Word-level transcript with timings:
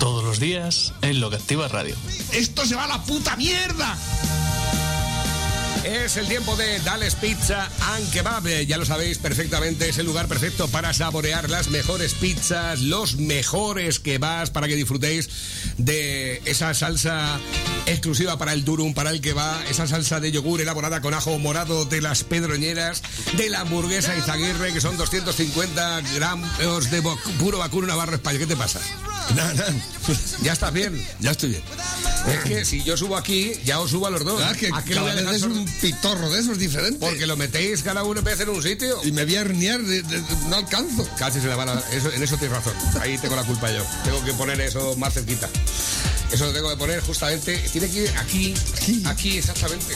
Todos 0.00 0.24
los 0.24 0.40
días 0.40 0.94
en 1.02 1.20
Lo 1.20 1.28
que 1.28 1.36
Activa 1.36 1.68
Radio. 1.68 1.94
¡Esto 2.32 2.64
se 2.64 2.74
va 2.74 2.84
a 2.84 2.88
la 2.88 3.04
puta 3.04 3.36
mierda! 3.36 3.98
Es 5.84 6.16
el 6.16 6.26
tiempo 6.26 6.56
de 6.56 6.78
Dales 6.80 7.14
Pizza 7.16 7.68
and 7.92 8.10
Kebab. 8.10 8.46
Eh, 8.46 8.64
Ya 8.66 8.78
lo 8.78 8.86
sabéis 8.86 9.18
perfectamente, 9.18 9.90
es 9.90 9.98
el 9.98 10.06
lugar 10.06 10.26
perfecto 10.26 10.68
para 10.68 10.94
saborear 10.94 11.50
las 11.50 11.68
mejores 11.68 12.14
pizzas, 12.14 12.80
los 12.80 13.16
mejores 13.16 14.00
kebabs, 14.00 14.48
para 14.48 14.68
que 14.68 14.76
disfrutéis 14.76 15.28
de 15.76 16.40
esa 16.46 16.72
salsa 16.72 17.38
exclusiva 17.84 18.38
para 18.38 18.54
el 18.54 18.64
durum, 18.64 18.94
para 18.94 19.10
el 19.10 19.20
kebab, 19.20 19.66
esa 19.70 19.86
salsa 19.86 20.18
de 20.18 20.32
yogur 20.32 20.62
elaborada 20.62 21.02
con 21.02 21.12
ajo 21.12 21.38
morado 21.38 21.84
de 21.84 22.00
las 22.00 22.24
pedroñeras, 22.24 23.02
de 23.36 23.50
la 23.50 23.60
hamburguesa 23.60 24.16
Izaguirre, 24.16 24.72
que 24.72 24.80
son 24.80 24.96
250 24.96 26.00
gramos 26.14 26.90
de 26.90 27.02
puro 27.38 27.58
vacuno 27.58 27.86
navarro 27.86 28.14
España. 28.14 28.38
¿Qué 28.38 28.46
te 28.46 28.56
pasa? 28.56 28.80
Nada, 29.36 29.54
nada. 29.54 29.74
¿Ya 30.42 30.52
estás 30.52 30.72
bien? 30.72 31.06
Ya 31.20 31.30
estoy 31.30 31.50
bien. 31.50 31.62
Es 32.28 32.40
que 32.40 32.64
si 32.64 32.82
yo 32.82 32.96
subo 32.96 33.16
aquí, 33.16 33.52
ya 33.64 33.80
os 33.80 33.90
subo 33.90 34.06
a 34.06 34.10
los 34.10 34.24
dos. 34.24 34.42
Que 34.56 34.68
¿A 34.68 34.82
cada 34.82 35.12
a 35.12 35.14
vez 35.14 35.36
es 35.36 35.42
un 35.42 35.64
pitorro 35.80 36.28
de 36.30 36.40
esos 36.40 36.58
diferentes. 36.58 36.98
Porque 37.00 37.26
lo 37.26 37.36
metéis 37.36 37.82
cada 37.82 38.02
uno 38.04 38.20
vez 38.22 38.40
en 38.40 38.48
un 38.50 38.62
sitio. 38.62 38.98
Y 39.04 39.12
me 39.12 39.24
voy 39.24 39.36
a 39.36 39.40
herniar, 39.42 39.80
de- 39.82 40.02
no 40.48 40.56
alcanzo. 40.56 41.08
Casi 41.18 41.40
se 41.40 41.46
le 41.46 41.54
va 41.54 41.64
la... 41.64 41.82
Eso, 41.92 42.12
en 42.12 42.22
eso 42.22 42.36
tienes 42.36 42.56
razón. 42.56 42.74
Ahí 43.00 43.16
tengo 43.18 43.36
la 43.36 43.44
culpa 43.44 43.70
yo. 43.70 43.84
Tengo 44.04 44.22
que 44.24 44.32
poner 44.34 44.60
eso 44.60 44.96
más 44.96 45.14
cerquita. 45.14 45.48
Eso 46.32 46.46
lo 46.46 46.52
tengo 46.52 46.68
que 46.70 46.76
poner 46.76 47.00
justamente... 47.00 47.56
Tiene 47.72 47.88
que 47.90 48.02
ir 48.04 48.10
aquí, 48.18 48.54
Aquí. 48.82 49.02
aquí 49.06 49.38
exactamente. 49.38 49.94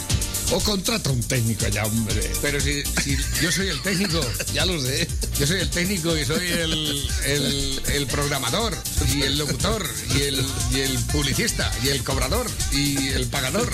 O 0.53 0.61
contrata 0.61 1.11
un 1.11 1.23
técnico 1.23 1.67
ya, 1.69 1.85
hombre. 1.85 2.31
Pero 2.43 2.61
si, 2.61 2.83
si 3.03 3.17
yo 3.43 3.51
soy 3.51 3.69
el 3.69 3.81
técnico, 3.83 4.21
Ya 4.55 4.65
lo 4.67 4.81
sé. 4.81 5.09
yo 5.39 5.47
soy 5.47 5.61
el 5.61 5.71
técnico 5.71 6.17
y 6.17 6.25
soy 6.25 6.47
el, 6.49 7.09
el, 7.25 7.83
el 7.95 8.07
programador 8.07 8.77
y 9.13 9.23
el 9.23 9.39
locutor 9.39 9.89
y 10.15 10.23
el, 10.23 10.47
y 10.73 10.81
el 10.81 10.99
publicista 11.13 11.73
y 11.83 11.89
el 11.89 12.05
cobrador 12.05 12.47
y 12.73 13.09
el 13.09 13.27
pagador 13.27 13.73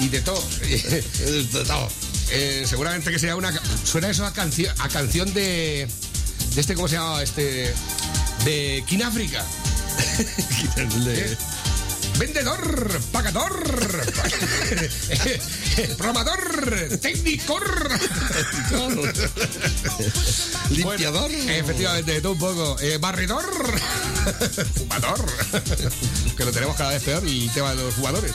y 0.00 0.08
de 0.08 0.20
todo. 0.22 0.42
De 0.60 1.64
todo. 1.66 1.88
Eh, 2.30 2.64
seguramente 2.68 3.10
que 3.10 3.18
sea 3.18 3.36
una. 3.36 3.52
Suena 3.84 4.08
eso 4.10 4.24
a, 4.24 4.32
canción 4.32 4.74
a 4.78 4.88
canción 4.88 5.32
de. 5.34 5.88
De 6.54 6.60
este, 6.60 6.74
¿cómo 6.74 6.88
se 6.88 6.94
llama? 6.94 7.22
Este. 7.22 7.74
De 8.44 8.84
Kináfrica. 8.86 9.44
Quitarle- 10.60 11.36
Vendedor, 12.18 13.00
pagador, 13.12 13.64
programador, 15.96 16.98
técnico. 17.00 17.60
Limpiador. 20.70 21.30
Bueno, 21.30 21.52
efectivamente, 21.52 22.12
de 22.12 22.20
todo 22.20 22.32
un 22.32 22.38
poco. 22.38 22.76
Eh, 22.80 22.98
barridor, 22.98 23.44
fumador. 24.74 25.24
que 26.36 26.44
lo 26.44 26.50
tenemos 26.50 26.76
cada 26.76 26.90
vez 26.90 27.02
peor 27.04 27.24
el 27.24 27.50
tema 27.52 27.70
de 27.70 27.76
los 27.84 27.94
jugadores. 27.94 28.32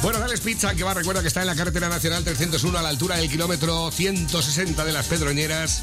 Bueno, 0.00 0.20
Dales 0.20 0.40
Pizza, 0.40 0.76
que 0.76 0.84
va, 0.84 0.94
recuerda 0.94 1.20
que 1.20 1.28
está 1.28 1.40
en 1.40 1.48
la 1.48 1.56
carretera 1.56 1.88
nacional 1.88 2.22
301 2.22 2.78
a 2.78 2.82
la 2.82 2.88
altura 2.88 3.16
del 3.16 3.28
kilómetro 3.28 3.90
160 3.90 4.84
de 4.84 4.92
las 4.92 5.06
Pedroñeras, 5.06 5.82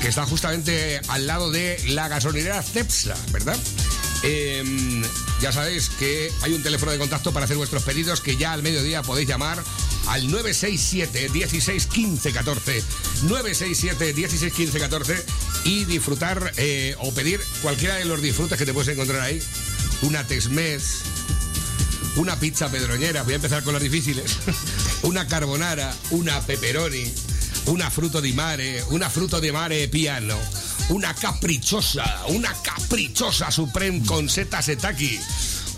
que 0.00 0.08
está 0.08 0.24
justamente 0.24 0.98
al 1.08 1.26
lado 1.26 1.50
de 1.50 1.78
la 1.88 2.08
gasolinera 2.08 2.62
Cepsa, 2.62 3.14
¿verdad? 3.32 3.58
Eh, 4.22 5.02
ya 5.40 5.52
sabéis 5.52 5.88
que 5.90 6.30
hay 6.42 6.52
un 6.52 6.62
teléfono 6.62 6.92
de 6.92 6.98
contacto 6.98 7.32
para 7.32 7.44
hacer 7.44 7.56
vuestros 7.56 7.82
pedidos 7.82 8.20
que 8.20 8.36
ya 8.36 8.52
al 8.52 8.62
mediodía 8.62 9.02
podéis 9.02 9.28
llamar 9.28 9.62
al 10.08 10.30
967 10.30 11.30
16 11.30 11.86
15 11.86 12.32
14 12.32 12.84
967 13.22 14.12
16 14.12 14.52
15 14.52 14.78
14 14.78 15.24
y 15.64 15.84
disfrutar 15.84 16.52
eh, 16.56 16.94
o 16.98 17.12
pedir 17.12 17.40
cualquiera 17.62 17.96
de 17.96 18.04
los 18.04 18.20
disfrutes 18.20 18.58
que 18.58 18.66
te 18.66 18.74
puedes 18.74 18.92
encontrar 18.92 19.20
ahí. 19.20 19.40
Una 20.02 20.26
Tex-Mex 20.26 21.02
una 22.16 22.38
pizza 22.38 22.68
pedroñera, 22.68 23.22
voy 23.22 23.34
a 23.34 23.36
empezar 23.36 23.62
con 23.62 23.72
las 23.72 23.82
difíciles, 23.82 24.36
una 25.02 25.26
carbonara, 25.26 25.94
una 26.10 26.40
pepperoni, 26.40 27.10
una 27.66 27.88
fruto 27.90 28.20
di 28.20 28.32
mare, 28.32 28.84
una 28.88 29.08
fruto 29.08 29.38
di 29.38 29.52
mare 29.52 29.88
piano, 29.88 30.36
una 30.90 31.14
caprichosa, 31.14 32.24
una 32.28 32.52
caprichosa 32.62 33.50
supreme 33.50 34.04
con 34.04 34.28
seta 34.28 34.60
setaki, 34.62 35.18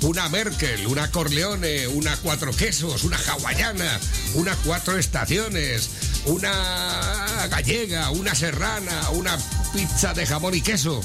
una 0.02 0.28
Merkel, 0.28 0.86
una 0.86 1.10
Corleone, 1.10 1.86
una 1.86 2.16
cuatro 2.16 2.52
quesos, 2.52 3.04
una 3.04 3.18
hawaiana, 3.18 4.00
una 4.34 4.56
cuatro 4.56 4.98
estaciones, 4.98 5.88
una 6.24 7.46
gallega, 7.50 8.10
una 8.10 8.34
serrana, 8.34 9.10
una 9.10 9.36
pizza 9.72 10.12
de 10.14 10.26
jamón 10.26 10.54
y 10.54 10.60
queso, 10.60 11.00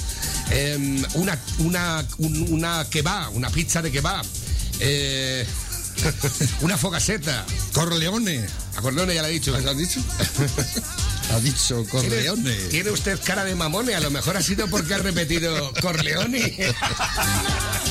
em, 0.49 1.03
una, 1.13 1.37
una, 1.59 2.05
un- 2.17 2.47
una 2.53 2.85
kebab, 2.89 3.35
una 3.35 3.49
pizza 3.49 3.81
de 3.81 3.91
kebab. 3.91 4.25
Eh, 4.79 5.45
una 6.61 6.77
fogaseta. 6.77 7.43
Corleone. 7.73 8.45
A 8.75 8.81
Corleone 8.81 9.15
ya 9.15 9.23
le 9.23 9.29
he 9.29 9.31
dicho. 9.31 9.55
¿Has 9.55 9.77
dicho? 9.77 9.99
ha 11.31 11.39
dicho 11.39 11.85
Corleone. 11.89 12.51
¿Tiene, 12.53 12.69
tiene 12.69 12.91
usted 12.91 13.19
cara 13.23 13.43
de 13.43 13.55
mamone, 13.55 13.95
a 13.95 13.99
lo 13.99 14.11
mejor 14.11 14.37
ha 14.37 14.41
sido 14.41 14.67
porque 14.67 14.93
ha 14.93 14.99
repetido 14.99 15.73
Corleone. 15.81 16.57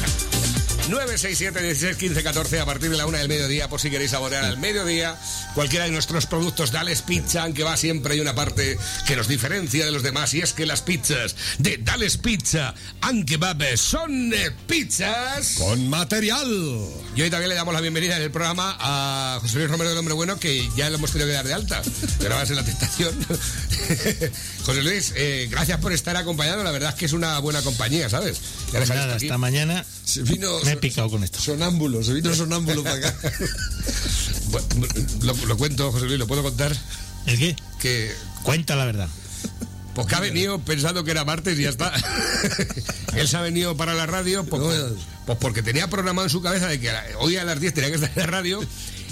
967 0.88 1.62
16 1.62 1.96
15 1.96 2.22
14 2.22 2.60
a 2.60 2.66
partir 2.66 2.90
de 2.90 2.96
la 2.96 3.06
una 3.06 3.18
del 3.18 3.28
mediodía 3.28 3.68
por 3.68 3.80
si 3.80 3.90
queréis 3.90 4.12
saborear 4.12 4.44
al 4.44 4.58
mediodía 4.58 5.16
cualquiera 5.54 5.86
de 5.86 5.90
nuestros 5.90 6.26
productos 6.26 6.72
Dales 6.72 7.02
Pizza 7.02 7.42
aunque 7.42 7.62
va 7.62 7.76
siempre 7.76 8.14
hay 8.14 8.20
una 8.20 8.34
parte 8.34 8.78
que 9.06 9.16
nos 9.16 9.28
diferencia 9.28 9.84
de 9.84 9.90
los 9.90 10.02
demás 10.02 10.34
y 10.34 10.40
es 10.40 10.52
que 10.52 10.66
las 10.66 10.82
pizzas 10.82 11.34
de 11.58 11.78
Dales 11.78 12.16
Pizza 12.18 12.74
aunque 13.00 13.38
son 13.76 14.32
eh, 14.32 14.50
pizzas 14.66 15.54
Con 15.58 15.88
material. 15.88 16.48
y 17.14 17.22
hoy 17.22 17.30
también 17.30 17.48
le 17.50 17.54
damos 17.54 17.74
la 17.74 17.80
bienvenida 17.80 18.16
en 18.16 18.22
el 18.22 18.30
programa 18.30 18.76
a 18.80 19.38
José 19.40 19.58
Luis 19.58 19.70
Romero 19.70 19.90
del 19.90 19.98
Hombre 19.98 20.14
Bueno, 20.14 20.38
que 20.38 20.68
ya 20.76 20.88
lo 20.90 20.96
hemos 20.96 21.12
tenido 21.12 21.28
que 21.28 21.34
dar 21.34 21.46
de 21.46 21.54
alta. 21.54 21.82
Pero 22.18 22.34
va 22.34 22.42
a 22.42 22.46
ser 22.46 22.56
la 22.56 22.64
tentación. 22.64 23.14
José 24.64 24.82
Luis, 24.82 25.12
eh, 25.16 25.48
gracias 25.50 25.78
por 25.80 25.92
estar 25.92 26.16
acompañado. 26.16 26.64
La 26.64 26.70
verdad 26.70 26.90
es 26.90 26.94
que 26.96 27.06
es 27.06 27.12
una 27.12 27.38
buena 27.38 27.62
compañía, 27.62 28.08
¿sabes? 28.08 28.40
Ya 28.72 28.80
Nada, 28.80 29.14
aquí. 29.14 29.26
hasta 29.26 29.38
mañana 29.38 29.84
vino 30.22 30.60
me 30.64 30.75
he 30.76 30.80
picado 30.80 31.10
con 31.10 31.22
esto. 31.24 31.40
sonámbulo, 31.40 32.02
se 32.02 32.12
vino 32.14 32.34
sonámbulo 32.34 32.82
para 32.82 32.96
acá. 32.96 33.14
Bueno, 34.50 34.66
lo, 35.22 35.34
lo 35.46 35.56
cuento, 35.56 35.90
José 35.92 36.06
Luis, 36.06 36.18
lo 36.18 36.26
puedo 36.26 36.42
contar. 36.42 36.76
¿El 37.26 37.38
qué? 37.38 37.56
Que 37.80 38.14
Cuenta 38.42 38.76
la 38.76 38.84
verdad. 38.84 39.08
pues 39.94 40.06
que 40.06 40.14
ha 40.14 40.20
venido 40.20 40.58
pensando 40.60 41.02
que 41.02 41.10
era 41.10 41.24
martes 41.24 41.58
y 41.58 41.62
ya 41.62 41.70
está. 41.70 41.92
Él 43.16 43.26
se 43.26 43.36
ha 43.36 43.40
venido 43.40 43.76
para 43.76 43.94
la 43.94 44.06
radio 44.06 44.44
pues, 44.44 44.62
pues, 44.62 44.82
pues 45.26 45.38
porque 45.38 45.62
tenía 45.62 45.88
programado 45.88 46.26
en 46.26 46.30
su 46.30 46.40
cabeza 46.42 46.68
de 46.68 46.78
que 46.78 46.90
hoy 47.18 47.36
a 47.36 47.44
las 47.44 47.58
10 47.60 47.74
tenía 47.74 47.90
que 47.90 47.96
estar 47.96 48.10
en 48.14 48.20
la 48.20 48.26
radio 48.26 48.60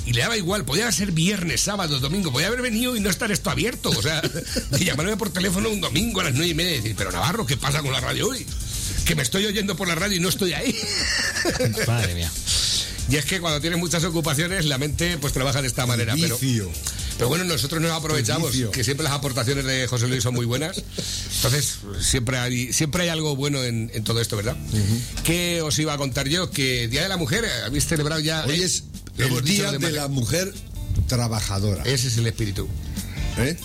y 0.07 0.13
le 0.13 0.21
daba 0.21 0.37
igual, 0.37 0.65
podía 0.67 0.93
ser 0.93 1.13
viernes, 1.13 1.63
sábado, 1.63 1.99
domingo, 1.99 2.31
podía 2.31 2.49
haber 2.49 2.61
venido 2.63 2.95
y 2.95 3.01
no 3.01 3.09
estar 3.11 3.33
esto 3.33 3.51
abierto. 3.51 3.91
O 3.91 4.03
sea, 4.03 4.21
de 4.71 4.85
llamarme 4.85 5.17
por 5.17 5.31
teléfono 5.31 5.71
un 5.71 5.81
domingo 5.81 6.21
a 6.21 6.25
las 6.25 6.35
9 6.35 6.49
y 6.49 6.55
media 6.55 6.73
y 6.73 6.77
decir, 6.77 6.95
pero 6.97 7.11
Navarro, 7.11 7.47
¿qué 7.47 7.57
pasa 7.57 7.81
con 7.83 7.91
la 7.91 8.01
radio 8.01 8.29
hoy? 8.29 8.47
Que 9.05 9.15
me 9.15 9.23
estoy 9.23 9.47
oyendo 9.47 9.77
por 9.77 9.89
la 9.89 9.95
radio 9.95 10.17
y 10.17 10.21
no 10.21 10.29
estoy 10.29 10.53
ahí. 10.53 10.75
Madre 11.87 12.15
mía. 12.15 12.31
Y 13.11 13.17
es 13.17 13.25
que 13.27 13.41
cuando 13.41 13.61
tienes 13.61 13.79
muchas 13.79 14.03
ocupaciones, 14.05 14.65
la 14.65 14.79
mente 14.79 15.19
pues 15.19 15.33
trabaja 15.33 15.61
de 15.61 15.69
esta 15.69 15.85
manera. 15.87 16.15
Pero, 16.19 16.39
pero 17.19 17.29
bueno, 17.29 17.45
nosotros 17.45 17.81
nos 17.83 17.93
aprovechamos, 17.93 18.53
que 18.73 18.83
siempre 18.83 19.05
las 19.05 19.13
aportaciones 19.13 19.65
de 19.65 19.87
José 19.87 20.09
Luis 20.09 20.23
son 20.23 20.35
muy 20.35 20.47
buenas. 20.47 20.83
Entonces, 21.37 21.79
siempre 22.01 22.39
hay, 22.39 22.73
siempre 22.73 23.03
hay 23.03 23.09
algo 23.11 23.37
bueno 23.37 23.63
en, 23.63 23.91
en 23.93 24.05
todo 24.05 24.21
esto, 24.21 24.37
¿verdad? 24.37 24.57
¿Qué 25.23 25.61
os 25.61 25.79
iba 25.79 25.93
a 25.93 25.99
contar 25.99 26.29
yo? 26.29 26.51
Que 26.51 26.89
Día 26.89 27.03
de 27.03 27.09
la 27.09 27.17
Mujer, 27.19 27.45
habéis 27.67 27.87
celebrado 27.87 28.21
ya. 28.21 28.45
Hoy 28.47 28.63
eh, 28.63 28.65
es 28.65 28.85
el 29.19 29.45
día 29.45 29.71
de 29.71 29.79
demás. 29.79 29.93
la 29.93 30.09
mujer 30.09 30.53
trabajadora. 31.07 31.83
Ese 31.85 32.09
es 32.09 32.17
el 32.17 32.27
espíritu. 32.27 32.69
¿eh? 33.39 33.57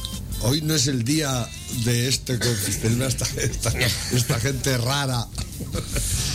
Hoy 0.42 0.62
no 0.62 0.74
es 0.74 0.88
el 0.88 1.04
día 1.04 1.48
de 1.84 2.08
este 2.08 2.34
esta, 2.34 3.26
esta, 3.42 3.72
esta 4.14 4.40
gente 4.40 4.78
rara. 4.78 5.28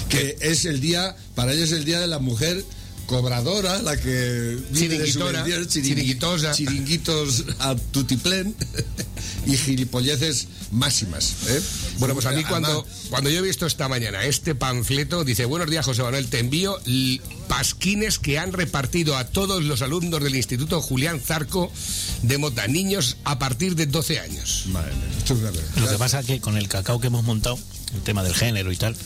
Que 0.08 0.36
es 0.40 0.64
el 0.66 0.80
día, 0.80 1.16
para 1.34 1.52
ellos 1.52 1.72
es 1.72 1.78
el 1.78 1.84
día 1.84 2.00
de 2.00 2.06
la 2.06 2.18
mujer 2.18 2.64
cobradora, 3.06 3.80
la 3.82 3.96
que 3.96 4.58
Chiringuitora, 4.74 5.44
chiringui- 5.44 5.68
chiringuitosa. 5.68 6.52
chiringuitos 6.52 7.44
a 7.58 7.74
tutiplén 7.92 8.54
y 9.46 9.56
gilipolleces 9.56 10.48
máximas. 10.70 11.34
¿eh? 11.48 11.60
Bueno, 11.98 12.14
pues 12.14 12.26
a 12.26 12.32
mí 12.32 12.42
cuando, 12.44 12.86
cuando 13.10 13.30
yo 13.30 13.38
he 13.38 13.42
visto 13.42 13.66
esta 13.66 13.88
mañana 13.88 14.24
este 14.24 14.54
panfleto, 14.54 15.24
dice, 15.24 15.44
buenos 15.44 15.70
días 15.70 15.84
José 15.84 16.02
Manuel, 16.02 16.28
te 16.28 16.40
envío 16.40 16.78
pasquines 17.48 18.18
que 18.18 18.38
han 18.38 18.52
repartido 18.52 19.16
a 19.16 19.26
todos 19.26 19.62
los 19.62 19.82
alumnos 19.82 20.22
del 20.22 20.34
Instituto 20.34 20.80
Julián 20.80 21.20
Zarco 21.20 21.70
de 22.22 22.38
Mota, 22.38 22.66
niños 22.66 23.16
a 23.24 23.38
partir 23.38 23.76
de 23.76 23.86
12 23.86 24.20
años. 24.20 24.64
Madre 24.68 24.92
mía, 24.94 25.04
esto 25.18 25.34
es 25.34 25.40
una 25.40 25.50
Lo 25.84 25.90
que 25.90 25.98
pasa 25.98 26.20
es 26.20 26.26
que 26.26 26.40
con 26.40 26.56
el 26.56 26.68
cacao 26.68 27.00
que 27.00 27.08
hemos 27.08 27.24
montado, 27.24 27.58
el 27.94 28.00
tema 28.02 28.22
del 28.24 28.34
género 28.34 28.72
y 28.72 28.76
tal, 28.76 28.96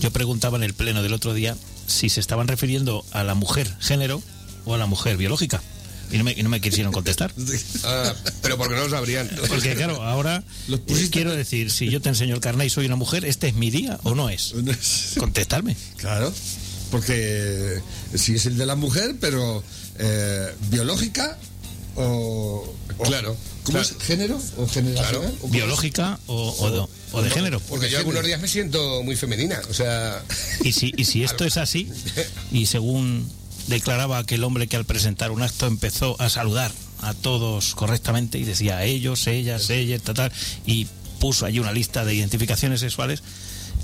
yo 0.00 0.10
preguntaba 0.12 0.56
en 0.58 0.62
el 0.62 0.74
pleno 0.74 1.02
del 1.02 1.12
otro 1.14 1.34
día 1.34 1.56
si 1.86 2.08
se 2.08 2.20
estaban 2.20 2.48
refiriendo 2.48 3.04
a 3.12 3.24
la 3.24 3.34
mujer 3.34 3.72
género 3.80 4.22
o 4.64 4.74
a 4.74 4.78
la 4.78 4.86
mujer 4.86 5.16
biológica. 5.16 5.62
Y 6.10 6.18
no 6.18 6.24
me, 6.24 6.32
y 6.32 6.42
no 6.42 6.48
me 6.48 6.60
quisieron 6.60 6.92
contestar. 6.92 7.32
Ah, 7.84 8.14
pero 8.42 8.56
porque 8.56 8.74
no 8.74 8.82
lo 8.84 8.90
sabrían. 8.90 9.28
Porque 9.48 9.74
claro, 9.74 10.02
ahora 10.02 10.42
Los 10.66 10.80
eh, 10.88 11.08
quiero 11.10 11.34
decir, 11.34 11.70
si 11.70 11.88
yo 11.88 12.00
te 12.00 12.08
enseño 12.08 12.34
el 12.34 12.40
carnet 12.40 12.66
y 12.66 12.70
soy 12.70 12.86
una 12.86 12.96
mujer, 12.96 13.24
¿este 13.24 13.48
es 13.48 13.54
mi 13.54 13.70
día 13.70 13.98
o 14.02 14.14
no 14.14 14.28
es? 14.28 14.54
Contestarme. 15.18 15.76
Claro, 15.96 16.32
porque 16.90 17.80
si 18.14 18.34
es 18.34 18.46
el 18.46 18.56
de 18.56 18.66
la 18.66 18.74
mujer, 18.74 19.16
pero 19.20 19.62
eh, 19.98 20.54
biológica 20.70 21.38
o, 21.96 22.74
o- 22.98 23.02
Claro, 23.04 23.36
¿Cómo 23.64 23.78
claro. 23.78 23.96
es? 23.98 24.02
¿Género 24.04 24.40
o 24.56 24.66
generacional? 24.66 25.20
Claro. 25.20 25.34
¿O 25.36 25.40
cómo 25.40 25.52
Biológica 25.52 26.18
o, 26.26 26.50
o 26.60 26.70
de, 26.70 26.86
o 27.12 27.22
de 27.22 27.30
género. 27.30 27.60
Porque 27.60 27.90
yo 27.90 27.98
algunos 27.98 28.24
días 28.24 28.40
me 28.40 28.48
siento 28.48 29.02
muy 29.02 29.16
femenina, 29.16 29.60
o 29.68 29.74
sea... 29.74 30.22
Y 30.62 30.72
si, 30.72 30.92
y 30.96 31.04
si 31.04 31.22
esto 31.24 31.44
es 31.44 31.56
así, 31.56 31.90
y 32.52 32.66
según 32.66 33.28
declaraba 33.66 34.18
aquel 34.18 34.44
hombre 34.44 34.66
que 34.68 34.76
al 34.76 34.84
presentar 34.84 35.30
un 35.30 35.42
acto 35.42 35.66
empezó 35.66 36.20
a 36.20 36.30
saludar 36.30 36.72
a 37.02 37.12
todos 37.12 37.74
correctamente 37.74 38.38
y 38.38 38.44
decía 38.44 38.82
ellos, 38.84 39.26
ellas, 39.26 39.68
ellas, 39.70 40.00
tal, 40.02 40.14
tal, 40.14 40.32
y 40.64 40.86
puso 41.18 41.44
allí 41.44 41.58
una 41.58 41.72
lista 41.72 42.04
de 42.04 42.14
identificaciones 42.14 42.80
sexuales, 42.80 43.22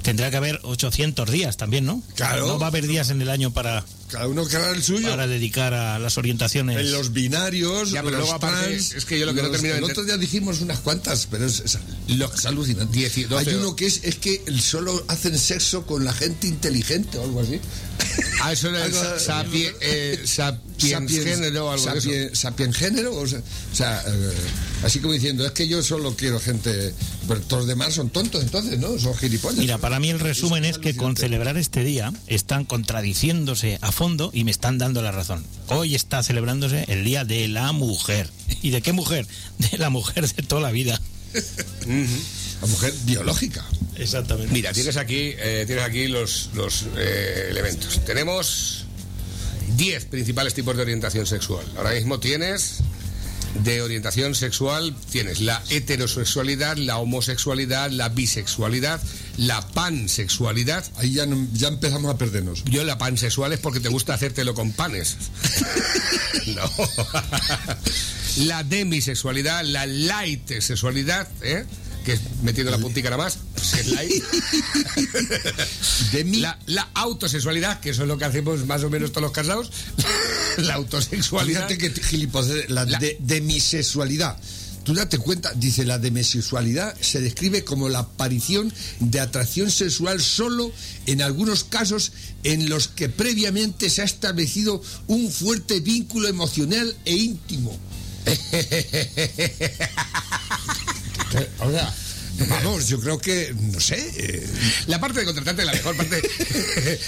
tendrá 0.03 0.31
que 0.31 0.37
haber 0.37 0.61
800 0.63 1.31
días 1.31 1.57
también, 1.57 1.85
¿no? 1.85 2.03
Claro. 2.15 2.47
No 2.47 2.59
va 2.59 2.67
a 2.67 2.69
haber 2.69 2.87
días 2.87 3.11
en 3.11 3.21
el 3.21 3.29
año 3.29 3.51
para, 3.53 3.85
Cada 4.13 4.29
uno 4.29 4.47
que 4.47 4.57
haga 4.57 4.71
el 4.71 4.83
suyo. 4.83 5.09
para 5.09 5.27
dedicar 5.27 5.75
a 5.75 5.99
las 5.99 6.17
orientaciones. 6.19 6.79
En 6.79 6.93
los 6.93 7.13
binarios, 7.13 7.91
Ya, 7.91 8.03
pero 8.03 8.19
los 8.19 8.21
luego 8.29 8.35
aparte, 8.35 8.65
trans, 8.69 8.93
es 8.95 9.05
que 9.05 9.19
yo 9.19 9.27
lo 9.27 9.35
que 9.35 9.43
no 9.43 9.49
los- 9.49 9.53
termino 9.57 9.75
de 9.75 9.79
El 9.79 9.85
otro 9.91 10.05
día 10.05 10.17
dijimos 10.17 10.61
unas 10.61 10.79
cuantas, 10.81 11.27
pero 11.31 11.47
es, 11.47 11.61
es- 11.61 11.79
Lo- 12.09 12.33
es 12.33 12.47
alucinante. 12.47 12.99
Dieci- 12.99 13.27
doce 13.27 13.49
Hay 13.51 13.57
o- 13.57 13.59
uno 13.59 13.77
que 13.77 13.87
es, 13.87 14.01
es 14.05 14.17
que 14.17 14.43
solo 14.61 15.05
hacen 15.09 15.39
sexo 15.39 15.87
con 15.87 16.05
la 16.05 16.13
gente 16.13 16.47
inteligente 16.47 17.19
o 17.19 17.25
algo 17.25 17.41
así. 17.41 17.59
Ah, 18.43 18.53
eso 18.53 18.69
era 18.69 18.85
el 18.87 18.93
Algo- 18.95 19.19
sa- 19.19 19.45
sapie- 19.45 19.75
eh, 19.81 20.21
sapiens 20.27 21.13
género 21.13 21.67
o 21.67 21.71
algo 21.71 21.85
de 21.87 21.91
eso. 21.99 22.01
sapien, 22.01 22.37
sapien 22.37 22.73
género, 22.73 23.15
o 23.15 23.27
sea, 23.27 23.39
o 23.39 23.75
sea, 23.77 24.03
eh, 24.07 24.33
así 24.85 24.99
como 24.99 25.13
diciendo, 25.15 25.47
es 25.47 25.53
que 25.53 25.69
yo 25.69 25.83
solo 25.83 26.15
quiero 26.17 26.41
gente, 26.41 26.93
pero 27.29 27.41
todos 27.43 27.61
los 27.63 27.69
demás 27.69 27.95
son 27.95 28.11
tontos 28.11 28.43
entonces, 28.43 28.79
¿no? 28.79 28.99
Son 28.99 29.15
gilipollas. 29.17 29.59
Mira, 29.59 29.79
para 29.79 30.01
mí 30.01 30.11
el 30.11 30.19
resumen 30.21 30.65
es 30.65 30.79
que 30.79 30.97
con 30.97 31.17
celebrar 31.17 31.57
este 31.57 31.85
día 31.85 32.13
están 32.27 32.65
contradiciéndose 32.65 33.79
a 33.81 33.93
fondo 34.03 34.31
y 34.35 34.43
me 34.43 34.51
están 34.51 34.79
dando 34.79 35.01
la 35.01 35.13
razón. 35.13 35.45
Hoy 35.69 35.95
está 35.95 36.25
celebrándose 36.25 36.87
el 36.89 37.05
Día 37.05 37.25
de 37.25 37.47
la 37.47 37.71
Mujer. 37.71 38.29
¿Y 38.61 38.71
de 38.71 38.83
qué 38.83 38.93
mujer? 38.93 39.29
De 39.59 39.79
la 39.79 39.91
mujer 39.91 40.27
de 40.27 40.43
toda 40.43 40.61
la 40.61 40.73
vida. 40.73 41.01
La 41.85 42.67
mujer 42.67 42.93
biológica. 43.05 43.65
Exactamente. 43.95 44.53
Mira, 44.53 44.73
tienes 44.73 44.97
aquí, 44.97 45.35
eh, 45.39 45.63
tienes 45.69 45.85
aquí 45.85 46.09
los, 46.09 46.51
los 46.55 46.87
eh, 46.97 47.47
elementos. 47.51 48.05
Tenemos 48.05 48.87
10 49.77 50.07
principales 50.07 50.55
tipos 50.55 50.75
de 50.75 50.83
orientación 50.83 51.25
sexual. 51.25 51.65
Ahora 51.77 51.93
mismo 51.93 52.19
tienes 52.19 52.81
de 53.55 53.83
orientación 53.83 54.35
sexual, 54.35 54.95
tienes 55.11 55.41
la 55.41 55.63
heterosexualidad, 55.71 56.77
la 56.79 56.99
homosexualidad, 56.99 57.91
la 57.91 58.09
bisexualidad, 58.09 59.01
la 59.37 59.61
pansexualidad. 59.69 60.85
Ahí 60.97 61.13
ya, 61.15 61.27
no- 61.27 61.47
ya 61.53 61.69
empezamos 61.69 62.13
a 62.15 62.19
perdernos. 62.19 62.65
Yo 62.65 62.83
la 62.85 62.99
pansexual 62.99 63.53
es 63.53 63.61
porque 63.61 63.81
te 63.81 63.89
gusta 63.89 64.15
hacértelo 64.15 64.55
con 64.55 64.73
panes. 64.73 65.17
no. 66.47 66.71
la 68.45 68.65
demisexualidad, 68.65 69.65
la 69.65 69.87
light 69.87 70.61
sexualidad, 70.61 71.29
¿eh? 71.43 71.65
que 72.05 72.15
es 72.15 72.21
metiendo 72.43 72.73
la 72.73 72.79
puntica 72.79 73.11
nada 73.11 73.23
más, 73.23 73.39
pues 73.55 73.75
es 73.75 73.87
light. 73.89 74.25
La, 76.41 76.59
la 76.67 76.89
autosexualidad, 76.95 77.79
que 77.81 77.91
eso 77.91 78.03
es 78.03 78.09
lo 78.09 78.19
que 78.19 78.25
hacemos 78.25 78.67
más 78.67 78.83
o 78.83 78.91
menos 78.91 79.13
todos 79.13 79.23
los 79.23 79.33
casados. 79.33 79.71
la 80.67 80.75
autosexualidad. 80.75 81.69
que 81.69 81.91
gilipollas, 81.91 82.69
la, 82.69 82.85
La- 82.85 82.99
de, 82.99 83.17
demisexualidad. 83.21 84.37
Tú 84.85 84.95
date 84.95 85.17
cuenta, 85.19 85.53
dice, 85.55 85.85
la 85.85 85.99
demisexualidad 86.01 86.97
se 87.01 87.21
describe 87.21 87.63
como 87.63 87.89
la 87.89 88.01
aparición 88.01 88.73
de 88.99 89.21
atracción 89.21 89.71
sexual 89.71 90.21
solo 90.21 90.73
en 91.07 91.23
algunos 91.23 91.63
casos 91.63 92.11
en 92.43 92.69
los 92.69 92.89
que 92.89 93.09
previamente 93.09 93.89
se 93.91 94.03
ha 94.03 94.05
establecido 94.05 94.83
un 95.07 95.31
fuerte 95.31 95.79
vínculo 95.79 96.27
emocional 96.27 96.97
e 97.05 97.15
íntimo. 97.15 97.79
Ahora, 101.61 101.95
vamos, 102.49 102.89
yo 102.89 103.01
creo 103.01 103.19
que, 103.19 103.55
no 103.59 103.81
sé, 103.81 103.97
eh, 104.17 104.47
La 104.87 105.01
parte 105.01 105.21
de 105.21 105.25
contratante, 105.27 105.65
la 105.65 105.73
mejor 105.73 105.97
parte, 105.97 106.21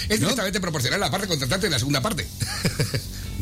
es 0.09 0.19
directamente 0.19 0.59
proporcional 0.61 1.01
a 1.03 1.05
la 1.07 1.11
parte 1.11 1.27
contratante 1.27 1.67
de 1.67 1.71
la 1.71 1.79
segunda 1.79 2.01
parte. 2.01 2.25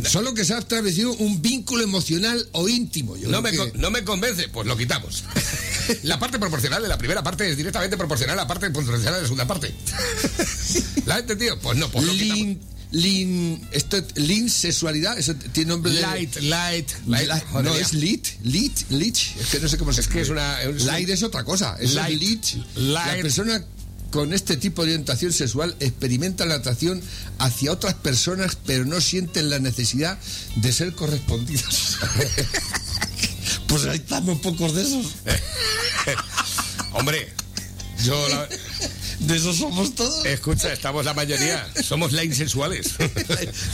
Solo 0.09 0.33
que 0.33 0.45
se 0.45 0.53
ha 0.53 0.59
establecido 0.59 1.13
un 1.13 1.41
vínculo 1.41 1.83
emocional 1.83 2.47
o 2.53 2.67
íntimo. 2.69 3.15
Yo 3.17 3.29
No 3.29 3.41
me, 3.41 3.51
que- 3.51 3.57
con- 3.57 3.71
no 3.75 3.91
me 3.91 4.03
convence, 4.03 4.47
pues 4.49 4.67
lo 4.67 4.75
quitamos. 4.77 5.23
La 6.03 6.17
parte 6.19 6.39
proporcional 6.39 6.81
de 6.81 6.87
la 6.87 6.97
primera 6.97 7.23
parte 7.23 7.49
es 7.49 7.57
directamente 7.57 7.97
proporcional 7.97 8.39
a 8.39 8.43
la 8.43 8.47
parte 8.47 8.69
proporcional 8.69 9.13
de 9.15 9.19
la 9.21 9.23
segunda 9.25 9.45
parte. 9.47 9.73
¿La 11.05 11.15
has 11.15 11.21
entendido? 11.21 11.59
Pues 11.59 11.77
no, 11.77 11.89
pues 11.89 12.05
lo 12.05 12.13
quitamos. 12.13 12.37
Lin, 12.37 12.59
lin, 12.91 13.67
esto, 13.71 13.97
lin 14.15 14.49
sexualidad, 14.49 15.17
eso 15.17 15.33
tiene 15.51 15.69
nombre 15.69 15.91
de... 15.91 15.99
Light, 16.01 16.35
light, 16.41 16.89
light. 17.07 17.27
Light- 17.27 17.43
no, 17.51 17.61
mía. 17.73 17.81
es 17.81 17.93
lit, 17.93 18.27
lit, 18.43 18.89
lich. 18.91 19.35
Es 19.41 19.47
que 19.49 19.59
no 19.59 19.67
sé 19.67 19.77
cómo 19.77 19.91
se 19.91 20.01
Es 20.01 20.07
que 20.07 20.21
es 20.21 20.29
una- 20.29 20.61
es 20.61 20.81
un- 20.81 20.87
Light 20.87 21.09
es 21.09 21.23
otra 21.23 21.43
cosa. 21.43 21.75
Es 21.79 21.93
Light, 21.95 22.19
lit. 22.19 22.45
La 22.75 23.05
light. 23.07 23.21
persona 23.23 23.63
con 24.13 24.31
este 24.31 24.57
tipo 24.57 24.83
de 24.85 24.91
orientación 24.91 25.33
sexual 25.33 25.75
experimenta 25.79 26.45
la 26.45 26.53
atracción 26.53 27.01
hacia 27.39 27.71
otras 27.71 27.95
personas, 27.95 28.55
pero 28.63 28.85
no 28.85 29.01
sienten 29.01 29.49
la 29.49 29.57
necesidad 29.57 30.19
de 30.55 30.71
ser 30.71 30.93
correspondidos. 30.93 31.97
pues 33.67 33.85
ahí 33.85 33.97
estamos 33.97 34.39
pocos 34.39 34.75
de 34.75 34.83
esos. 34.83 35.07
Hombre, 36.93 37.33
yo 38.03 38.29
la- 38.29 38.47
De 39.19 39.37
esos 39.37 39.57
somos 39.57 39.95
todos. 39.95 40.25
escucha, 40.25 40.71
estamos 40.73 41.05
la 41.05 41.13
mayoría, 41.13 41.67
somos 41.83 42.11
sexuales. 42.11 42.93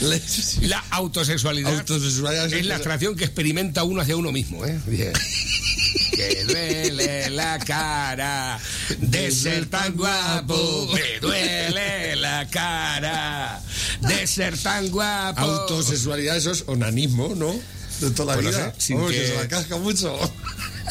La 0.62 0.78
autosexualidad, 0.90 1.78
Autosexualidad 1.78 2.52
es 2.52 2.66
la 2.66 2.76
atracción 2.76 3.16
que 3.16 3.24
experimenta 3.24 3.82
uno 3.84 4.00
hacia 4.00 4.16
uno 4.16 4.32
mismo, 4.32 4.64
¿eh? 4.66 4.78
Bien. 4.86 5.12
Que 6.12 6.44
duele 6.44 7.30
la 7.30 7.58
cara 7.58 8.60
de 8.98 9.30
ser 9.30 9.66
tan 9.66 9.96
guapo, 9.96 10.88
me 10.92 11.18
duele 11.20 12.14
la 12.16 12.46
cara 12.48 13.60
de 14.02 14.26
ser 14.26 14.56
tan 14.58 14.90
guapo. 14.90 15.40
Autosexualidad, 15.40 16.36
eso 16.36 16.50
es 16.52 16.64
onanismo, 16.66 17.34
¿no? 17.34 17.54
De 18.00 18.10
toda 18.10 18.36
la 18.36 18.42
Pues 18.42 18.54
no 18.56 18.62
vida. 18.62 18.74
sé, 18.76 18.80
sin 18.80 19.06
que... 19.06 19.12
que- 19.14 19.26
se 19.28 19.34
la 19.36 19.48
casca 19.48 19.76
mucho. 19.78 20.18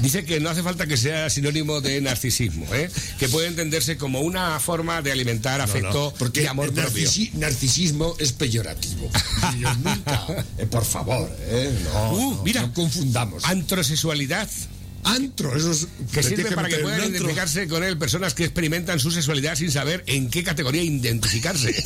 Dice 0.02 0.24
que 0.24 0.40
no 0.40 0.50
hace 0.50 0.64
falta 0.64 0.88
que 0.88 0.96
sea 0.98 1.30
sinónimo 1.30 1.82
de 1.82 2.00
narcisismo, 2.02 2.66
¿eh? 2.74 2.90
que 3.18 3.28
puede 3.28 3.48
entenderse 3.48 3.98
como 3.98 4.22
una 4.22 4.60
forma 4.60 5.02
de 5.02 5.12
alimentar 5.12 5.60
afecto 5.62 6.14
Porque 6.18 6.44
y 6.44 6.46
amor 6.48 6.74
propio. 6.74 7.10
narcisismo 7.34 8.16
es 8.20 8.32
peyorativo. 8.32 9.10
Nunca. 9.84 10.26
Eh, 10.58 10.66
por 10.68 10.86
favor, 10.86 11.30
¿eh? 11.50 11.70
No, 11.84 12.12
Uh, 12.14 12.36
no, 12.36 12.44
mira. 12.44 12.62
no 12.62 12.74
confundamos. 12.74 13.44
Antrosexualidad, 13.46 14.50
Antro, 15.04 15.56
eso 15.56 15.72
es. 15.72 15.88
que 16.12 16.24
sirve 16.24 16.52
para 16.52 16.68
que 16.70 16.78
puedan 16.78 17.00
identificarse 17.12 17.68
con 17.68 17.84
él 17.84 17.98
personas 17.98 18.34
que 18.34 18.44
experimentan 18.44 19.00
su 19.00 19.12
sexualidad 19.12 19.56
sin 19.56 19.72
saber 19.72 20.04
en 20.08 20.30
qué 20.30 20.44
categoría 20.44 20.84
identificarse. 20.84 21.74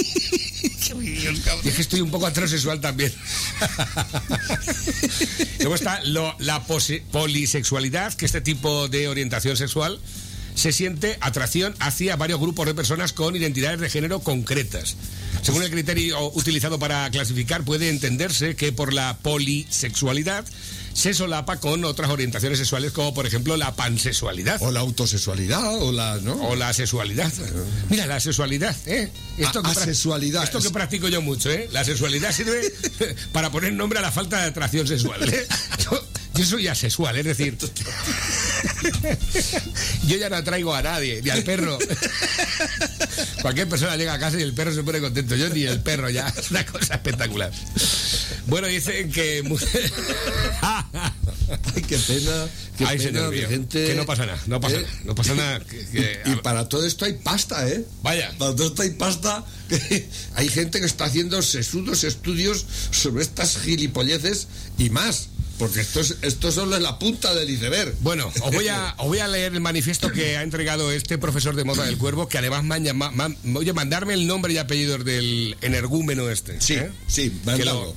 y 1.64 1.68
es 1.68 1.76
que 1.76 1.82
estoy 1.82 2.02
un 2.02 2.12
poco 2.12 2.28
antrosexual 2.28 2.80
también. 2.82 3.14
Luego 5.60 5.76
está 5.76 6.02
lo- 6.06 6.36
la 6.40 6.64
polisexualidad, 6.64 8.14
que 8.14 8.26
este 8.26 8.42
tipo 8.42 8.88
de 8.88 9.08
orientación 9.08 9.58
sexual 9.58 10.00
se 10.56 10.72
siente 10.72 11.18
atracción 11.22 11.76
hacia 11.80 12.16
varios 12.16 12.40
grupos 12.40 12.66
de 12.66 12.74
personas 12.76 13.14
con 13.14 13.36
identidades 13.36 13.80
de 13.80 13.90
género 13.90 14.20
concretas. 14.20 14.96
Según 15.42 15.64
el 15.64 15.72
criterio 15.72 16.32
utilizado 16.34 16.80
para 16.80 17.10
clasificar, 17.12 17.64
puede 17.64 17.90
entenderse 17.90 18.56
que 18.56 18.72
por 18.72 18.94
la 18.94 19.18
polisexualidad 19.22 20.46
se 20.94 21.16
solapa 21.16 21.58
con 21.60 21.84
otras 21.86 22.12
orientaciones 22.12 22.60
sexuales 22.60 22.92
como 22.92 23.16
por 23.16 23.26
ejemplo 23.26 23.58
la 23.58 23.76
pansexualidad. 23.76 24.62
O 24.62 24.72
la 24.72 24.82
autosexualidad, 24.82 25.82
o 25.82 25.92
la, 25.92 26.18
¿no? 26.22 26.34
O 26.50 26.56
la 26.56 26.72
sexualidad. 26.72 27.34
Mira, 27.90 28.06
la 28.06 28.20
sexualidad, 28.20 28.76
¿eh? 28.86 29.12
A- 29.44 29.52
que 29.52 29.60
pra- 29.60 29.68
asexualidad. 29.72 30.44
Esto 30.44 30.60
que 30.62 30.70
practico 30.70 31.08
yo 31.08 31.22
mucho, 31.22 31.50
¿eh? 31.52 31.68
La 31.72 31.84
sexualidad 31.84 32.32
sirve 32.32 32.72
para 33.34 33.52
poner 33.52 33.74
nombre 33.74 33.98
a 34.00 34.02
la 34.04 34.12
falta 34.12 34.40
de 34.42 34.50
atracción 34.50 34.88
sexual. 34.88 35.28
¿eh? 35.28 35.48
Yo, 36.36 36.46
soy 36.46 36.68
asexual, 36.68 37.16
es 37.18 37.26
decir, 37.26 37.58
yo 40.08 40.18
ya 40.18 40.30
no 40.30 40.36
atraigo 40.38 40.74
a 40.74 40.82
nadie, 40.82 41.22
ni 41.22 41.30
al 41.30 41.44
perro. 41.44 41.78
Cualquier 43.42 43.70
persona 43.70 43.96
llega 43.98 44.14
a 44.14 44.20
casa 44.20 44.40
y 44.40 44.42
el 44.44 44.54
perro 44.54 44.74
se 44.74 44.84
pone 44.84 45.00
contento. 45.00 45.36
Yo 45.36 45.50
ni 45.50 45.64
el 45.64 45.80
perro 45.82 46.10
ya. 46.10 46.28
Es 46.38 46.50
una 46.52 46.66
cosa 46.66 46.96
espectacular. 46.96 47.52
Bueno, 48.48 48.68
dicen 48.68 49.12
que. 49.12 49.44
Ay, 50.62 51.82
qué 51.88 51.98
pena, 51.98 52.48
qué 52.78 52.86
Ay, 52.86 52.98
pena 52.98 53.10
señor 53.30 53.34
gente. 53.50 53.86
que 53.86 53.96
no 53.96 54.06
pasa 54.06 54.26
nada, 54.26 54.42
no 54.48 54.60
pasa 54.60 54.78
¿eh? 54.78 54.82
nada, 54.82 54.94
no 55.06 55.16
pasa 55.16 55.34
nada. 55.36 55.60
que- 55.60 55.86
que- 55.88 56.22
Y 56.26 56.36
para 56.38 56.68
todo 56.70 56.86
esto 56.86 57.06
hay 57.06 57.14
pasta, 57.14 57.68
¿eh? 57.68 57.86
Vaya. 58.02 58.32
Para 58.38 58.56
todo 58.56 58.68
esto 58.68 58.82
hay 58.82 58.92
pasta. 58.92 59.44
hay 60.36 60.50
gente 60.50 60.80
que 60.80 60.86
está 60.86 61.06
haciendo 61.06 61.42
sesudos 61.42 62.04
estudios 62.04 62.66
sobre 62.92 63.24
estas 63.24 63.58
gilipolleces 63.60 64.48
y 64.78 64.90
más. 64.90 65.30
Porque 65.60 65.82
esto, 65.82 66.00
es, 66.00 66.18
esto 66.24 66.52
solo 66.52 66.76
es 66.76 66.82
la 66.82 66.98
punta 67.00 67.34
del 67.36 67.50
iceberg. 67.50 67.96
Bueno, 68.02 68.32
os 68.42 68.52
voy, 68.52 68.68
a, 68.70 68.96
os 68.98 69.08
voy 69.08 69.20
a 69.20 69.28
leer 69.28 69.54
el 69.54 69.62
manifiesto 69.62 70.12
que 70.12 70.36
ha 70.38 70.42
entregado 70.44 70.92
este 70.92 71.18
profesor 71.18 71.56
de 71.56 71.64
moda 71.64 71.86
del 71.86 71.98
cuervo, 71.98 72.28
que 72.28 72.38
además 72.40 72.64
me 72.64 72.76
han 72.76 72.84
llama- 72.84 73.12
man- 73.12 73.38
oye, 73.56 73.72
mandarme 73.74 74.14
el 74.16 74.26
nombre 74.28 74.54
y 74.54 74.58
apellidos 74.58 75.06
del 75.06 75.56
energúmeno 75.62 76.30
este. 76.30 76.60
Sí, 76.60 76.74
¿eh? 76.74 76.92
sí, 77.08 77.32
Que 77.56 77.66
lo- 77.66 77.96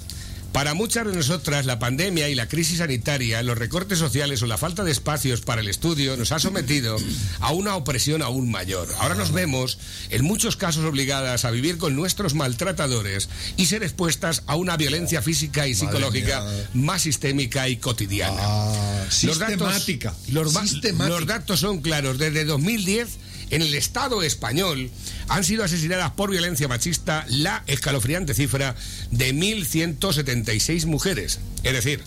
para 0.56 0.72
muchas 0.72 1.06
de 1.06 1.12
nosotras, 1.12 1.66
la 1.66 1.78
pandemia 1.78 2.30
y 2.30 2.34
la 2.34 2.48
crisis 2.48 2.78
sanitaria, 2.78 3.42
los 3.42 3.58
recortes 3.58 3.98
sociales 3.98 4.40
o 4.40 4.46
la 4.46 4.56
falta 4.56 4.84
de 4.84 4.90
espacios 4.90 5.42
para 5.42 5.60
el 5.60 5.68
estudio 5.68 6.16
nos 6.16 6.32
ha 6.32 6.38
sometido 6.38 6.96
a 7.40 7.52
una 7.52 7.76
opresión 7.76 8.22
aún 8.22 8.50
mayor. 8.50 8.88
Ahora 8.98 9.14
nos 9.16 9.32
vemos, 9.32 9.76
en 10.08 10.24
muchos 10.24 10.56
casos, 10.56 10.86
obligadas 10.86 11.44
a 11.44 11.50
vivir 11.50 11.76
con 11.76 11.94
nuestros 11.94 12.32
maltratadores 12.32 13.28
y 13.58 13.66
ser 13.66 13.82
expuestas 13.82 14.44
a 14.46 14.56
una 14.56 14.78
violencia 14.78 15.20
física 15.20 15.68
y 15.68 15.74
psicológica 15.74 16.42
más 16.72 17.02
sistémica 17.02 17.68
y 17.68 17.76
cotidiana. 17.76 18.38
Ah, 18.40 19.04
Los 19.28 19.38
datos- 19.58 19.74
los 21.10 21.26
datos 21.26 21.60
son 21.60 21.82
claros. 21.82 22.16
Desde 22.16 22.46
2010, 22.46 23.08
en 23.50 23.62
el 23.62 23.74
Estado 23.74 24.22
español, 24.22 24.90
han 25.28 25.44
sido 25.44 25.64
asesinadas 25.64 26.12
por 26.12 26.30
violencia 26.30 26.68
machista 26.68 27.24
la 27.28 27.62
escalofriante 27.66 28.34
cifra 28.34 28.74
de 29.10 29.34
1.176 29.34 30.86
mujeres. 30.86 31.38
Es 31.62 31.72
decir, 31.72 32.02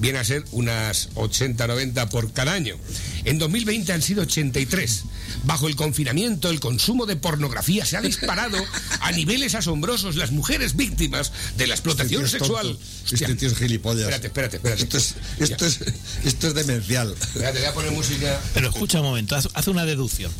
viene 0.00 0.18
a 0.18 0.24
ser 0.24 0.44
unas 0.52 1.10
80-90 1.14 2.08
por 2.08 2.32
cada 2.32 2.52
año. 2.52 2.76
En 3.24 3.38
2020 3.38 3.92
han 3.92 4.02
sido 4.02 4.22
83. 4.22 5.04
Bajo 5.44 5.68
el 5.68 5.76
confinamiento, 5.76 6.50
el 6.50 6.60
consumo 6.60 7.06
de 7.06 7.16
pornografía 7.16 7.84
se 7.84 7.96
ha 7.96 8.00
disparado 8.00 8.58
a 9.00 9.12
niveles 9.12 9.54
asombrosos. 9.54 10.16
Las 10.16 10.32
mujeres 10.32 10.76
víctimas 10.76 11.32
de 11.56 11.66
la 11.66 11.74
explotación 11.74 12.24
Este 12.24 12.38
es 12.38 12.42
sexual. 12.42 12.78
Hostia. 13.04 13.26
Este 13.26 13.34
tío 13.36 13.48
es 13.48 13.56
gilipollas. 13.56 14.02
Espérate, 14.02 14.26
espérate, 14.28 14.56
espérate. 14.56 14.82
Esto 14.82 14.98
es, 14.98 15.14
esto 15.38 15.66
es, 15.66 15.80
esto 16.24 16.48
es 16.48 16.54
demencial. 16.54 17.14
Espérate, 17.20 17.58
voy 17.58 17.68
a 17.68 17.74
poner 17.74 17.92
música. 17.92 18.40
Pero 18.54 18.68
escucha 18.68 19.00
un 19.00 19.06
momento, 19.06 19.36
haz, 19.36 19.48
haz 19.54 19.68
una 19.68 19.84
deducción. 19.84 20.32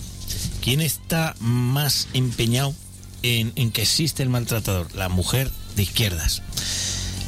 ¿Quién 0.62 0.80
está 0.80 1.34
más 1.40 2.08
empeñado 2.12 2.74
en, 3.22 3.52
en 3.56 3.70
que 3.70 3.82
existe 3.82 4.22
el 4.22 4.28
maltratador? 4.28 4.94
La 4.94 5.08
mujer 5.08 5.50
de 5.76 5.82
izquierdas. 5.82 6.42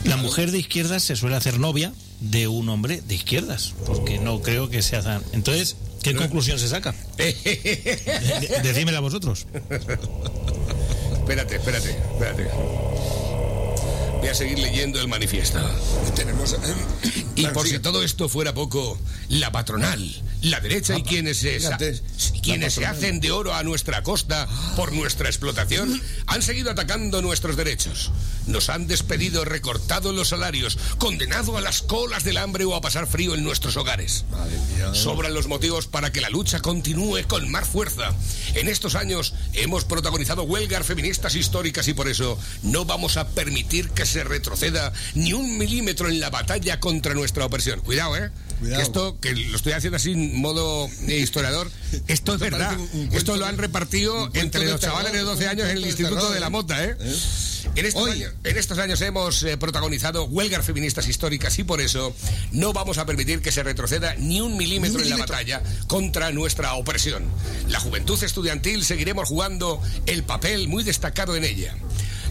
La 0.04 0.16
mujer 0.16 0.50
de 0.50 0.58
izquierdas 0.58 1.02
se 1.02 1.16
suele 1.16 1.36
hacer 1.36 1.58
novia 1.58 1.92
de 2.20 2.46
un 2.48 2.68
hombre 2.68 3.00
de 3.00 3.14
izquierdas, 3.14 3.74
porque 3.86 4.18
no 4.18 4.40
creo 4.42 4.68
que 4.68 4.82
se 4.82 4.96
hagan. 4.96 5.22
Entonces, 5.32 5.76
¿qué 6.02 6.14
conclusión 6.14 6.58
se 6.58 6.68
saca? 6.68 6.94
De- 7.16 7.32
de- 7.34 8.60
Decímela 8.62 9.00
vosotros. 9.00 9.46
Espérate, 11.14 11.56
espérate, 11.56 11.90
espérate. 11.90 12.48
Voy 14.22 14.28
a 14.28 14.34
seguir 14.36 14.60
leyendo 14.60 15.00
el 15.00 15.08
manifiesto. 15.08 15.58
Tenemos. 16.14 16.54
Y 17.34 17.46
por 17.46 17.66
si 17.66 17.78
todo 17.78 18.02
esto 18.02 18.28
fuera 18.28 18.52
poco, 18.52 18.98
la 19.30 19.50
patronal, 19.50 20.22
la 20.42 20.60
derecha 20.60 20.98
y 20.98 21.02
quienes 21.02 21.38
se, 21.38 21.58
quienes 22.42 22.74
se 22.74 22.84
hacen 22.84 23.20
de 23.20 23.30
oro 23.30 23.54
a 23.54 23.62
nuestra 23.62 24.02
costa 24.02 24.46
por 24.76 24.92
nuestra 24.92 25.28
explotación 25.28 26.00
han 26.26 26.42
seguido 26.42 26.70
atacando 26.70 27.22
nuestros 27.22 27.56
derechos. 27.56 28.10
Nos 28.46 28.68
han 28.68 28.86
despedido, 28.86 29.46
recortado 29.46 30.12
los 30.12 30.28
salarios, 30.28 30.76
condenado 30.98 31.56
a 31.56 31.62
las 31.62 31.80
colas 31.80 32.22
del 32.22 32.36
hambre 32.36 32.64
o 32.66 32.74
a 32.74 32.82
pasar 32.82 33.06
frío 33.06 33.34
en 33.34 33.44
nuestros 33.44 33.76
hogares. 33.78 34.24
Mía. 34.76 34.94
Sobran 34.94 35.32
los 35.32 35.48
motivos 35.48 35.86
para 35.86 36.12
que 36.12 36.20
la 36.20 36.28
lucha 36.28 36.60
continúe 36.60 37.26
con 37.26 37.50
más 37.50 37.66
fuerza. 37.66 38.12
En 38.54 38.68
estos 38.68 38.94
años 38.94 39.32
hemos 39.54 39.84
protagonizado 39.84 40.42
huelgas 40.42 40.84
feministas 40.84 41.34
históricas 41.34 41.88
y 41.88 41.94
por 41.94 42.08
eso 42.08 42.38
no 42.62 42.84
vamos 42.84 43.16
a 43.16 43.28
permitir 43.28 43.88
que 43.90 44.04
se 44.04 44.11
retroceda 44.24 44.92
ni 45.14 45.32
un 45.32 45.58
milímetro 45.58 46.08
en 46.08 46.20
la 46.20 46.30
batalla 46.30 46.80
contra 46.80 47.14
nuestra 47.14 47.44
opresión. 47.46 47.80
Cuidado, 47.80 48.16
¿eh? 48.16 48.30
Cuidado. 48.60 48.76
Que 48.78 48.82
esto, 48.82 49.20
que 49.20 49.34
lo 49.34 49.56
estoy 49.56 49.72
haciendo 49.72 49.96
así 49.96 50.12
en 50.12 50.40
modo 50.40 50.88
eh, 51.08 51.18
historiador, 51.18 51.70
esto 52.06 52.34
es 52.34 52.40
verdad. 52.40 52.76
esto 53.12 53.36
lo 53.36 53.46
han 53.46 53.58
repartido 53.58 54.30
entre 54.34 54.64
los 54.66 54.80
chavales 54.80 55.12
de 55.12 55.20
12 55.20 55.44
un 55.44 55.50
años 55.50 55.68
en 55.68 55.76
el 55.78 55.86
Instituto 55.86 56.30
de 56.30 56.40
la. 56.40 56.50
Mota, 56.50 56.84
¿eh? 56.84 56.96
¿Eh? 57.00 57.16
En 57.74 57.86
estos, 57.86 58.02
Hoy- 58.02 58.10
años, 58.10 58.32
en 58.44 58.58
estos 58.58 58.78
años 58.78 59.00
hemos 59.00 59.42
eh, 59.44 59.56
protagonizado 59.56 60.24
huelgas 60.24 60.64
feministas 60.66 61.08
históricas 61.08 61.58
y 61.58 61.64
por 61.64 61.80
eso 61.80 62.14
no 62.50 62.72
vamos 62.72 62.98
a 62.98 63.06
permitir 63.06 63.40
que 63.40 63.50
se 63.52 63.62
retroceda 63.62 64.14
ni 64.16 64.40
un 64.40 64.56
milímetro, 64.56 64.98
Ni 64.98 65.06
un 65.06 65.12
en 65.12 65.18
la 65.18 65.24
batalla 65.24 65.62
contra 65.86 66.30
nuestra 66.32 66.74
opresión. 66.74 67.24
La 67.68 67.80
juventud 67.80 68.22
estudiantil 68.22 68.84
seguiremos 68.84 69.28
jugando 69.28 69.80
el 70.06 70.22
papel 70.24 70.68
muy 70.68 70.84
destacado 70.84 71.36
en 71.36 71.44
ella. 71.44 71.74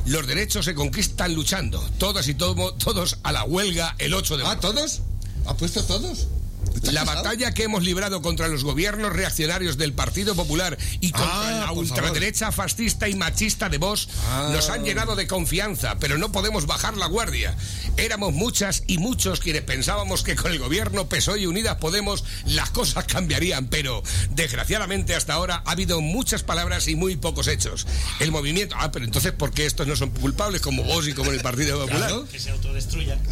Los 0.05 0.27
derechos 0.27 0.65
se 0.65 0.74
conquistan 0.75 1.34
luchando, 1.36 1.79
todas 1.98 2.27
y 2.27 2.34
todo- 2.34 2.74
todos 2.74 3.17
a 3.24 3.31
la 3.31 3.43
huelga 3.43 3.96
el 4.00 4.13
8 4.13 4.38
de 4.38 4.43
¿Ah, 4.43 4.48
marzo. 4.48 4.62
todos? 4.74 5.01
¿Ha 5.46 5.55
puesto 5.55 5.84
todos? 5.84 6.27
¿Estás 6.75 6.93
La 6.93 7.03
batalla 7.03 7.53
que 7.53 7.63
hemos 7.63 7.84
librado 7.84 8.22
contra 8.22 8.48
los 8.48 8.63
gobiernos 8.63 9.12
reaccionarios 9.12 9.77
del 9.77 9.93
Partido 9.93 10.36
Popular 10.36 10.77
y 11.01 11.12
contra 11.12 11.29
Ah, 11.31 11.60
la 11.62 11.67
por 11.70 11.79
ultraderecha 11.79 12.51
fascista 12.51 13.10
y 13.10 13.15
machista 13.15 13.67
de 13.67 13.77
Vox 13.77 14.08
Ah. 14.29 14.50
nos 14.53 14.70
han 14.70 14.84
llenado 14.84 15.15
de 15.15 15.27
confianza, 15.27 15.98
pero 16.00 16.17
no 16.17 16.31
podemos 16.31 16.65
bajar 16.67 16.96
la 16.98 17.08
guardia. 17.08 17.55
Éramos 17.98 18.33
muchas 18.33 18.83
y 18.88 18.98
muchos 18.98 19.39
quienes 19.39 19.62
pensábamos 19.63 20.24
que 20.24 20.36
con 20.36 20.51
el 20.51 20.60
gobierno 20.60 21.07
PSOE 21.07 21.41
y 21.41 21.45
Unidas 21.45 21.77
Podemos 21.81 22.24
las 22.45 22.69
cosas 22.69 23.05
cambiarían, 23.05 23.67
pero 23.67 24.03
desgraciadamente 24.31 25.15
hasta 25.15 25.33
ahora 25.33 25.63
ha 25.65 25.71
habido 25.71 26.01
muchas 26.01 26.43
palabras 26.43 26.88
y 26.88 26.95
muy 26.95 27.15
pocos 27.15 27.48
hechos. 27.48 27.88
El 28.19 28.31
movimiento... 28.31 28.75
Ah, 28.77 28.91
pero 28.91 29.05
entonces, 29.05 29.31
¿por 29.31 29.51
qué 29.51 29.65
estos 29.65 29.88
no 29.88 29.95
son 29.95 30.12
culpables 30.12 30.62
como 30.62 30.83
vos 30.83 31.07
y 31.07 31.13
como 31.13 31.31
el 31.31 31.41
Partido 31.41 31.79
Popular? 31.79 32.10
Claro. 32.10 32.27
Que 32.29 32.39
se 32.39 32.51
autodestruyan. 32.51 33.19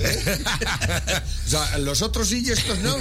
O 1.45 1.49
sea, 1.49 1.79
los 1.79 2.03
otros 2.03 2.27
sí 2.27 2.43
y 2.45 2.51
estos 2.51 2.77
no. 2.79 2.95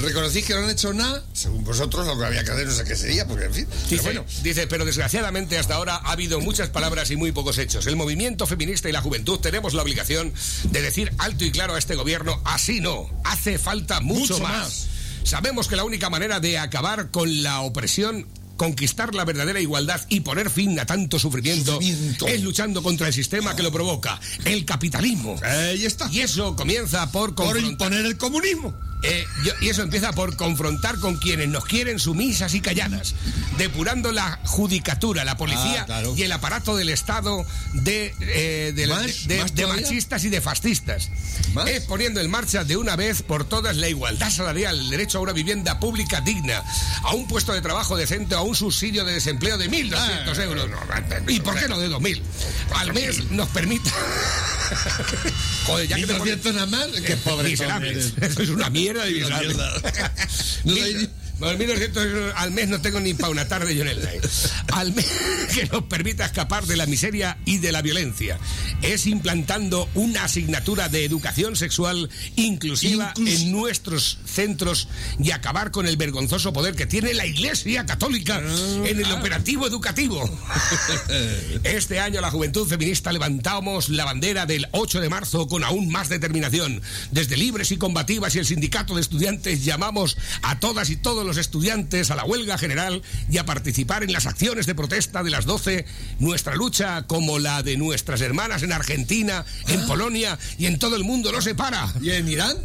Reconocís 0.00 0.44
que 0.44 0.52
no 0.52 0.60
han 0.60 0.70
hecho 0.70 0.92
nada. 0.92 1.24
Según 1.32 1.64
vosotros, 1.64 2.06
lo 2.06 2.18
que 2.18 2.26
había 2.26 2.44
que 2.44 2.50
hacer 2.50 2.66
no 2.66 2.72
sé 2.72 2.84
qué 2.84 2.94
sería, 2.94 3.26
porque 3.26 3.46
en 3.46 3.54
fin. 3.54 3.66
Pero 3.88 4.02
bueno, 4.02 4.24
dice, 4.42 4.66
pero 4.66 4.84
desgraciadamente 4.84 5.56
hasta 5.56 5.76
ahora 5.76 5.96
ha 5.96 6.12
habido 6.12 6.40
muchas 6.40 6.68
palabras 6.68 7.10
y 7.10 7.16
muy 7.16 7.32
pocos 7.32 7.56
hechos. 7.56 7.86
El 7.86 7.96
movimiento 7.96 8.46
feminista 8.46 8.90
y 8.90 8.92
la 8.92 9.00
juventud 9.00 9.38
tenemos 9.38 9.72
la 9.72 9.82
obligación 9.82 10.32
de 10.64 10.82
decir 10.82 11.05
alto 11.18 11.44
y 11.44 11.50
claro 11.50 11.74
a 11.74 11.78
este 11.78 11.94
gobierno, 11.94 12.40
así 12.44 12.80
no, 12.80 13.08
hace 13.24 13.58
falta 13.58 14.00
mucho, 14.00 14.34
Mucho 14.34 14.40
más. 14.40 14.58
más. 14.58 14.86
Sabemos 15.24 15.66
que 15.68 15.76
la 15.76 15.84
única 15.84 16.08
manera 16.10 16.38
de 16.40 16.58
acabar 16.58 17.10
con 17.10 17.42
la 17.42 17.60
opresión 17.60 18.26
conquistar 18.56 19.14
la 19.14 19.24
verdadera 19.26 19.60
igualdad 19.60 20.00
y 20.08 20.20
poner 20.20 20.48
fin 20.50 20.78
a 20.80 20.86
tanto 20.86 21.18
sufrimiento, 21.18 21.72
Sufrimiento. 21.74 22.26
es 22.26 22.42
luchando 22.42 22.82
contra 22.82 23.06
el 23.08 23.12
sistema 23.12 23.54
que 23.54 23.62
lo 23.62 23.70
provoca, 23.70 24.18
el 24.44 24.64
capitalismo. 24.64 25.36
ahí 25.42 25.84
está. 25.84 26.08
Y 26.10 26.20
eso 26.20 26.56
comienza 26.56 27.10
por 27.12 27.34
imponer 27.60 28.06
el 28.06 28.16
comunismo. 28.16 28.74
Eh, 29.06 29.24
yo- 29.44 29.52
y 29.60 29.68
eso 29.68 29.82
empieza 29.82 30.12
por 30.12 30.36
confrontar 30.36 30.98
con 30.98 31.16
quienes 31.16 31.48
nos 31.48 31.64
quieren 31.64 31.98
sumisas 31.98 32.54
y 32.54 32.60
calladas, 32.60 33.14
depurando 33.58 34.12
la 34.12 34.38
judicatura, 34.44 35.24
la 35.24 35.36
policía 35.36 35.82
Ah, 35.82 35.86
claro. 35.86 36.14
y 36.16 36.22
el 36.22 36.32
aparato 36.32 36.76
del 36.76 36.88
Estado 36.90 37.44
de, 37.72 38.14
eh, 38.20 38.72
de, 38.74 38.86
¿Más? 38.86 39.26
de- 39.28 39.38
¿Más 39.38 39.54
de 39.54 39.62
todavía? 39.62 39.82
machistas 39.82 40.24
y 40.24 40.28
de 40.28 40.40
fascistas. 40.40 41.10
¿Más? 41.54 41.68
Es 41.68 41.82
poniendo 41.84 42.20
en 42.20 42.30
marcha 42.30 42.64
de 42.64 42.76
una 42.76 42.96
vez 42.96 43.22
por 43.22 43.44
todas 43.48 43.76
la 43.76 43.88
igualdad 43.88 44.30
salarial, 44.30 44.78
el 44.78 44.90
derecho 44.90 45.18
a 45.18 45.20
una 45.22 45.32
vivienda 45.32 45.78
pública 45.80 46.20
digna, 46.20 46.62
a 47.02 47.14
un 47.14 47.26
puesto 47.28 47.52
de 47.52 47.60
trabajo 47.60 47.96
decente 47.96 48.34
a 48.34 48.40
un 48.40 48.54
subsidio 48.56 49.04
de 49.04 49.12
desempleo 49.14 49.56
de 49.58 49.68
1.200 49.70 50.38
Ah, 50.38 50.42
euros. 50.44 50.68
¿Y 51.28 51.40
por 51.40 51.58
qué 51.58 51.68
no 51.68 51.78
de 51.78 51.88
2.000? 51.88 52.22
Al 52.74 52.92
mes 52.92 53.30
nos 53.30 53.48
permite... 53.50 53.90
Joder, 55.66 55.88
ya 55.88 55.96
que 55.96 56.06
te 56.06 56.14
pones- 56.14 56.38
1.200 56.42 56.54
nada 56.54 56.66
más. 56.66 56.86
Qué 57.04 57.16
pobre 57.16 57.52
eres. 57.52 58.12
Eso 58.20 58.42
es 58.42 58.48
una 58.50 58.70
mierda 58.70 58.95
adivinable. 59.00 59.54
Nos, 60.64 61.08
al 61.40 62.50
mes 62.50 62.68
no 62.68 62.80
tengo 62.80 62.98
ni 63.00 63.12
para 63.12 63.30
una 63.30 63.46
tarde 63.46 63.74
yo. 63.76 63.84
Al 64.72 64.92
mes 64.94 65.06
que 65.54 65.66
nos 65.66 65.84
permita 65.84 66.24
escapar 66.24 66.66
de 66.66 66.76
la 66.76 66.86
miseria 66.86 67.36
y 67.44 67.58
de 67.58 67.72
la 67.72 67.82
violencia. 67.82 68.38
Es 68.82 69.06
implantando 69.06 69.88
una 69.94 70.24
asignatura 70.24 70.88
de 70.88 71.04
educación 71.04 71.56
sexual 71.56 72.08
inclusiva 72.36 73.12
en 73.18 73.52
nuestros 73.52 74.18
centros 74.24 74.88
y 75.18 75.30
acabar 75.30 75.70
con 75.70 75.86
el 75.86 75.96
vergonzoso 75.96 76.52
poder 76.52 76.74
que 76.74 76.86
tiene 76.86 77.12
la 77.12 77.26
Iglesia 77.26 77.84
Católica 77.84 78.40
ah, 78.42 78.82
en 78.86 78.98
el 78.98 79.12
operativo 79.12 79.66
educativo. 79.66 80.22
Este 81.64 82.00
año 82.00 82.20
la 82.20 82.30
juventud 82.30 82.66
feminista 82.66 83.12
levantamos 83.12 83.88
la 83.88 84.04
bandera 84.04 84.46
del 84.46 84.68
8 84.72 85.00
de 85.00 85.08
marzo 85.08 85.46
con 85.46 85.64
aún 85.64 85.90
más 85.90 86.08
determinación. 86.08 86.80
Desde 87.10 87.36
libres 87.36 87.72
y 87.72 87.76
combativas 87.76 88.34
y 88.34 88.38
el 88.38 88.46
sindicato 88.46 88.94
de 88.94 89.00
estudiantes 89.00 89.64
llamamos 89.64 90.16
a 90.42 90.58
todas 90.58 90.90
y 90.90 90.96
todos 90.96 91.25
los 91.26 91.36
estudiantes 91.36 92.10
a 92.10 92.16
la 92.16 92.24
huelga 92.24 92.58
general 92.58 93.02
y 93.30 93.38
a 93.38 93.46
participar 93.46 94.02
en 94.02 94.12
las 94.12 94.26
acciones 94.26 94.66
de 94.66 94.74
protesta 94.74 95.22
de 95.22 95.30
las 95.30 95.44
12. 95.44 95.84
Nuestra 96.18 96.54
lucha, 96.54 97.06
como 97.06 97.38
la 97.38 97.62
de 97.62 97.76
nuestras 97.76 98.20
hermanas 98.20 98.62
en 98.62 98.72
Argentina, 98.72 99.44
en 99.68 99.86
Polonia 99.86 100.38
y 100.58 100.66
en 100.66 100.78
todo 100.78 100.96
el 100.96 101.04
mundo, 101.04 101.32
no 101.32 101.42
se 101.42 101.54
para. 101.54 101.92
¿Y 102.00 102.10
en 102.10 102.28
Irán? 102.28 102.56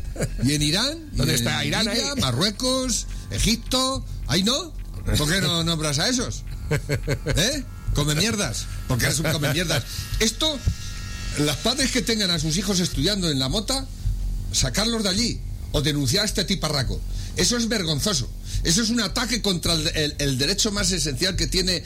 ¿Y 0.43 0.53
en 0.53 0.61
Irán? 0.61 0.97
¿Y 1.13 1.17
¿Dónde 1.17 1.33
en 1.33 1.39
está 1.39 1.65
Irán 1.65 1.85
Libia, 1.85 2.11
ahí? 2.13 2.21
Marruecos, 2.21 3.07
Egipto. 3.31 4.05
¿Ahí 4.27 4.43
no? 4.43 4.73
¿Por 5.17 5.29
qué 5.29 5.41
no 5.41 5.63
nombras 5.63 5.99
a 5.99 6.09
esos? 6.09 6.43
¿Eh? 7.35 7.63
Come 7.93 8.15
mierdas. 8.15 8.65
Porque 8.87 9.05
eres 9.05 9.19
un 9.19 9.31
come 9.31 9.51
mierdas. 9.53 9.83
Esto, 10.19 10.57
las 11.39 11.57
padres 11.57 11.91
que 11.91 12.01
tengan 12.01 12.31
a 12.31 12.39
sus 12.39 12.57
hijos 12.57 12.79
estudiando 12.79 13.29
en 13.29 13.39
la 13.39 13.49
mota, 13.49 13.85
sacarlos 14.51 15.03
de 15.03 15.09
allí 15.09 15.39
o 15.71 15.81
denunciar 15.81 16.23
a 16.23 16.25
este 16.25 16.45
tiparraco. 16.45 17.01
Eso 17.37 17.57
es 17.57 17.67
vergonzoso. 17.67 18.29
Eso 18.63 18.81
es 18.83 18.89
un 18.89 19.01
ataque 19.01 19.41
contra 19.41 19.73
el, 19.73 20.37
derecho 20.37 20.71
más 20.71 20.91
esencial 20.91 21.35
que 21.35 21.47
tiene 21.47 21.83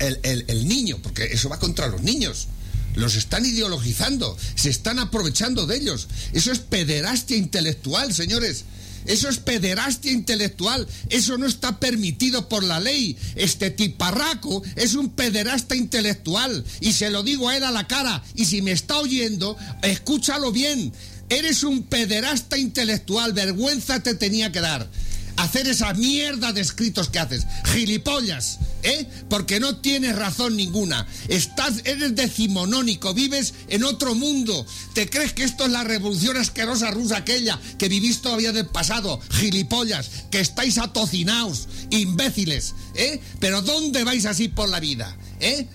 el- 0.00 0.44
el 0.48 0.68
niño, 0.68 0.98
porque 1.02 1.24
eso 1.24 1.48
va 1.48 1.58
contra 1.58 1.86
los 1.88 2.02
niños. 2.02 2.48
Los 2.94 3.14
están 3.16 3.44
ideologizando, 3.44 4.36
se 4.56 4.70
están 4.70 4.98
aprovechando 4.98 5.66
de 5.66 5.76
ellos. 5.76 6.08
Eso 6.32 6.50
es 6.50 6.58
pederastia 6.60 7.36
intelectual, 7.36 8.12
señores. 8.14 8.64
Eso 9.06 9.28
es 9.28 9.38
pederastia 9.38 10.10
intelectual. 10.12 10.86
Eso 11.08 11.38
no 11.38 11.46
está 11.46 11.78
permitido 11.78 12.48
por 12.48 12.64
la 12.64 12.80
ley. 12.80 13.16
Este 13.36 13.70
tiparraco 13.70 14.62
es 14.76 14.94
un 14.94 15.10
pederasta 15.10 15.76
intelectual. 15.76 16.64
Y 16.80 16.92
se 16.92 17.08
lo 17.10 17.22
digo 17.22 17.48
a 17.48 17.56
él 17.56 17.64
a 17.64 17.70
la 17.70 17.86
cara. 17.86 18.22
Y 18.34 18.46
si 18.46 18.60
me 18.62 18.72
está 18.72 18.98
oyendo, 18.98 19.56
escúchalo 19.82 20.50
bien. 20.52 20.92
Eres 21.28 21.62
un 21.62 21.84
pederasta 21.84 22.58
intelectual. 22.58 23.32
Vergüenza 23.32 24.02
te 24.02 24.14
tenía 24.14 24.52
que 24.52 24.60
dar 24.60 24.88
hacer 25.38 25.68
esa 25.68 25.94
mierda 25.94 26.52
de 26.52 26.60
escritos 26.60 27.08
que 27.08 27.18
haces. 27.18 27.46
Gilipollas, 27.64 28.58
¿eh? 28.82 29.06
Porque 29.30 29.60
no 29.60 29.76
tienes 29.76 30.16
razón 30.16 30.56
ninguna. 30.56 31.06
Estás, 31.28 31.82
eres 31.84 32.14
decimonónico, 32.14 33.14
vives 33.14 33.54
en 33.68 33.84
otro 33.84 34.14
mundo. 34.14 34.66
¿Te 34.94 35.08
crees 35.08 35.32
que 35.32 35.44
esto 35.44 35.64
es 35.64 35.70
la 35.70 35.84
revolución 35.84 36.36
asquerosa 36.36 36.90
rusa 36.90 37.18
aquella 37.18 37.58
que 37.78 37.88
vivís 37.88 38.20
todavía 38.20 38.52
del 38.52 38.66
pasado? 38.66 39.20
Gilipollas, 39.30 40.10
que 40.30 40.40
estáis 40.40 40.78
atocinaos, 40.78 41.68
imbéciles, 41.90 42.74
¿eh? 42.94 43.20
Pero 43.38 43.62
¿dónde 43.62 44.04
vais 44.04 44.26
así 44.26 44.48
por 44.48 44.68
la 44.68 44.80
vida? 44.80 45.16
¿Eh? 45.40 45.68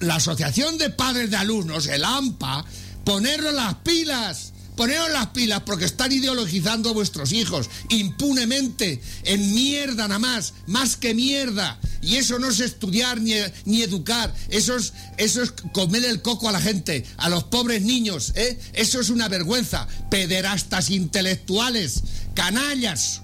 La 0.00 0.16
Asociación 0.16 0.76
de 0.76 0.90
Padres 0.90 1.30
de 1.30 1.36
Alumnos, 1.36 1.86
el 1.86 2.04
AMPA, 2.04 2.64
ponerlo 3.04 3.52
las 3.52 3.76
pilas. 3.76 4.51
Poneros 4.76 5.10
las 5.10 5.28
pilas 5.28 5.62
porque 5.62 5.84
están 5.84 6.12
ideologizando 6.12 6.90
a 6.90 6.92
vuestros 6.92 7.32
hijos 7.32 7.68
impunemente, 7.90 9.00
en 9.24 9.54
mierda 9.54 10.08
nada 10.08 10.18
más, 10.18 10.54
más 10.66 10.96
que 10.96 11.14
mierda. 11.14 11.78
Y 12.00 12.16
eso 12.16 12.38
no 12.38 12.48
es 12.48 12.60
estudiar 12.60 13.20
ni, 13.20 13.34
ni 13.64 13.82
educar, 13.82 14.34
eso 14.48 14.76
es, 14.76 14.92
eso 15.18 15.42
es 15.42 15.52
comer 15.72 16.04
el 16.04 16.22
coco 16.22 16.48
a 16.48 16.52
la 16.52 16.60
gente, 16.60 17.04
a 17.16 17.28
los 17.28 17.44
pobres 17.44 17.82
niños, 17.82 18.32
¿eh? 18.34 18.58
Eso 18.72 19.00
es 19.00 19.10
una 19.10 19.28
vergüenza. 19.28 19.86
Pederastas 20.10 20.90
intelectuales, 20.90 22.02
canallas. 22.34 23.22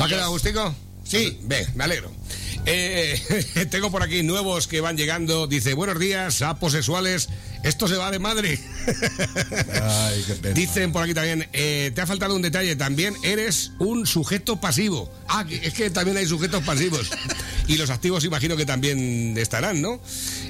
¿Va 0.00 0.06
a 0.06 0.08
quedar 0.08 0.22
Agustico? 0.22 0.74
Sí. 1.04 1.38
Bien, 1.42 1.66
me 1.74 1.84
alegro. 1.84 2.17
Eh, 2.66 3.66
tengo 3.70 3.90
por 3.90 4.02
aquí 4.02 4.22
nuevos 4.22 4.66
que 4.66 4.80
van 4.80 4.96
llegando. 4.96 5.46
Dice, 5.46 5.74
buenos 5.74 5.98
días, 5.98 6.34
sapos 6.34 6.72
sexuales. 6.72 7.28
Esto 7.62 7.88
se 7.88 7.96
va 7.96 8.10
de 8.10 8.18
madre. 8.18 8.58
Ay, 9.82 10.24
qué 10.26 10.34
pena. 10.34 10.54
Dicen 10.54 10.92
por 10.92 11.02
aquí 11.02 11.14
también, 11.14 11.48
eh, 11.52 11.90
te 11.94 12.00
ha 12.00 12.06
faltado 12.06 12.36
un 12.36 12.42
detalle, 12.42 12.76
también 12.76 13.14
eres 13.22 13.72
un 13.78 14.06
sujeto 14.06 14.60
pasivo. 14.60 15.10
Ah, 15.28 15.44
es 15.50 15.74
que 15.74 15.90
también 15.90 16.16
hay 16.16 16.26
sujetos 16.26 16.62
pasivos. 16.64 17.10
Y 17.68 17.76
los 17.76 17.90
activos 17.90 18.24
imagino 18.24 18.56
que 18.56 18.64
también 18.64 19.36
estarán, 19.36 19.82
¿no? 19.82 20.00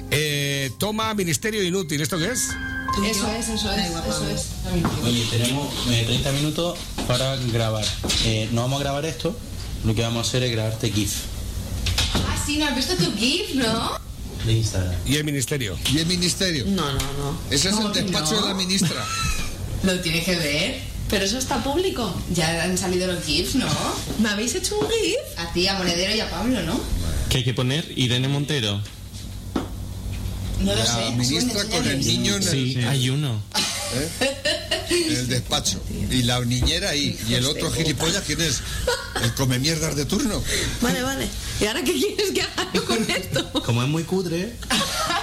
Eh, 0.09 0.71
toma 0.79 1.13
ministerio 1.13 1.61
inútil, 1.61 1.99
¿esto 1.99 2.17
qué 2.17 2.31
es? 2.31 2.47
Eso 3.05 3.29
es, 3.31 3.49
eso 3.49 3.71
es, 3.73 3.91
eso 3.91 4.29
es. 4.29 4.45
Oye, 5.03 5.27
tenemos 5.29 5.73
eh, 5.89 6.03
30 6.05 6.31
minutos 6.31 6.79
para 7.07 7.35
grabar. 7.35 7.83
Eh, 8.23 8.47
no 8.53 8.61
vamos 8.61 8.79
a 8.79 8.83
grabar 8.83 9.05
esto, 9.05 9.37
lo 9.83 9.93
que 9.93 10.01
vamos 10.01 10.25
a 10.25 10.29
hacer 10.29 10.43
es 10.43 10.51
grabarte 10.53 10.89
GIF 10.89 11.13
sí, 12.49 12.57
¿no 12.57 12.65
has 12.65 12.75
visto 12.75 12.95
tu 12.95 13.15
GIF, 13.15 13.53
no? 13.55 13.99
de 14.45 14.53
Instagram. 14.53 14.95
Y 15.05 15.17
el 15.17 15.23
ministerio. 15.25 15.77
¿Y 15.93 15.99
el 15.99 16.05
ministerio? 16.07 16.65
No, 16.65 16.85
no, 16.93 16.99
no. 16.99 17.39
Ese 17.51 17.69
es 17.69 17.75
¿Cómo 17.75 17.89
el 17.89 17.93
despacho 17.93 18.35
no? 18.35 18.41
de 18.43 18.47
la 18.47 18.53
ministra. 18.55 19.05
Lo 19.83 19.99
tienes 19.99 20.23
que 20.23 20.35
ver. 20.35 20.79
Pero 21.09 21.25
eso 21.25 21.37
está 21.37 21.61
público. 21.63 22.11
Ya 22.33 22.63
han 22.63 22.77
salido 22.77 23.07
los 23.11 23.23
GIFs, 23.23 23.55
¿no? 23.55 23.67
¿Me 24.19 24.29
habéis 24.29 24.55
hecho 24.55 24.79
un 24.79 24.87
GIF? 24.87 25.17
A 25.39 25.51
ti, 25.53 25.67
a 25.67 25.73
Monedero 25.75 26.15
y 26.15 26.19
a 26.21 26.29
Pablo, 26.29 26.61
¿no? 26.63 26.79
¿Qué 27.29 27.39
hay 27.39 27.43
que 27.43 27.53
poner? 27.53 27.85
Irene 27.95 28.27
Montero. 28.27 28.81
No 30.61 30.73
lo 30.73 30.75
La 30.75 30.85
sé. 30.85 31.11
ministra 31.11 31.63
con 31.65 31.87
el 31.87 32.05
niño 32.05 32.35
en 32.35 32.43
el, 32.43 32.49
Sí, 32.49 32.77
hay 32.87 33.09
uno. 33.09 33.41
en 34.89 35.15
el 35.15 35.27
despacho. 35.27 35.81
Y 36.09 36.23
la 36.23 36.39
niñera 36.43 36.89
ahí. 36.89 37.19
Y 37.27 37.33
el 37.35 37.45
otro 37.45 37.71
gilipollas, 37.71 38.23
¿quién 38.25 38.41
es? 38.41 38.61
El 39.23 39.33
come 39.35 39.59
mierdas 39.59 39.95
de 39.95 40.05
turno. 40.05 40.43
Vale, 40.81 41.01
vale. 41.01 41.27
¿Y 41.59 41.65
ahora 41.65 41.83
qué 41.83 41.93
quieres 41.93 42.31
que 42.31 42.41
haga 42.41 42.69
yo 42.73 42.85
con 42.85 43.09
esto? 43.09 43.51
Como 43.65 43.83
es 43.83 43.89
muy 43.89 44.03
cutre, 44.03 44.53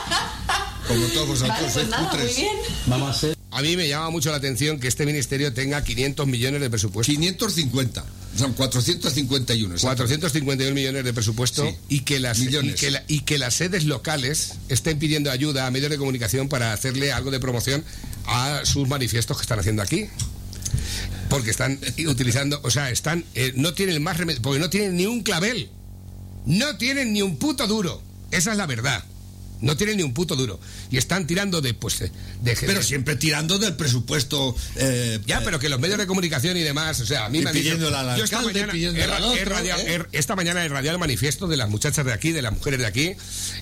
Como 0.87 1.07
todos 1.09 1.29
vosotros 1.29 1.49
Vale, 1.49 1.61
pues 1.62 1.72
sois 1.75 1.88
nada, 1.88 2.03
muy 2.03 2.11
cutres. 2.11 2.37
bien. 2.37 2.57
vamos 2.87 3.09
a 3.09 3.11
hacer 3.11 3.37
A 3.51 3.62
mí 3.62 3.77
me 3.77 3.88
llama 3.88 4.11
mucho 4.11 4.31
la 4.31 4.37
atención 4.37 4.79
que 4.79 4.87
este 4.88 5.07
ministerio 5.07 5.53
tenga 5.53 5.83
500 5.83 6.27
millones 6.27 6.61
de 6.61 6.68
presupuesto. 6.70 7.11
550. 7.12 8.05
Son 8.37 8.53
451. 8.53 9.75
exacto. 9.75 9.87
451 10.05 10.75
millones 10.75 11.05
de 11.05 11.12
presupuesto 11.14 11.64
Sí. 11.64 11.75
y, 11.88 12.01
que 12.01 12.20
las, 12.20 12.38
y, 12.38 12.46
Millones. 12.46 12.79
que 12.79 12.90
la- 12.90 13.03
y 13.09 13.20
que 13.20 13.38
las 13.38 13.55
sedes 13.55 13.85
locales 13.85 14.55
estén 14.68 14.99
pidiendo 14.99 15.31
ayuda 15.31 15.66
a 15.66 15.70
medios 15.70 15.90
de 15.90 15.96
comunicación 15.96 16.49
para 16.49 16.72
hacerle 16.75 17.12
algo 17.12 17.31
de 17.31 17.40
promoción 17.40 17.83
a 18.27 18.61
sus 18.64 18.87
manifiestos 18.88 19.37
que 19.38 19.42
están 19.42 19.59
haciendo 19.59 19.83
aquí. 19.83 20.07
Porque 21.31 21.51
están 21.51 21.81
utilizando, 22.07 22.61
o 22.62 22.70
sea, 22.70 22.90
están, 22.90 23.25
eh, 23.35 23.53
no 23.57 23.72
tienen 23.75 24.03
más 24.03 24.16
remedio, 24.18 24.40
porque 24.42 24.61
no 24.61 24.68
tienen 24.70 24.96
ni 24.96 25.07
un 25.07 25.22
clavel. 25.22 25.70
No 26.44 26.77
tienen 26.77 27.12
ni 27.14 27.22
un 27.22 27.38
puto 27.38 27.66
duro. 27.66 28.03
Esa 28.31 28.53
es 28.53 28.59
la 28.59 28.66
verdad. 28.66 29.03
No 29.61 29.77
tienen 29.77 29.97
ni 29.97 30.03
un 30.03 30.12
puto 30.12 30.37
duro. 30.37 30.61
Y 30.90 30.99
están 30.99 31.27
tirando 31.27 31.61
de, 31.61 31.73
pues, 31.75 31.99
de, 31.99 32.11
de- 32.42 32.57
Pero 32.57 32.83
siempre 32.83 33.16
tirando 33.16 33.59
del 33.59 33.75
presupuesto. 33.75 34.55
eh, 34.77 35.19
ya, 35.27 35.40
pero 35.42 35.59
que 35.59 35.69
los 35.69 35.81
medios 35.81 35.99
de 35.99 36.07
comunicación 36.07 36.57
y 36.57 36.61
demás, 36.62 37.01
o 37.01 37.07
sea, 37.07 37.25
a 37.27 37.29
mí 37.31 37.40
me 37.40 37.49
han 37.51 37.55
dicho- 37.55 37.75
esta 38.25 38.42
mañana 38.42 38.73
he 38.75 38.88
otro, 39.42 39.55
radiado- 39.57 39.81
¿eh? 39.83 40.05
he- 40.12 40.19
esta 40.19 40.37
mañana 40.37 40.64
he 40.64 40.69
radiado 40.69 40.97
el 40.97 41.01
manifiesto 41.01 41.47
de 41.47 41.57
las 41.57 41.69
muchachas 41.71 42.05
de 42.05 42.12
aquí, 42.12 42.33
de 42.33 42.42
las 42.42 42.53
mujeres 42.53 42.81
de 42.81 42.87
aquí. 42.87 43.12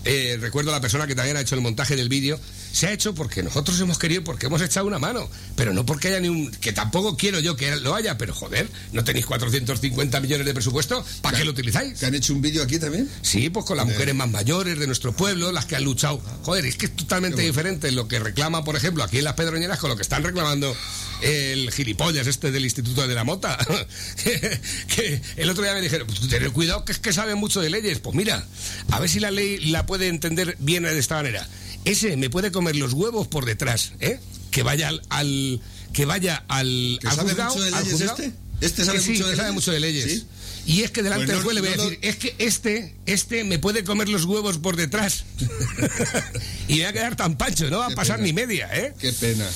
Eh, 0.04 0.36
recuerdo 0.40 0.70
a 0.70 0.74
la 0.74 0.80
persona 0.80 1.06
que 1.06 1.14
también 1.14 1.36
ha 1.36 1.40
hecho 1.40 1.54
el 1.54 1.60
montaje 1.60 1.96
del 1.96 2.08
vídeo. 2.08 2.40
Se 2.72 2.88
ha 2.88 2.92
hecho 2.92 3.14
porque 3.14 3.44
nosotros 3.44 3.78
hemos 3.80 3.98
querido, 4.00 4.24
porque 4.24 4.46
hemos 4.46 4.60
echado 4.60 4.86
una 4.86 4.98
mano, 4.98 5.30
pero 5.54 5.72
no 5.72 5.86
porque 5.86 6.08
haya 6.08 6.18
ni 6.18 6.28
un. 6.28 6.50
que 6.50 6.72
tampoco 6.72 7.16
quiero 7.16 7.38
yo 7.38 7.54
que 7.54 7.76
lo 7.76 7.94
haya, 7.94 8.18
pero 8.18 8.34
joder, 8.34 8.68
¿no 8.92 9.04
tenéis 9.04 9.26
450 9.26 10.20
millones 10.20 10.44
de 10.44 10.52
presupuesto? 10.54 11.04
¿Para 11.22 11.38
qué 11.38 11.44
lo 11.44 11.52
utilizáis? 11.52 12.00
¿Que 12.00 12.06
han 12.06 12.14
hecho 12.16 12.32
un 12.34 12.42
vídeo 12.42 12.64
aquí 12.64 12.80
también? 12.80 13.08
Sí, 13.22 13.48
pues 13.48 13.64
con 13.64 13.76
las 13.76 13.86
mujeres 13.86 14.14
más 14.16 14.28
mayores 14.28 14.76
de 14.76 14.86
nuestro 14.88 15.12
pueblo, 15.14 15.52
las 15.52 15.66
que 15.66 15.76
han 15.76 15.83
luchado. 15.84 16.20
Joder, 16.42 16.66
es 16.66 16.76
que 16.76 16.86
es 16.86 16.96
totalmente 16.96 17.42
diferente 17.42 17.90
lo 17.92 18.08
que 18.08 18.18
reclama, 18.18 18.64
por 18.64 18.76
ejemplo, 18.76 19.04
aquí 19.04 19.18
en 19.18 19.24
las 19.24 19.34
Pedroñeras 19.34 19.78
con 19.78 19.90
lo 19.90 19.96
que 19.96 20.02
están 20.02 20.22
reclamando 20.24 20.74
el 21.22 21.70
gilipollas 21.70 22.26
este 22.26 22.50
del 22.50 22.64
Instituto 22.64 23.06
de 23.06 23.14
la 23.14 23.24
Mota. 23.24 23.56
que, 24.24 24.60
que 24.88 25.22
el 25.36 25.48
otro 25.50 25.62
día 25.62 25.74
me 25.74 25.80
dijeron, 25.80 26.06
pues 26.06 26.20
tener 26.28 26.50
cuidado 26.52 26.84
que 26.84 26.92
es 26.92 26.98
que 26.98 27.12
saben 27.12 27.38
mucho 27.38 27.60
de 27.60 27.70
leyes. 27.70 27.98
Pues 28.00 28.16
mira, 28.16 28.44
a 28.90 29.00
ver 29.00 29.08
si 29.08 29.20
la 29.20 29.30
ley 29.30 29.58
la 29.66 29.86
puede 29.86 30.08
entender 30.08 30.56
bien 30.58 30.82
de 30.82 30.98
esta 30.98 31.16
manera. 31.16 31.48
Ese 31.84 32.16
me 32.16 32.30
puede 32.30 32.50
comer 32.50 32.76
los 32.76 32.92
huevos 32.94 33.28
por 33.28 33.44
detrás, 33.44 33.92
¿eh? 34.00 34.18
Que 34.50 34.62
vaya 34.62 34.88
al... 34.88 35.02
al- 35.10 35.60
que 35.92 36.06
vaya 36.06 36.42
al, 36.48 36.98
¿Que 37.00 37.06
al 37.06 37.14
sabe 37.14 37.28
juzgado, 37.30 37.50
mucho 37.54 37.62
de 37.64 37.68
al 37.76 37.84
leyes 37.84 37.92
juzgado. 38.00 38.18
este? 38.22 38.34
¿Este 38.60 38.84
sabe 38.84 38.98
Que 38.98 39.04
sí, 39.04 39.10
mucho 39.12 39.24
de 39.26 39.30
que 39.30 39.36
sabe 39.36 39.52
mucho 39.52 39.70
de 39.70 39.78
leyes. 39.80 40.04
¿Sí? 40.10 40.26
Y 40.66 40.82
es 40.82 40.90
que 40.90 41.02
delante 41.02 41.26
Pues 41.26 41.28
no- 41.28 41.34
del 41.36 41.44
juez 41.44 41.54
le 41.54 41.60
voy 41.60 41.70
a 41.70 41.76
no 41.76 41.82
decir, 41.84 41.98
es 42.02 42.16
que 42.16 42.34
este, 42.38 42.94
este 43.06 43.44
me 43.44 43.58
puede 43.58 43.84
comer 43.84 44.08
los 44.08 44.24
huevos 44.24 44.58
por 44.58 44.76
detrás. 44.76 45.24
y 46.68 46.76
me 46.78 46.84
va 46.84 46.88
a 46.88 46.92
quedar 46.92 47.16
tan 47.16 47.36
pancho, 47.36 47.68
no 47.70 47.78
va 47.78 47.86
a 47.86 47.88
Qué 47.90 47.94
pasar 47.96 48.16
pena. 48.16 48.26
ni 48.26 48.32
media, 48.32 48.70
¿eh? 48.72 48.94
Qué 48.98 49.12
pena. 49.12 49.46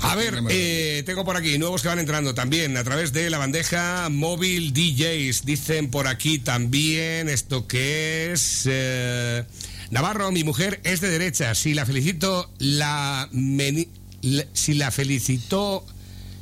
A 0.00 0.16
ver, 0.16 0.38
eh, 0.50 1.02
tengo 1.06 1.24
por 1.24 1.36
aquí 1.36 1.56
nuevos 1.56 1.80
que 1.80 1.88
van 1.88 1.98
entrando 1.98 2.34
también 2.34 2.76
a 2.76 2.84
través 2.84 3.12
de 3.14 3.30
la 3.30 3.38
bandeja 3.38 4.08
móvil 4.10 4.74
DJs. 4.74 5.46
Dicen 5.46 5.90
por 5.90 6.08
aquí 6.08 6.38
también 6.38 7.30
esto 7.30 7.66
que 7.66 8.32
es... 8.32 8.64
eh, 8.66 9.44
Navarro, 9.90 10.30
mi 10.30 10.44
mujer 10.44 10.80
es 10.84 11.00
de 11.00 11.08
derecha. 11.08 11.54
Si 11.54 11.72
la 11.72 11.86
felicito, 11.86 12.50
la, 12.58 13.28
meni- 13.32 13.88
la- 14.20 14.44
si 14.52 14.74
la 14.74 14.90
felicitó 14.90 15.86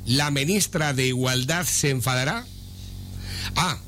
la 0.07 0.33
ministra 0.33 0.93
de 0.93 1.07
Igualdad, 1.09 1.65
¿se 1.65 1.91
enfadará? 1.91 2.45
Ah, 3.55 3.79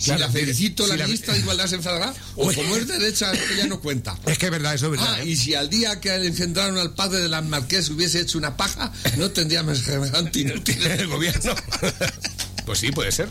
Si 0.00 0.10
la 0.16 0.30
felicito, 0.30 0.86
si 0.86 0.96
la 0.96 1.04
ministra 1.04 1.34
de 1.34 1.40
Igualdad 1.40 1.66
se 1.66 1.76
enfadará. 1.76 2.14
O 2.36 2.50
como 2.54 2.76
es 2.76 2.88
derecha, 2.88 3.32
ya 3.56 3.66
no 3.66 3.80
cuenta. 3.80 4.18
Es 4.26 4.38
que 4.38 4.46
es 4.46 4.52
verdad, 4.52 4.74
eso 4.74 4.86
es 4.86 4.92
verdad. 4.92 5.14
Ah, 5.14 5.22
¿eh? 5.22 5.26
y 5.26 5.36
si 5.36 5.54
al 5.54 5.68
día 5.68 6.00
que 6.00 6.18
le 6.18 6.28
engendraron 6.28 6.78
al 6.78 6.94
padre 6.94 7.20
de 7.20 7.28
las 7.28 7.44
Marqués 7.44 7.90
hubiese 7.90 8.20
hecho 8.20 8.38
una 8.38 8.56
paja, 8.56 8.92
no 9.18 9.30
tendríamos 9.30 9.78
semejante 9.84 10.40
inútil. 10.40 10.84
el 10.86 11.06
gobierno. 11.06 11.54
Pues 12.70 12.78
sí, 12.78 12.92
puede 12.92 13.10
ser. 13.10 13.28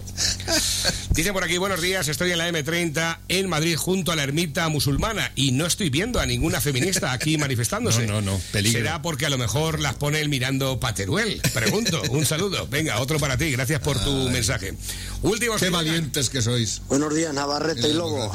Dice 1.12 1.32
por 1.32 1.45
aquí, 1.45 1.58
buenos 1.58 1.80
días, 1.80 2.10
estoy 2.10 2.34
en 2.34 2.39
la 2.39 2.49
M30 2.49 3.19
en 3.30 3.47
Madrid 3.47 3.78
junto 3.78 4.12
a 4.12 4.17
la 4.17 4.23
ermita 4.23 4.67
musulmana 4.67 5.32
y 5.34 5.54
no 5.54 5.65
estoy 5.65 5.89
viendo 5.89 6.19
a 6.19 6.25
ninguna 6.25 6.60
feminista 6.60 7.13
aquí 7.13 7.38
manifestándose. 7.38 8.06
No, 8.06 8.15
no, 8.21 8.34
no, 8.34 8.41
peligro. 8.52 8.82
¿Será 8.82 9.02
porque 9.02 9.25
a 9.25 9.30
lo 9.30 9.38
mejor 9.38 9.80
las 9.80 9.95
pone 9.95 10.19
él 10.19 10.28
mirando 10.28 10.82
Pateruel? 10.82 11.41
Pregunto, 11.54 12.02
un 12.10 12.25
saludo. 12.25 12.67
Venga, 12.67 12.99
otro 12.99 13.17
para 13.17 13.38
ti, 13.38 13.49
gracias 13.49 13.80
por 13.80 13.97
tu 14.04 14.12
mensaje. 14.30 14.73
Últimos 15.21 15.62
Qué 15.62 15.69
valientes 15.69 16.30
que 16.30 16.41
sois. 16.41 16.82
Buenos 16.89 17.15
días, 17.15 17.34
Navarrete 17.34 17.88
y 17.88 17.93
Lobo. 17.93 18.30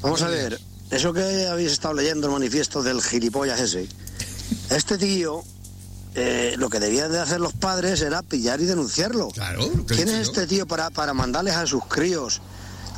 Vamos 0.00 0.22
a 0.22 0.28
ver, 0.28 0.60
eso 0.92 1.12
que 1.12 1.48
habéis 1.48 1.72
estado 1.72 1.94
leyendo 1.94 2.28
el 2.28 2.34
manifiesto 2.34 2.84
del 2.84 3.02
gilipollas 3.02 3.58
ese, 3.60 3.88
este 4.70 4.96
tío, 4.96 5.42
eh, 6.14 6.54
lo 6.58 6.68
que 6.68 6.80
debían 6.80 7.12
de 7.12 7.20
hacer 7.20 7.40
los 7.40 7.52
padres 7.52 8.00
era 8.02 8.22
pillar 8.22 8.60
y 8.60 8.64
denunciarlo. 8.64 9.28
Claro, 9.28 9.68
¿Quién 9.86 10.08
es 10.08 10.28
este 10.28 10.46
tío 10.46 10.66
para, 10.66 10.90
para 10.90 11.14
mandarles 11.14 11.54
a 11.54 11.66
sus 11.66 11.84
críos, 11.86 12.40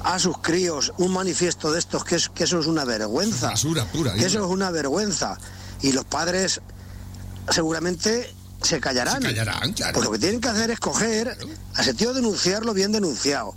a 0.03 0.19
sus 0.19 0.39
críos, 0.39 0.93
un 0.99 1.13
manifiesto 1.13 1.73
de 1.73 1.79
estos 1.79 2.05
que, 2.05 2.17
es, 2.17 2.29
que 2.29 2.45
eso 2.45 2.59
es 2.59 2.67
una 2.67 2.85
vergüenza? 2.85 3.49
Basura 3.49 3.85
pura. 3.85 4.15
Que 4.15 4.27
eso 4.27 4.45
es 4.45 4.51
una 4.51 4.71
vergüenza. 4.71 5.39
Y 5.83 5.93
los 5.93 6.05
padres 6.05 6.61
seguramente 7.51 8.35
se 8.63 8.81
callarán. 8.81 9.23
Se 9.23 9.29
callarán, 9.29 9.73
claro. 9.73 9.93
Pues 9.95 10.07
lo 10.07 10.13
que 10.13 10.19
tienen 10.19 10.41
que 10.41 10.49
hacer 10.49 10.71
es 10.71 10.81
coger 10.81 11.37
a 11.75 11.83
ese 11.83 11.95
tío 11.95 12.15
denunciarlo 12.15 12.73
bien 12.73 12.93
denunciado. 12.93 13.53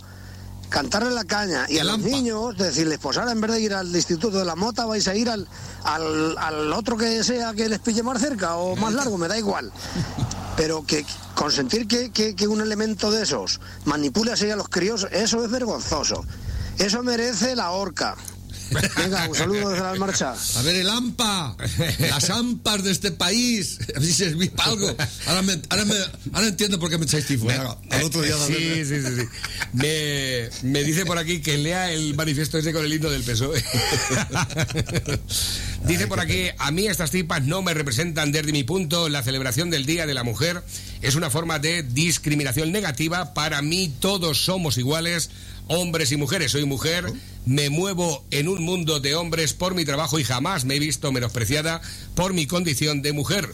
Cantarle 0.68 1.10
la 1.12 1.24
caña 1.24 1.66
y 1.68 1.78
a 1.78 1.84
los 1.84 1.98
niños 2.00 2.56
decirles, 2.58 2.98
pues 3.00 3.16
ahora 3.16 3.32
en 3.32 3.40
vez 3.40 3.50
de 3.52 3.60
ir 3.60 3.72
al 3.74 3.94
instituto 3.94 4.38
de 4.38 4.44
la 4.44 4.56
mota 4.56 4.84
vais 4.84 5.06
a 5.08 5.14
ir 5.14 5.30
al, 5.30 5.46
al, 5.84 6.36
al 6.38 6.72
otro 6.72 6.96
que 6.96 7.22
sea 7.24 7.54
que 7.54 7.68
les 7.68 7.78
pille 7.78 8.02
más 8.02 8.20
cerca 8.20 8.56
o 8.56 8.76
más 8.76 8.92
largo, 8.92 9.16
me 9.16 9.28
da 9.28 9.38
igual. 9.38 9.72
Pero 10.56 10.84
que 10.84 11.04
consentir 11.34 11.86
que, 11.86 12.10
que- 12.10 12.34
que 12.34 12.48
un 12.48 12.60
elemento 12.60 13.10
de 13.10 13.22
esos 13.22 13.60
manipule 13.84 14.32
así 14.32 14.50
a 14.50 14.56
los 14.56 14.68
críos, 14.68 15.06
eso 15.12 15.44
es 15.44 15.50
vergonzoso. 15.50 16.24
Eso 16.78 17.02
merece 17.02 17.54
la 17.56 17.70
horca. 17.70 18.16
Venga, 18.70 19.28
un 19.28 19.34
saludo 19.34 19.70
desde 19.70 19.82
la 19.84 19.94
marcha. 19.94 20.34
A 20.56 20.62
ver, 20.62 20.76
el 20.76 20.88
AMPA, 20.88 21.56
las 22.10 22.30
AMPAs 22.30 22.82
de 22.84 22.90
este 22.90 23.10
país. 23.12 23.78
A 23.94 23.98
ver 24.00 24.08
si 24.08 24.12
servís 24.12 24.50
para 24.50 24.70
algo. 24.70 24.96
Ahora, 25.26 25.42
me- 25.42 25.60
ahora, 25.70 25.84
me- 25.84 25.94
ahora 26.32 26.48
entiendo 26.48 26.78
por 26.78 26.90
qué 26.90 26.98
me 26.98 27.04
echáis 27.04 27.26
tifo. 27.26 27.46
Venga, 27.46 27.76
al 27.90 28.02
otro 28.02 28.22
día 28.22 28.34
Sí, 28.46 28.52
dale. 28.54 28.84
sí, 28.84 29.02
sí. 29.02 29.20
sí. 29.20 29.28
Me, 29.72 30.48
me 30.62 30.84
dice 30.84 31.06
por 31.06 31.18
aquí 31.18 31.40
que 31.40 31.58
lea 31.58 31.92
el 31.92 32.14
manifiesto 32.16 32.58
ese 32.58 32.72
con 32.72 32.84
el 32.84 32.92
himno 32.92 33.10
del 33.10 33.22
PSOE. 33.22 33.62
dice 35.86 36.06
por 36.06 36.20
aquí, 36.20 36.46
a 36.58 36.70
mí 36.70 36.86
estas 36.86 37.10
tipas 37.10 37.42
no 37.44 37.62
me 37.62 37.74
representan 37.74 38.32
desde 38.32 38.52
mi 38.52 38.64
punto. 38.64 39.08
La 39.08 39.22
celebración 39.22 39.70
del 39.70 39.86
Día 39.86 40.06
de 40.06 40.14
la 40.14 40.24
Mujer 40.24 40.62
es 41.02 41.14
una 41.14 41.30
forma 41.30 41.58
de 41.58 41.82
discriminación 41.82 42.72
negativa. 42.72 43.34
Para 43.34 43.62
mí 43.62 43.92
todos 44.00 44.44
somos 44.44 44.78
iguales, 44.78 45.30
hombres 45.68 46.12
y 46.12 46.16
mujeres. 46.16 46.52
Soy 46.52 46.64
mujer, 46.64 47.04
me 47.46 47.70
muevo 47.70 48.24
en 48.30 48.48
un 48.48 48.62
mundo 48.62 49.00
de 49.00 49.14
hombres 49.14 49.54
por 49.54 49.74
mi 49.74 49.84
trabajo 49.84 50.18
y 50.18 50.24
jamás 50.24 50.64
me 50.64 50.74
he 50.74 50.78
visto 50.78 51.10
menospreciada 51.12 51.80
por 52.14 52.34
mi 52.34 52.46
condición 52.46 53.02
de 53.02 53.12
mujer. 53.12 53.48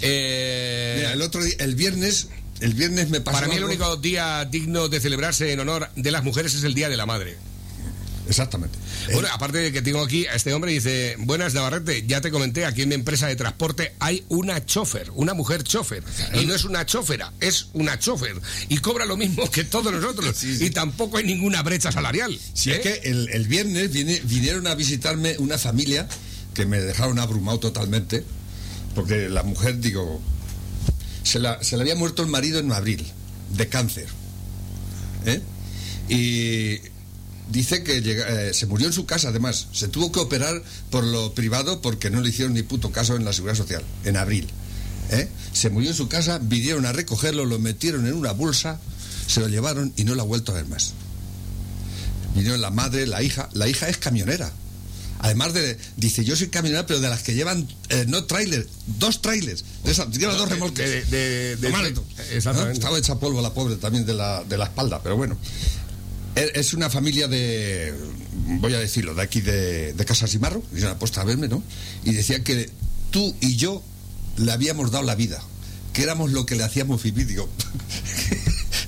Eh, 0.00 0.94
Mira, 0.96 1.12
el 1.12 1.22
otro 1.22 1.42
día, 1.42 1.56
el 1.58 1.74
viernes, 1.74 2.28
el 2.60 2.74
viernes 2.74 3.10
me 3.10 3.20
pasó 3.20 3.36
para 3.36 3.48
mí 3.48 3.56
el 3.56 3.64
único 3.64 3.96
día 3.96 4.44
digno 4.44 4.88
de 4.88 5.00
celebrarse 5.00 5.52
en 5.52 5.60
honor 5.60 5.90
de 5.96 6.10
las 6.10 6.24
mujeres 6.24 6.54
es 6.54 6.64
el 6.64 6.74
Día 6.74 6.88
de 6.88 6.96
la 6.96 7.06
Madre. 7.06 7.36
Exactamente. 8.32 8.78
Bueno, 9.12 9.28
aparte 9.30 9.58
de 9.58 9.72
que 9.72 9.82
tengo 9.82 10.02
aquí 10.02 10.26
a 10.26 10.34
este 10.34 10.54
hombre, 10.54 10.72
dice, 10.72 11.16
buenas 11.18 11.52
Navarrete, 11.52 12.06
ya 12.06 12.22
te 12.22 12.30
comenté, 12.30 12.64
aquí 12.64 12.80
en 12.82 12.88
mi 12.88 12.94
empresa 12.94 13.26
de 13.26 13.36
transporte 13.36 13.94
hay 13.98 14.24
una 14.30 14.64
chofer, 14.64 15.10
una 15.14 15.34
mujer 15.34 15.62
chofer. 15.64 16.02
Y 16.40 16.46
no 16.46 16.54
es 16.54 16.64
una 16.64 16.86
chofera, 16.86 17.32
es 17.40 17.66
una 17.74 17.98
chofer. 17.98 18.40
Y 18.70 18.78
cobra 18.78 19.04
lo 19.04 19.16
mismo 19.18 19.48
que 19.50 19.64
todos 19.64 19.92
nosotros. 19.92 20.34
Sí, 20.42 20.56
sí. 20.56 20.64
Y 20.64 20.70
tampoco 20.70 21.18
hay 21.18 21.24
ninguna 21.24 21.62
brecha 21.62 21.92
salarial. 21.92 22.38
Si 22.54 22.70
¿eh? 22.70 22.76
es 22.76 22.80
que 22.80 23.10
el, 23.10 23.28
el 23.28 23.46
viernes 23.46 23.92
viene- 23.92 24.20
vinieron 24.24 24.66
a 24.66 24.74
visitarme 24.74 25.36
una 25.38 25.58
familia 25.58 26.08
que 26.54 26.64
me 26.64 26.80
dejaron 26.80 27.18
abrumado 27.18 27.60
totalmente, 27.60 28.24
porque 28.94 29.28
la 29.28 29.42
mujer, 29.42 29.78
digo, 29.78 30.20
se, 31.22 31.38
la- 31.38 31.62
se 31.62 31.76
le 31.76 31.82
había 31.82 31.96
muerto 31.96 32.22
el 32.22 32.28
marido 32.28 32.58
en 32.60 32.72
abril, 32.72 33.06
de 33.56 33.68
cáncer. 33.68 34.06
¿eh? 35.26 35.40
Y 36.08 36.80
dice 37.50 37.82
que 37.82 38.00
llega- 38.02 38.48
eh, 38.48 38.54
se 38.54 38.66
murió 38.66 38.86
en 38.86 38.92
su 38.92 39.06
casa, 39.06 39.28
además. 39.28 39.68
Se 39.72 39.88
tuvo 39.88 40.10
que 40.12 40.20
operar 40.20 40.62
por 40.90 41.04
lo 41.04 41.34
privado 41.34 41.80
porque 41.82 42.10
no 42.10 42.20
le 42.20 42.28
hicieron 42.30 42.54
ni 42.54 42.62
puto 42.62 42.90
caso 42.92 43.16
en 43.16 43.24
la 43.24 43.32
seguridad 43.32 43.56
social, 43.56 43.82
en 44.04 44.16
abril. 44.16 44.48
¿eh? 45.10 45.28
Se 45.52 45.68
murió 45.70 45.90
en 45.90 45.96
su 45.96 46.08
casa, 46.08 46.38
vinieron 46.38 46.86
a 46.86 46.92
recogerlo, 46.92 47.44
lo 47.44 47.58
metieron 47.58 48.06
en 48.06 48.14
una 48.14 48.32
bolsa, 48.32 48.78
se 49.26 49.40
lo 49.40 49.48
llevaron 49.48 49.92
y 49.96 50.04
no 50.04 50.14
lo 50.14 50.22
ha 50.22 50.26
vuelto 50.26 50.52
a 50.52 50.54
ver 50.56 50.66
más. 50.66 50.92
Vinieron 52.34 52.60
la 52.60 52.70
madre, 52.70 53.06
la 53.06 53.22
hija. 53.22 53.48
La 53.52 53.68
hija 53.68 53.88
es 53.88 53.98
camionera. 53.98 54.50
Además 55.18 55.52
de, 55.52 55.78
dice, 55.96 56.24
yo 56.24 56.34
soy 56.34 56.48
camionera, 56.48 56.84
pero 56.86 56.98
de 56.98 57.08
las 57.08 57.22
que 57.22 57.34
llevan, 57.34 57.68
eh, 57.90 58.06
no 58.08 58.24
tráiler, 58.24 58.66
dos 58.98 59.22
trailers. 59.22 59.64
De 59.84 59.92
esas, 59.92 60.10
lleva 60.10 60.34
dos 60.34 60.48
remolques. 60.48 61.10
De- 61.10 61.56
de-. 61.56 61.68
Estaba 62.72 62.98
hecha 62.98 63.20
polvo 63.20 63.40
la 63.40 63.52
pobre 63.54 63.76
también 63.76 64.04
de 64.04 64.14
la, 64.14 64.42
de 64.42 64.56
la 64.58 64.64
espalda, 64.64 65.00
pero 65.02 65.16
bueno. 65.16 65.36
Es 66.34 66.72
una 66.72 66.88
familia 66.88 67.28
de, 67.28 67.94
voy 68.60 68.74
a 68.74 68.78
decirlo, 68.78 69.14
de 69.14 69.22
aquí 69.22 69.40
de, 69.40 69.92
de 69.92 70.04
Casa 70.04 70.26
Simarro, 70.26 70.62
y 70.74 70.80
se 70.80 70.86
han 70.86 70.98
puesto 70.98 71.20
a 71.20 71.24
verme, 71.24 71.48
¿no? 71.48 71.62
Y 72.04 72.12
decía 72.12 72.42
que 72.42 72.70
tú 73.10 73.34
y 73.40 73.56
yo 73.56 73.82
le 74.36 74.50
habíamos 74.52 74.90
dado 74.90 75.04
la 75.04 75.14
vida, 75.14 75.42
que 75.92 76.02
éramos 76.02 76.32
lo 76.32 76.46
que 76.46 76.56
le 76.56 76.64
hacíamos 76.64 77.02
vivir, 77.02 77.26
digo. 77.26 77.48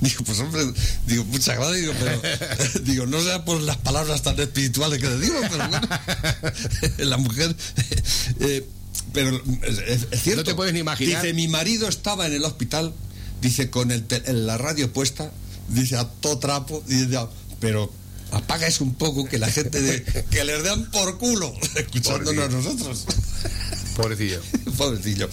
Digo, 0.01 0.25
pues 0.25 0.39
hombre, 0.41 0.63
digo, 1.07 1.25
muchas 1.25 1.57
gracias, 1.57 1.81
digo, 1.81 1.95
pero 1.99 2.21
digo, 2.85 3.07
no 3.07 3.23
sea 3.23 3.45
por 3.45 3.61
las 3.63 3.79
palabras 3.79 4.23
tan 4.23 4.39
espirituales 4.39 5.01
que 5.01 5.09
le 5.09 5.19
digo, 5.19 5.37
pero 5.51 5.69
bueno, 5.69 5.89
la 6.99 7.17
mujer, 7.17 7.57
eh, 8.41 8.67
pero 9.15 9.41
es, 9.63 10.09
es 10.11 10.23
cierto. 10.23 10.43
No 10.43 10.45
te 10.45 10.55
puedes 10.55 10.75
ni 10.75 10.81
imaginar. 10.81 11.23
Dice, 11.23 11.33
mi 11.33 11.49
marido 11.49 11.89
estaba 11.89 12.27
en 12.27 12.35
el 12.35 12.45
hospital, 12.45 12.93
dice, 13.41 13.71
con 13.71 13.93
el 13.93 14.05
en 14.11 14.47
la 14.47 14.59
radio 14.59 14.93
puesta, 14.93 15.33
dice, 15.69 15.97
a 15.97 16.09
todo 16.09 16.39
trapo, 16.39 16.83
dice, 16.87 17.19
pero 17.61 17.91
apaga 18.33 18.67
eso 18.67 18.85
un 18.85 18.95
poco 18.95 19.27
que 19.27 19.39
la 19.39 19.51
gente 19.51 19.81
de, 19.81 20.03
que 20.31 20.45
les 20.45 20.63
dan 20.63 20.91
por 20.91 21.19
culo, 21.19 21.53
escuchándonos 21.77 22.45
a 22.45 22.49
nosotros. 22.49 23.07
Pobrecillo. 23.97 24.41
Pobrecillo. 24.77 25.29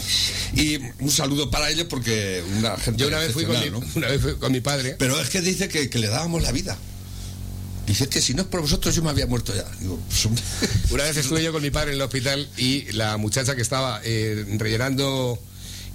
Y 0.54 0.78
un 1.00 1.12
saludo 1.12 1.50
para 1.50 1.70
ellos 1.70 1.88
porque 1.90 2.44
una 2.58 2.78
gente 2.78 3.02
Yo 3.02 3.08
una 3.08 3.20
vez, 3.20 3.34
fui 3.34 3.46
con 3.46 3.60
mi, 3.60 3.70
¿no? 3.70 3.82
una 3.96 4.08
vez 4.08 4.22
fui 4.22 4.36
con 4.36 4.52
mi 4.52 4.62
padre. 4.62 4.96
Pero 5.00 5.20
es 5.20 5.30
que 5.30 5.42
dice 5.42 5.68
que, 5.68 5.90
que 5.90 6.00
le 6.00 6.08
dábamos 6.08 6.44
la 6.44 6.52
vida. 6.52 6.78
Dice 7.88 8.08
que 8.08 8.22
si 8.22 8.34
no 8.34 8.44
es 8.44 8.48
por 8.48 8.62
vosotros 8.62 8.96
yo 8.96 9.02
me 9.02 9.10
había 9.10 9.26
muerto 9.26 9.54
ya. 9.56 9.66
Digo, 9.80 10.00
pues. 10.08 10.92
Una 10.92 11.04
vez 11.04 11.18
estuve 11.18 11.44
yo 11.44 11.52
con 11.52 11.62
mi 11.62 11.72
padre 11.72 11.90
en 11.90 11.96
el 11.96 12.02
hospital 12.02 12.48
y 12.58 12.92
la 12.92 13.18
muchacha 13.18 13.56
que 13.56 13.62
estaba 13.62 14.00
eh, 14.04 14.46
rellenando, 14.58 15.40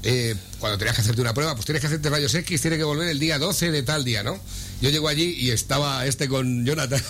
eh, 0.08 0.36
cuando 0.60 0.78
tenías 0.78 0.94
que 0.94 1.02
hacerte 1.02 1.20
una 1.20 1.34
prueba, 1.34 1.54
pues 1.56 1.66
tienes 1.66 1.80
que 1.80 1.88
hacerte 1.88 2.08
rayos 2.08 2.32
X, 2.32 2.62
tiene 2.62 2.76
que 2.76 2.84
volver 2.84 3.08
el 3.08 3.18
día 3.18 3.40
12 3.40 3.72
de 3.72 3.82
tal 3.82 4.04
día, 4.04 4.22
¿no? 4.22 4.38
Yo 4.80 4.90
llego 4.90 5.08
allí 5.08 5.34
y 5.36 5.50
estaba 5.50 6.06
este 6.06 6.28
con 6.28 6.64
Jonathan. 6.64 7.02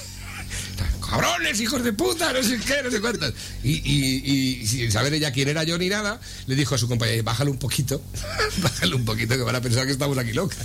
Cabrones, 1.11 1.61
hijos 1.61 1.85
de 1.85 1.93
puta, 1.93 2.33
no 2.33 2.43
sé 2.43 2.59
qué, 2.59 2.83
no 2.83 2.91
sé 2.91 3.03
cuántas. 3.03 3.35
Y, 3.63 4.67
sin 4.67 4.91
saber 4.91 5.13
ella 5.13 5.31
quién 5.31 5.49
era 5.49 5.63
yo 5.63 5.77
ni 5.77 5.91
nada, 5.91 6.19
le 6.47 6.57
dijo 6.57 6.75
a 6.75 6.79
su 6.79 6.89
compañera, 6.89 7.23
bájale 7.23 7.51
un 7.51 7.59
poquito, 7.59 8.01
bájale 8.63 8.95
un 8.95 9.05
poquito 9.05 9.37
que 9.37 9.43
van 9.43 9.57
a 9.57 9.61
pensar 9.61 9.85
que 9.85 9.93
estamos 9.93 10.17
aquí 10.17 10.33
locas. 10.33 10.59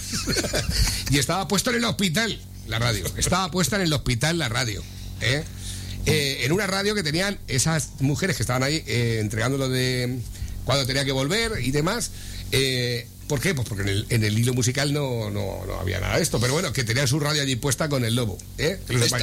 y 1.12 1.20
estaba 1.20 1.50
puesto 1.50 1.72
en 1.72 1.78
el 1.78 1.84
hospital 1.84 2.40
la 2.68 2.80
radio, 2.80 3.06
estaba 3.18 3.52
puesta 3.52 3.76
en 3.76 3.82
el 3.82 3.92
hospital 3.92 4.38
la 4.38 4.48
radio. 4.48 4.82
¿eh? 5.20 5.44
Eh, 6.06 6.46
en 6.46 6.54
una 6.54 6.66
radio 6.66 6.96
que 6.96 7.04
tenían 7.04 7.38
esas 7.50 7.90
mujeres 8.00 8.38
que 8.38 8.44
estaban 8.44 8.64
ahí 8.64 8.84
eh, 8.88 9.20
entregando 9.20 9.58
lo 9.58 9.68
de 9.68 10.22
cuando 10.72 10.88
tenía 10.88 11.04
que 11.04 11.12
volver 11.12 11.60
y 11.62 11.72
demás. 11.72 12.12
Eh, 12.54 13.06
¿Por 13.28 13.42
qué? 13.42 13.54
Pues 13.54 13.68
porque 13.68 13.84
en 13.84 13.90
el, 13.90 14.06
en 14.08 14.24
el 14.24 14.40
hilo 14.40 14.54
musical 14.54 14.94
no, 14.94 15.30
no, 15.30 15.66
no 15.66 15.80
había 15.82 16.00
nada 16.00 16.16
de 16.16 16.24
esto, 16.24 16.40
pero 16.40 16.54
bueno, 16.54 16.72
que 16.72 16.86
tenían 16.86 17.10
su 17.10 17.20
radio 17.20 17.42
allí 17.42 17.58
puesta 17.58 17.90
con 17.90 18.06
el 18.06 18.16
lobo. 18.16 18.38
¿eh? 18.58 18.80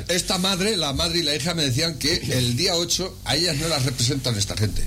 Esta, 0.09 0.37
madre, 0.37 0.77
la 0.77 0.93
madre 0.93 1.21
y 1.21 1.23
la 1.23 1.35
hija 1.35 1.55
me 1.55 1.65
decían 1.65 1.99
que 1.99 2.17
el 2.33 2.55
día 2.57 2.75
8 2.75 3.19
a 3.25 3.37
ellas 3.37 3.57
no 3.57 3.69
las 3.69 3.83
representan 3.87 4.37
esta 4.37 4.59
gente. 4.59 4.83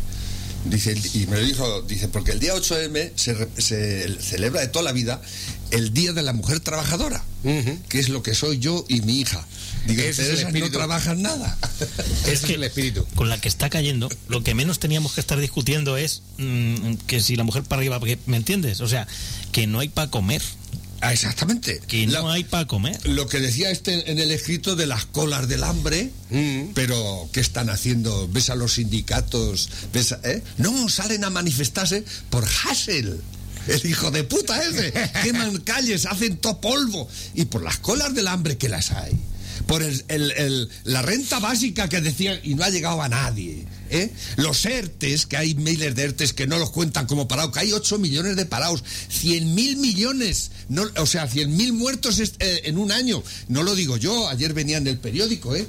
Dice, 0.65 0.95
y 1.15 1.25
me 1.25 1.37
lo 1.37 1.45
dijo, 1.45 1.81
dice, 1.81 2.07
porque 2.07 2.31
el 2.31 2.39
día 2.39 2.53
8M 2.53 3.13
se, 3.15 3.47
se 3.59 4.21
celebra 4.21 4.61
de 4.61 4.67
toda 4.67 4.83
la 4.83 4.91
vida 4.91 5.19
el 5.71 5.93
Día 5.93 6.13
de 6.13 6.21
la 6.21 6.33
Mujer 6.33 6.59
Trabajadora, 6.59 7.23
que 7.89 7.99
es 7.99 8.09
lo 8.09 8.21
que 8.21 8.35
soy 8.35 8.59
yo 8.59 8.85
y 8.87 9.01
mi 9.01 9.19
hija. 9.19 9.47
Digo, 9.87 10.01
Ese 10.03 10.21
es 10.23 10.29
el 10.39 10.41
no 10.43 10.47
espíritu. 10.49 10.71
trabajan 10.77 11.21
nada. 11.21 11.57
Ese 12.25 12.33
es 12.33 12.43
el 12.43 12.63
espíritu. 12.63 13.05
con 13.15 13.29
la 13.29 13.39
que 13.41 13.47
está 13.49 13.69
cayendo, 13.69 14.09
lo 14.27 14.43
que 14.43 14.53
menos 14.53 14.79
teníamos 14.79 15.13
que 15.13 15.21
estar 15.21 15.39
discutiendo 15.39 15.97
es 15.97 16.21
mm, 16.37 16.93
que 17.07 17.19
si 17.21 17.35
la 17.35 17.43
mujer 17.43 17.63
para 17.63 17.79
arriba, 17.79 17.99
porque, 17.99 18.19
¿me 18.27 18.37
entiendes? 18.37 18.81
O 18.81 18.87
sea, 18.87 19.07
que 19.51 19.67
no 19.67 19.79
hay 19.79 19.89
para 19.89 20.11
comer, 20.11 20.41
Ah, 21.03 21.13
exactamente. 21.13 21.81
que 21.87 22.05
no 22.05 22.27
La- 22.27 22.33
hay 22.33 22.43
para 22.43 22.67
comer. 22.67 22.99
Lo 23.07 23.27
que 23.27 23.39
decía 23.39 23.71
este 23.71 24.11
en 24.11 24.19
el 24.19 24.29
escrito 24.29 24.75
de 24.75 24.85
las 24.85 25.05
colas 25.05 25.47
del 25.47 25.63
hambre, 25.63 26.11
pero 26.75 27.27
¿qué 27.33 27.39
están 27.39 27.71
haciendo? 27.71 28.27
¿Ves 28.27 28.51
a 28.51 28.55
los 28.55 28.73
sindicatos? 28.75 29.69
¿Ves 29.93 30.11
a- 30.11 30.19
eh? 30.23 30.43
No, 30.57 30.89
salen 30.89 31.23
a 31.23 31.31
manifestarse 31.31 32.03
por 32.29 32.45
Hassel. 32.45 33.19
El 33.67 33.85
hijo 33.85 34.11
de 34.11 34.23
puta 34.23 34.61
ese. 34.63 34.91
Queman 35.23 35.57
calles, 35.61 36.05
hacen 36.05 36.37
todo 36.37 36.61
polvo. 36.61 37.07
Y 37.33 37.45
por 37.45 37.63
las 37.63 37.77
colas 37.77 38.13
del 38.13 38.27
hambre 38.27 38.57
que 38.57 38.69
las 38.69 38.91
hay. 38.91 39.13
Por 39.67 39.83
el- 39.83 40.03
el- 40.07 40.31
el- 40.31 40.69
la 40.83 41.01
renta 41.01 41.39
básica 41.39 41.87
que 41.87 42.01
decían 42.01 42.39
y 42.43 42.55
no 42.55 42.63
ha 42.63 42.69
llegado 42.69 43.01
a 43.01 43.09
nadie. 43.09 43.65
¿eh? 43.89 44.11
Los 44.37 44.65
ERTES, 44.65 45.25
que 45.25 45.37
hay 45.37 45.55
miles 45.55 45.95
de 45.95 46.03
ERTES 46.03 46.33
que 46.33 46.47
no 46.47 46.57
los 46.57 46.71
cuentan 46.71 47.05
como 47.07 47.27
parados, 47.27 47.53
que 47.53 47.59
hay 47.59 47.71
8 47.73 47.97
millones 47.99 48.35
de 48.35 48.45
parados, 48.45 48.83
100 49.09 49.53
mil 49.55 49.77
millones, 49.77 50.51
no, 50.69 50.83
o 50.97 51.05
sea, 51.05 51.27
100 51.27 51.55
mil 51.55 51.73
muertos 51.73 52.19
eh, 52.19 52.61
en 52.65 52.77
un 52.77 52.91
año. 52.91 53.23
No 53.47 53.63
lo 53.63 53.75
digo 53.75 53.97
yo, 53.97 54.27
ayer 54.29 54.53
venía 54.53 54.77
en 54.77 54.87
el 54.87 54.97
periódico, 54.97 55.55
¿eh? 55.55 55.67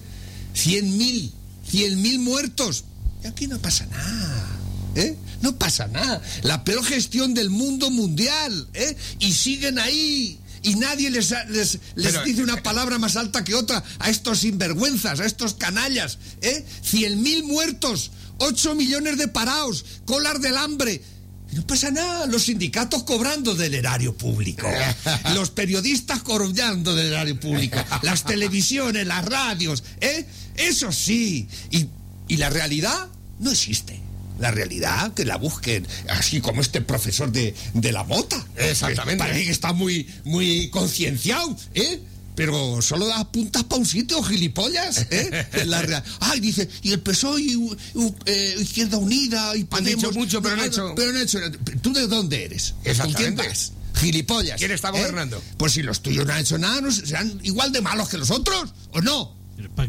100 0.55 0.97
mil, 0.97 1.33
100 1.69 2.01
mil 2.01 2.19
muertos. 2.19 2.85
Y 3.25 3.27
aquí 3.27 3.47
no 3.47 3.59
pasa 3.59 3.87
nada. 3.87 4.59
¿Eh? 4.95 5.17
No 5.41 5.57
pasa 5.57 5.87
nada. 5.89 6.21
La 6.43 6.65
peor 6.65 6.85
gestión 6.85 7.33
del 7.35 7.49
mundo 7.51 7.91
mundial. 7.91 8.69
¿eh? 8.75 8.95
Y 9.21 9.33
siguen 9.33 9.79
ahí. 9.79 10.39
Y 10.63 10.77
nadie 10.77 11.11
les, 11.11 11.31
les, 11.49 11.79
les 11.97 12.13
Pero- 12.13 12.25
dice 12.25 12.43
una 12.43 12.63
palabra 12.63 12.99
más 12.99 13.17
alta 13.17 13.43
que 13.45 13.55
otra 13.55 13.83
a 13.99 14.11
estos 14.11 14.41
sinvergüenzas, 14.41 15.19
a 15.21 15.27
estos 15.27 15.55
canallas. 15.55 16.19
¿eh? 16.41 16.65
100.000 16.91 17.45
muertos, 17.45 18.13
8 18.39 18.75
millones 18.77 19.19
de 19.19 19.29
parados, 19.29 19.85
colas 20.05 20.41
del 20.41 20.57
hambre. 20.57 21.03
Y 21.51 21.57
no 21.57 21.67
pasa 21.67 21.91
nada, 21.91 22.27
los 22.27 22.45
sindicatos 22.45 23.03
cobrando 23.03 23.55
del 23.55 23.75
erario 23.75 24.17
público, 24.17 24.67
los 25.35 25.51
periodistas 25.51 26.23
cobrando 26.23 26.95
del 26.95 27.09
erario 27.09 27.39
público, 27.39 27.77
las 28.03 28.25
televisiones, 28.25 29.07
las 29.07 29.25
radios, 29.25 29.83
¿eh? 30.01 30.27
Eso 30.55 30.93
sí. 30.93 31.49
Y, 31.71 31.89
y 32.29 32.37
la 32.37 32.51
realidad 32.51 33.09
no 33.41 33.51
existe. 33.51 34.01
La 34.43 34.51
realidad, 34.51 35.15
que 35.15 35.25
la 35.25 35.37
busquen, 35.37 35.87
así 36.11 36.41
como 36.41 36.61
este 36.61 36.81
profesor 36.81 37.31
de, 37.31 37.55
de 37.75 37.93
la 37.93 38.03
mota. 38.05 38.45
Exactamente. 38.57 39.23
Que 39.25 39.31
Parece 39.31 39.45
que 39.47 39.51
está 39.53 39.73
muy, 39.73 40.07
muy 40.25 40.69
concienciado, 40.71 41.57
¿eh? 41.75 42.01
Pero 42.35 42.81
solo 42.83 43.07
da 43.07 43.31
puntas 43.31 43.63
para 43.65 43.79
un 43.79 43.87
sitio, 43.87 44.23
gilipollas, 44.23 45.07
¿eh? 45.11 45.47
La 45.67 45.83
rea- 45.83 46.03
Ay, 46.21 46.41
dice, 46.41 46.69
y 46.83 46.91
el 46.93 47.01
PSOE, 47.01 47.41
y, 47.43 47.57
u- 47.57 47.77
u- 47.95 48.15
eh, 48.27 48.57
Izquierda 48.59 48.97
Unida, 48.97 49.55
y 49.55 49.65
Podemos... 49.65 50.03
dicho 50.03 50.13
mucho, 50.13 50.43
pero 50.43 50.57
no 50.57 50.63
han 50.63 50.69
hecho- 50.69 50.93
Pero 50.97 51.13
no 51.13 51.19
han 51.19 51.25
hecho... 51.25 51.39
¿Tú 51.83 51.93
de 51.93 52.07
dónde 52.07 52.45
eres? 52.47 52.75
¿Con 53.01 53.13
quién 53.13 53.37
vas? 53.37 53.73
Gilipollas. 53.95 54.59
¿Quién 54.59 54.71
está 54.73 54.89
¿eh? 54.89 54.93
gobernando? 54.93 55.43
Pues 55.59 55.73
si 55.75 55.83
los 55.83 56.01
tuyos 56.03 56.27
no 56.27 56.33
han 56.33 56.41
hecho 56.41 56.59
nada, 56.59 56.81
¿no 56.81 56.91
serán 56.91 57.39
igual 57.45 57.71
de 57.71 57.81
malos 57.81 58.09
que 58.09 58.17
los 58.19 58.31
otros, 58.31 58.75
¿o 58.93 59.01
no? 59.03 59.37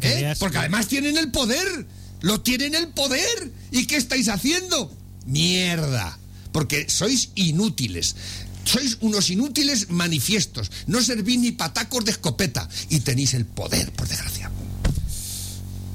¿Eh? 0.01 0.35
Porque 0.37 0.57
además 0.59 0.87
tienen 0.87 1.17
el 1.17 1.31
poder. 1.31 1.87
Lo 2.23 2.41
tienen 2.41 2.73
el 2.73 2.87
poder. 2.87 3.51
¿Y 3.71 3.85
qué 3.85 3.97
estáis 3.97 4.29
haciendo? 4.29 4.91
Mierda. 5.27 6.17
Porque 6.51 6.89
sois 6.89 7.29
inútiles. 7.35 8.15
Sois 8.63 8.97
unos 9.01 9.29
inútiles 9.29 9.89
manifiestos. 9.89 10.71
No 10.87 11.03
servís 11.03 11.37
ni 11.39 11.51
patacos 11.51 12.05
de 12.05 12.11
escopeta. 12.11 12.67
Y 12.89 13.01
tenéis 13.01 13.33
el 13.35 13.45
poder, 13.45 13.91
por 13.91 14.07
desgracia. 14.07 14.49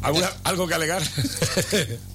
¿Alguna- 0.03 0.31
¿Algo 0.45 0.69
que 0.69 0.75
alegar? 0.75 1.03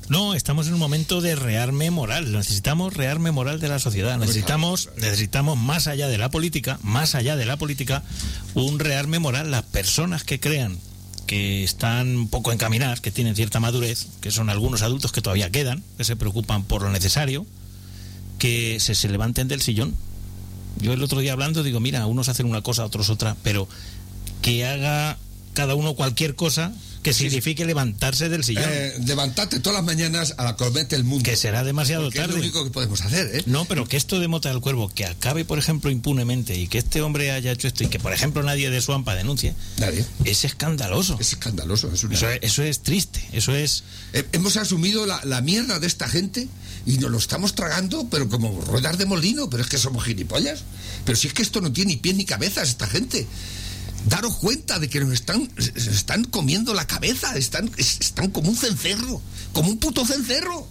No, 0.10 0.34
estamos 0.36 0.67
en 0.67 0.73
un 0.73 0.80
momento 0.80 1.21
de 1.21 1.34
rearme 1.36 1.89
moral. 1.89 2.34
Necesitamos 2.34 2.93
rearme 2.93 3.32
moral 3.32 3.62
de 3.62 3.69
la 3.69 3.80
sociedad. 3.80 4.17
Necesitamos, 4.19 4.89
necesitamos 4.97 5.58
más 5.58 5.88
allá 5.88 6.08
de 6.10 6.17
la 6.17 6.30
política, 6.30 6.78
más 6.84 7.15
allá 7.15 7.38
de 7.38 7.45
la 7.45 7.56
política, 7.58 8.04
un 8.54 8.80
rearme 8.80 9.19
moral. 9.19 9.49
Las 9.49 9.63
personas 9.63 10.26
que 10.26 10.41
crean 10.41 10.78
que 11.25 11.63
están 11.63 12.15
un 12.15 12.27
poco 12.27 12.51
encaminadas, 12.51 13.01
que 13.01 13.12
tienen 13.12 13.36
cierta 13.36 13.59
madurez, 13.59 14.07
que 14.21 14.31
son 14.31 14.49
algunos 14.49 14.81
adultos 14.81 15.12
que 15.12 15.21
todavía 15.21 15.49
quedan, 15.49 15.83
que 15.97 16.03
se 16.03 16.15
preocupan 16.15 16.63
por 16.63 16.81
lo 16.81 16.89
necesario, 16.89 17.45
que 18.39 18.79
se, 18.79 18.95
se 18.95 19.09
levanten 19.09 19.47
del 19.47 19.62
sillón. 19.62 19.95
Yo 20.79 20.93
el 20.93 21.03
otro 21.03 21.19
día 21.19 21.33
hablando 21.33 21.63
digo, 21.63 21.79
mira, 21.79 22.05
unos 22.05 22.29
hacen 22.29 22.45
una 22.45 22.62
cosa, 22.62 22.86
otros 22.86 23.09
otra, 23.09 23.38
pero 23.43 23.67
que 24.41 24.65
haga 24.65 25.17
cada 25.53 25.75
uno 25.75 25.93
cualquier 25.93 26.36
cosa 26.36 26.73
que 27.03 27.13
signifique 27.13 27.65
levantarse 27.65 28.29
del 28.29 28.43
sillón. 28.43 28.63
Eh, 28.67 28.93
levantarte 29.05 29.59
todas 29.59 29.75
las 29.77 29.85
mañanas 29.85 30.33
a 30.37 30.43
la 30.45 30.55
que 30.55 30.63
os 30.63 30.73
mete 30.73 30.95
el 30.95 31.03
mundo. 31.03 31.23
Que 31.23 31.35
será 31.35 31.63
demasiado 31.63 32.05
Porque 32.05 32.17
es 32.19 32.23
tarde. 32.23 32.35
lo 32.37 32.41
único 32.41 32.63
que 32.63 32.71
podemos 32.71 33.01
hacer, 33.01 33.29
¿eh? 33.35 33.43
No, 33.45 33.65
pero 33.65 33.85
que 33.87 33.97
esto 33.97 34.19
de 34.19 34.27
Mota 34.27 34.49
del 34.49 34.61
Cuervo, 34.61 34.89
que 34.89 35.05
acabe, 35.05 35.45
por 35.45 35.59
ejemplo, 35.59 35.91
impunemente 35.91 36.57
y 36.57 36.67
que 36.67 36.79
este 36.79 37.01
hombre 37.01 37.31
haya 37.31 37.51
hecho 37.51 37.67
esto 37.67 37.83
y 37.83 37.87
que, 37.87 37.99
por 37.99 38.13
ejemplo, 38.13 38.41
nadie 38.41 38.69
de 38.69 38.81
su 38.81 38.93
AMPA 38.93 39.15
denuncie, 39.15 39.53
Nadie. 39.77 40.05
es 40.25 40.45
escandaloso. 40.45 41.17
Es 41.19 41.33
escandaloso. 41.33 41.91
Es 41.93 42.03
una- 42.03 42.15
Eso 42.15 42.29
es, 42.29 42.39
eso 42.41 42.63
es 42.63 42.79
triste, 42.79 43.23
eso 43.33 43.53
es... 43.55 43.83
Eh, 44.13 44.23
Hemos 44.31 44.57
asumido 44.57 45.05
la, 45.05 45.19
la 45.25 45.41
mierda 45.41 45.79
de 45.79 45.87
esta 45.87 46.07
gente 46.07 46.47
y 46.85 46.97
nos 46.97 47.11
lo 47.11 47.17
estamos 47.17 47.53
tragando, 47.55 48.07
pero 48.09 48.27
como 48.29 48.59
ruedas 48.61 48.97
de 48.97 49.05
molino, 49.05 49.49
pero 49.49 49.63
es 49.63 49.69
que 49.69 49.77
somos 49.77 50.03
gilipollas. 50.05 50.63
Pero 51.05 51.17
si 51.17 51.27
es 51.27 51.33
que 51.33 51.41
esto 51.41 51.59
no 51.61 51.71
tiene 51.73 51.91
ni 51.91 51.97
pie 51.97 52.13
ni 52.13 52.25
cabeza, 52.25 52.61
esta 52.63 52.87
gente. 52.87 53.27
Daros 54.07 54.35
cuenta 54.35 54.79
de 54.79 54.89
que 54.89 54.99
nos 54.99 55.13
están, 55.13 55.49
están 55.75 56.23
comiendo 56.25 56.73
la 56.73 56.85
cabeza, 56.87 57.35
están, 57.37 57.69
es- 57.77 57.99
están 58.01 58.29
como 58.31 58.49
un 58.49 58.57
cencerro, 58.57 59.21
como 59.53 59.69
un 59.69 59.77
puto 59.77 60.05
cencerro, 60.05 60.67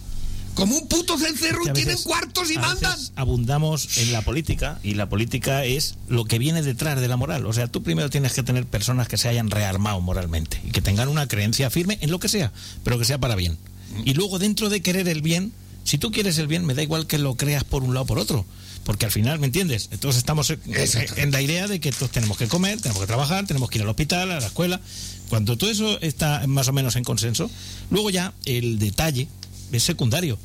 como 0.53 0.75
un 0.77 0.87
puto 0.87 1.17
cencerro 1.17 1.61
y 1.67 1.73
tienen 1.73 1.97
cuartos 2.03 2.51
y 2.51 2.55
a 2.57 2.59
mandan. 2.61 2.99
abundamos 3.15 3.97
en 3.97 4.11
la 4.11 4.21
política 4.21 4.79
y 4.83 4.93
la 4.93 5.09
política 5.09 5.65
es 5.65 5.95
lo 6.07 6.25
que 6.25 6.37
viene 6.37 6.61
detrás 6.61 7.01
de 7.01 7.07
la 7.07 7.17
moral. 7.17 7.45
O 7.47 7.53
sea, 7.53 7.67
tú 7.67 7.81
primero 7.81 8.09
tienes 8.11 8.33
que 8.33 8.43
tener 8.43 8.65
personas 8.67 9.07
que 9.07 9.17
se 9.17 9.29
hayan 9.29 9.49
rearmado 9.49 9.99
moralmente 10.01 10.61
y 10.63 10.69
que 10.69 10.81
tengan 10.81 11.07
una 11.09 11.27
creencia 11.27 11.71
firme 11.71 11.97
en 12.01 12.11
lo 12.11 12.19
que 12.19 12.29
sea, 12.29 12.51
pero 12.83 12.99
que 12.99 13.05
sea 13.05 13.17
para 13.17 13.35
bien. 13.35 13.57
Y 14.05 14.13
luego 14.13 14.37
dentro 14.37 14.69
de 14.69 14.81
querer 14.81 15.07
el 15.07 15.21
bien, 15.23 15.53
si 15.93 15.99
tú 15.99 16.11
quieres 16.11 16.39
el 16.39 16.47
bien, 16.47 16.65
me 16.65 16.73
da 16.73 16.81
igual 16.81 17.05
que 17.05 17.19
lo 17.19 17.35
creas 17.37 17.63
por 17.63 17.83
un 17.83 17.93
lado 17.93 18.01
o 18.05 18.07
por 18.07 18.17
otro. 18.17 18.47
Porque 18.83 19.05
al 19.05 19.11
final, 19.11 19.37
¿me 19.37 19.45
entiendes? 19.45 19.89
Entonces 19.91 20.17
estamos 20.17 20.49
en- 20.49 21.31
la 21.31 21.39
idea 21.39 21.67
de 21.67 21.79
que 21.79 21.91
todos 21.91 22.09
tenemos 22.09 22.35
que 22.35 22.47
comer, 22.47 22.81
tenemos 22.81 22.99
que 22.99 23.05
trabajar, 23.05 23.45
tenemos 23.45 23.69
que 23.69 23.77
ir 23.77 23.83
al 23.83 23.89
hospital, 23.89 24.31
a 24.31 24.39
la 24.39 24.47
escuela. 24.47 24.81
Cuando 25.29 25.55
todo 25.55 25.69
eso 25.69 26.01
está 26.01 26.47
más 26.47 26.67
o 26.67 26.73
menos 26.73 26.95
en 26.95 27.03
consenso, 27.03 27.47
luego 27.91 28.09
ya 28.09 28.33
el 28.45 28.79
detalle 28.79 29.27
es 29.71 29.83
secundario. 29.83 30.39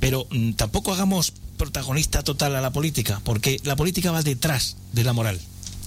Pero 0.00 0.26
mm, 0.30 0.52
tampoco 0.54 0.94
hagamos 0.94 1.34
protagonista 1.58 2.22
total 2.22 2.56
a 2.56 2.62
la 2.62 2.72
política, 2.72 3.20
porque 3.24 3.60
la 3.64 3.76
política 3.76 4.10
va 4.10 4.22
detrás 4.22 4.78
de 4.94 5.04
la 5.04 5.12
moral. 5.12 5.38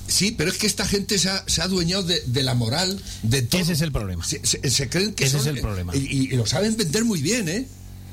Sí, 0.08 0.32
pero 0.38 0.52
es 0.52 0.60
que 0.60 0.68
esta 0.68 0.86
gente 0.86 1.18
se 1.18 1.30
ha, 1.32 1.44
se 1.48 1.62
ha 1.62 1.64
adueñado 1.64 2.04
de, 2.04 2.22
de 2.28 2.44
la 2.44 2.54
moral, 2.54 3.02
de 3.24 3.42
todo. 3.42 3.60
Ese 3.62 3.74
es 3.74 3.82
el 3.82 3.92
problema. 3.92 4.24
Se, 4.24 4.46
se- 4.46 4.70
se 4.70 4.90
creen 4.90 5.16
que 5.16 5.24
Ese 5.24 5.40
son- 5.40 5.42
es 5.42 5.48
el 5.56 5.60
problema. 5.62 5.96
Y, 5.96 6.02
y- 6.06 6.34
y 6.34 6.38
lo 6.38 6.46
saben 6.46 6.78
vender 6.78 7.04
muy 7.04 7.20
bien, 7.24 7.50
¿eh? 7.50 7.68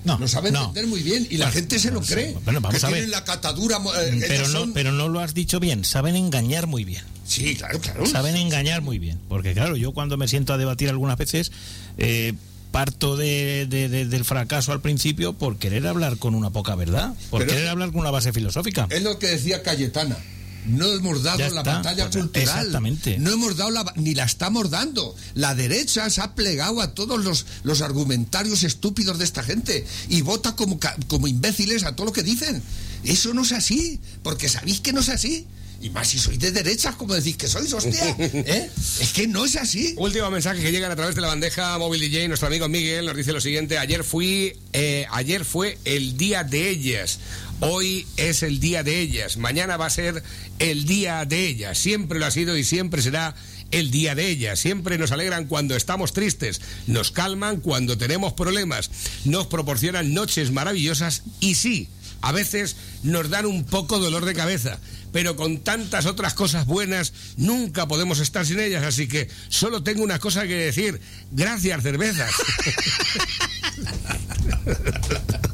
No, 0.05 0.19
lo 0.19 0.29
saben 0.29 0.53
no. 0.53 0.67
vender 0.67 0.87
muy 0.87 1.03
bien 1.03 1.27
y 1.31 1.39
la 1.39 1.47
Bueno, 1.47 1.53
gente 1.61 1.79
se 1.79 1.91
lo 1.91 2.01
cree. 2.03 2.37
Bueno, 2.45 2.61
vamos 2.61 2.79
que 2.81 2.87
a 2.87 2.89
ver. 2.91 2.99
tienen 2.99 3.11
la 3.11 3.25
catadura. 3.25 3.79
eh, 4.03 4.25
Pero 4.29 4.49
no, 4.49 4.59
son- 4.61 4.73
pero 4.75 4.93
no 4.93 5.09
lo 5.09 5.21
has 5.21 5.33
dicho 5.35 5.61
bien, 5.61 5.85
saben 5.85 6.15
engañar 6.17 6.67
muy 6.67 6.85
bien. 6.85 7.03
Sí, 7.27 7.57
claro, 7.57 7.81
claro. 7.81 8.05
Saben 8.07 8.37
engañar 8.37 8.83
muy 8.83 8.99
bien. 8.99 9.19
Porque 9.29 9.55
claro, 9.55 9.77
yo 9.77 9.93
cuando 9.93 10.17
me 10.19 10.29
siento 10.29 10.53
a 10.53 10.59
debatir 10.59 10.91
algunas 10.91 11.17
veces, 11.17 11.53
eh, 11.97 12.35
parto 12.71 13.17
de- 13.17 13.67
de- 13.71 13.89
de- 13.89 14.05
del 14.07 14.25
fracaso 14.25 14.73
al 14.73 14.81
principio 14.81 15.33
por 15.33 15.57
querer 15.59 15.87
hablar 15.87 16.19
con 16.19 16.35
una 16.35 16.51
poca 16.51 16.75
verdad, 16.75 17.15
por 17.31 17.41
Pero- 17.41 17.53
querer 17.53 17.69
hablar 17.69 17.93
con 17.93 18.01
una 18.01 18.11
base 18.11 18.33
filosófica. 18.33 18.87
Es 18.91 19.03
lo 19.03 19.19
que 19.19 19.29
decía 19.29 19.63
Cayetana. 19.63 20.17
No 20.67 20.87
hemos 20.93 21.23
dado 21.23 21.39
Ya 21.39 21.51
la 21.51 21.61
está. 21.61 21.75
batalla 21.77 22.11
Pues, 22.11 22.17
cultural. 22.25 22.43
exactamente. 22.59 23.19
No 23.19 23.33
hemos 23.33 23.57
dado 23.57 23.71
la, 23.71 23.93
ni 23.97 24.15
la 24.15 24.25
estamos 24.25 24.71
dando. 24.71 25.15
La 25.35 25.55
derecha 25.55 26.09
se 26.11 26.21
ha 26.21 26.35
plegado 26.35 26.81
a 26.81 26.95
todos 26.95 27.23
los, 27.25 27.47
los 27.65 27.81
argumentarios 27.83 28.63
estúpidos 28.63 29.19
de 29.19 29.25
esta 29.25 29.43
gente 29.43 29.87
y 30.09 30.23
vota 30.23 30.57
como, 30.57 30.79
ca- 30.79 30.97
como 31.09 31.29
imbéciles 31.29 31.85
a 31.85 31.95
todo 31.97 32.07
lo 32.07 32.13
que 32.13 32.23
dicen. 32.23 32.63
Eso 33.05 33.35
no 33.35 33.43
es 33.43 33.53
así, 33.53 34.01
porque 34.23 34.49
sabéis 34.49 34.81
que 34.81 34.93
no 34.93 35.01
es 35.01 35.09
así. 35.11 35.47
Y 35.83 35.91
más 35.91 36.09
si 36.09 36.19
sois 36.19 36.39
de 36.39 36.51
derechas, 36.51 36.95
como 36.97 37.13
decís 37.13 37.37
que 37.37 37.47
sois, 37.47 37.71
hostia. 37.75 38.17
¿eh? 38.19 38.71
Es 39.01 39.13
que 39.13 39.27
no 39.27 39.45
es 39.45 39.57
así. 39.57 39.95
Último 39.99 40.31
mensaje 40.31 40.63
que 40.63 40.73
llegan 40.73 40.91
a 40.91 40.97
través 40.97 41.15
de 41.15 41.21
la 41.21 41.27
bandeja 41.29 41.77
móvil 41.77 42.01
DJ. 42.01 42.27
Nuestro 42.29 42.47
amigo 42.49 42.69
Miguel 42.71 43.05
nos 43.05 43.15
dice 43.15 43.33
lo 43.35 43.41
siguiente: 43.43 43.77
ayer 43.77 44.03
fui, 44.03 44.57
eh, 44.73 45.05
ayer 45.11 45.45
fue 45.45 45.79
el 45.85 46.17
día 46.17 46.43
de 46.43 46.71
ellas. 46.71 47.19
Hoy 47.61 48.07
es 48.17 48.43
el 48.43 48.61
día 48.61 48.83
de 48.83 49.01
ellas. 49.01 49.37
Mañana 49.37 49.77
va 49.77 49.87
a 49.87 49.91
ser 49.91 50.23
el 50.59 50.85
día 50.87 51.25
de 51.25 51.47
ellas. 51.47 51.79
Siempre 51.79 52.19
lo 52.19 52.27
ha 52.27 52.31
sido 52.31 52.57
y 52.57 52.65
siempre 52.65 53.03
será 53.03 53.35
el 53.71 53.91
día 53.91 54.15
de 54.15 54.29
ella. 54.29 54.57
Siempre 54.57 54.99
nos 54.99 55.13
alegran 55.13 55.47
cuando 55.47 55.77
estamos 55.77 56.13
tristes, 56.13 56.61
nos 56.87 57.11
calman 57.11 57.59
cuando 57.61 57.99
tenemos 57.99 58.33
problemas, 58.35 58.91
nos 59.25 59.47
proporcionan 59.47 60.15
noches 60.15 60.53
maravillosas 60.53 61.23
y 61.41 61.55
sí, 61.57 61.89
a 62.21 62.33
veces 62.33 62.77
nos 63.03 63.31
dan 63.31 63.47
un 63.47 63.65
poco 63.65 63.99
dolor 63.99 64.25
de 64.25 64.35
cabeza, 64.35 64.79
pero 65.13 65.37
con 65.37 65.59
tantas 65.59 66.07
otras 66.07 66.35
cosas 66.35 66.67
buenas 66.67 67.13
nunca 67.37 67.89
podemos 67.89 68.21
estar 68.21 68.47
sin 68.47 68.61
ellas, 68.61 68.85
así 68.85 69.09
que 69.09 69.29
solo 69.49 69.83
tengo 69.83 70.03
una 70.03 70.19
cosa 70.19 70.47
que 70.47 70.55
decir, 70.55 71.01
gracias 71.33 71.83
cervezas. 71.83 72.33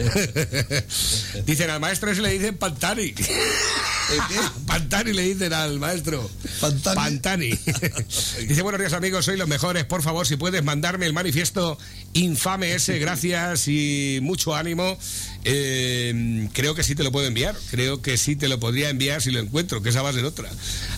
Dicen 1.46 1.70
al 1.70 1.80
maestro 1.80 2.10
ese 2.10 2.22
le 2.22 2.30
dicen 2.30 2.56
Pantani. 2.56 3.14
Pantani 4.66 5.12
le 5.12 5.22
dicen 5.22 5.52
al 5.52 5.78
maestro. 5.78 6.28
Pantani. 6.60 6.96
Pantani. 6.96 7.50
Dice, 8.48 8.62
buenos 8.62 8.80
días 8.80 8.92
amigos, 8.92 9.24
sois 9.24 9.38
los 9.38 9.48
mejores. 9.48 9.84
Por 9.84 10.02
favor, 10.02 10.26
si 10.26 10.36
puedes 10.36 10.62
mandarme 10.64 11.06
el 11.06 11.12
manifiesto 11.12 11.78
infame 12.12 12.74
ese, 12.74 12.98
gracias 12.98 13.68
y 13.68 14.18
mucho 14.22 14.54
ánimo. 14.54 14.98
Eh, 15.44 16.48
creo 16.52 16.74
que 16.74 16.82
sí 16.82 16.94
te 16.94 17.02
lo 17.04 17.12
puedo 17.12 17.26
enviar. 17.26 17.54
Creo 17.70 18.02
que 18.02 18.16
sí 18.16 18.36
te 18.36 18.48
lo 18.48 18.58
podría 18.58 18.90
enviar 18.90 19.22
si 19.22 19.30
lo 19.30 19.38
encuentro, 19.38 19.82
que 19.82 19.90
esa 19.90 20.02
va 20.02 20.10
a 20.10 20.12
ser 20.12 20.24
otra. 20.24 20.50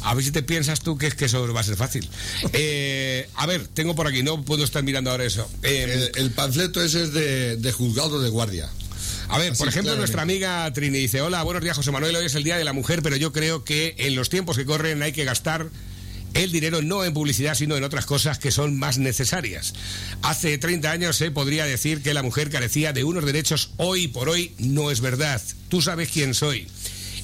A 0.03 0.15
ver 0.15 0.25
si 0.25 0.31
te 0.31 0.43
piensas 0.43 0.81
tú 0.81 0.97
que 0.97 1.07
es 1.07 1.15
que 1.15 1.27
eso 1.27 1.53
va 1.53 1.61
a 1.61 1.65
ser 1.65 1.77
fácil. 1.77 2.09
Eh, 2.53 3.29
a 3.35 3.47
ver, 3.47 3.67
tengo 3.69 3.95
por 3.95 4.07
aquí, 4.07 4.23
no 4.23 4.43
puedo 4.43 4.65
estar 4.65 4.83
mirando 4.83 5.11
ahora 5.11 5.25
eso. 5.25 5.49
Eh, 5.63 6.11
El, 6.17 6.25
el 6.25 6.31
panfleto 6.31 6.83
ese 6.83 7.03
es 7.05 7.13
de, 7.13 7.57
de 7.57 7.73
juzgado 7.73 8.21
de 8.23 8.31
guardia. 8.31 8.69
A 9.33 9.39
ver, 9.39 9.57
por 9.57 9.67
ejemplo, 9.67 9.93
claramente. 9.93 9.99
nuestra 9.99 10.23
amiga 10.23 10.71
Trini 10.75 10.99
dice, 10.99 11.23
hola, 11.23 11.43
buenos 11.43 11.63
días 11.63 11.75
José 11.75 11.91
Manuel, 11.91 12.15
hoy 12.15 12.27
es 12.27 12.35
el 12.35 12.45
Día 12.45 12.59
de 12.59 12.65
la 12.65 12.75
Mujer, 12.75 13.01
pero 13.03 13.17
yo 13.17 13.33
creo 13.33 13.65
que 13.65 13.95
en 13.97 14.15
los 14.15 14.29
tiempos 14.29 14.59
que 14.59 14.67
corren 14.67 15.03
hay 15.03 15.13
que 15.13 15.25
gastar 15.25 15.71
el 16.35 16.53
dinero 16.53 16.83
no 16.83 17.03
en 17.03 17.15
publicidad, 17.15 17.55
sino 17.55 17.75
en 17.75 17.83
otras 17.83 18.05
cosas 18.05 18.39
que 18.39 18.51
son 18.51 18.79
más 18.79 18.99
necesarias. 18.99 19.73
Hace 20.21 20.59
30 20.59 20.91
años 20.91 21.17
se 21.17 21.31
podría 21.31 21.65
decir 21.65 22.03
que 22.03 22.13
la 22.13 22.23
mujer 22.23 22.51
carecía 22.51 22.93
de 22.93 23.05
unos 23.05 23.25
derechos, 23.25 23.71
hoy 23.79 24.07
por 24.07 24.29
hoy 24.29 24.53
no 24.59 24.91
es 24.91 25.01
verdad. 25.01 25.41
Tú 25.71 25.81
sabes 25.81 26.11
quién 26.11 26.35
soy. 26.35 26.69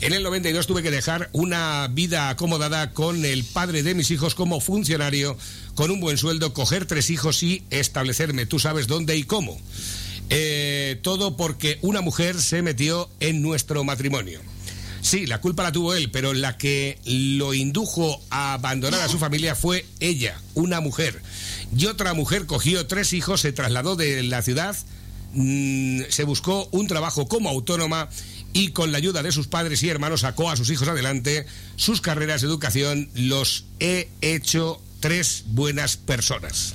En 0.00 0.14
el 0.14 0.22
92 0.22 0.66
tuve 0.66 0.82
que 0.82 0.90
dejar 0.90 1.28
una 1.32 1.88
vida 1.88 2.30
acomodada 2.30 2.92
con 2.92 3.22
el 3.26 3.44
padre 3.44 3.82
de 3.82 3.94
mis 3.94 4.10
hijos 4.10 4.34
como 4.34 4.60
funcionario, 4.60 5.36
con 5.74 5.90
un 5.90 6.00
buen 6.00 6.16
sueldo, 6.16 6.54
coger 6.54 6.86
tres 6.86 7.10
hijos 7.10 7.42
y 7.42 7.64
establecerme. 7.68 8.46
Tú 8.46 8.58
sabes 8.58 8.86
dónde 8.86 9.14
y 9.16 9.24
cómo. 9.24 9.60
Eh, 10.30 10.98
todo 11.02 11.36
porque 11.36 11.78
una 11.82 12.00
mujer 12.00 12.40
se 12.40 12.62
metió 12.62 13.08
en 13.20 13.42
nuestro 13.42 13.82
matrimonio. 13.84 14.40
Sí, 15.00 15.26
la 15.26 15.40
culpa 15.40 15.62
la 15.62 15.72
tuvo 15.72 15.94
él, 15.94 16.10
pero 16.10 16.34
la 16.34 16.58
que 16.58 16.98
lo 17.04 17.54
indujo 17.54 18.20
a 18.30 18.54
abandonar 18.54 19.00
a 19.00 19.08
su 19.08 19.18
familia 19.18 19.54
fue 19.54 19.86
ella, 20.00 20.40
una 20.54 20.80
mujer. 20.80 21.22
Y 21.76 21.86
otra 21.86 22.14
mujer 22.14 22.46
cogió 22.46 22.86
tres 22.86 23.12
hijos, 23.12 23.40
se 23.40 23.52
trasladó 23.52 23.96
de 23.96 24.22
la 24.22 24.42
ciudad, 24.42 24.76
mm, 25.32 26.02
se 26.08 26.24
buscó 26.24 26.68
un 26.72 26.88
trabajo 26.88 27.28
como 27.28 27.48
autónoma 27.48 28.08
y 28.52 28.72
con 28.72 28.92
la 28.92 28.98
ayuda 28.98 29.22
de 29.22 29.32
sus 29.32 29.46
padres 29.46 29.82
y 29.82 29.88
hermanos 29.88 30.22
sacó 30.22 30.50
a 30.50 30.56
sus 30.56 30.70
hijos 30.70 30.88
adelante. 30.88 31.46
Sus 31.76 32.00
carreras 32.00 32.40
de 32.40 32.48
educación 32.48 33.08
los 33.14 33.64
he 33.78 34.08
hecho 34.20 34.82
tres 35.00 35.44
buenas 35.46 35.96
personas. 35.96 36.74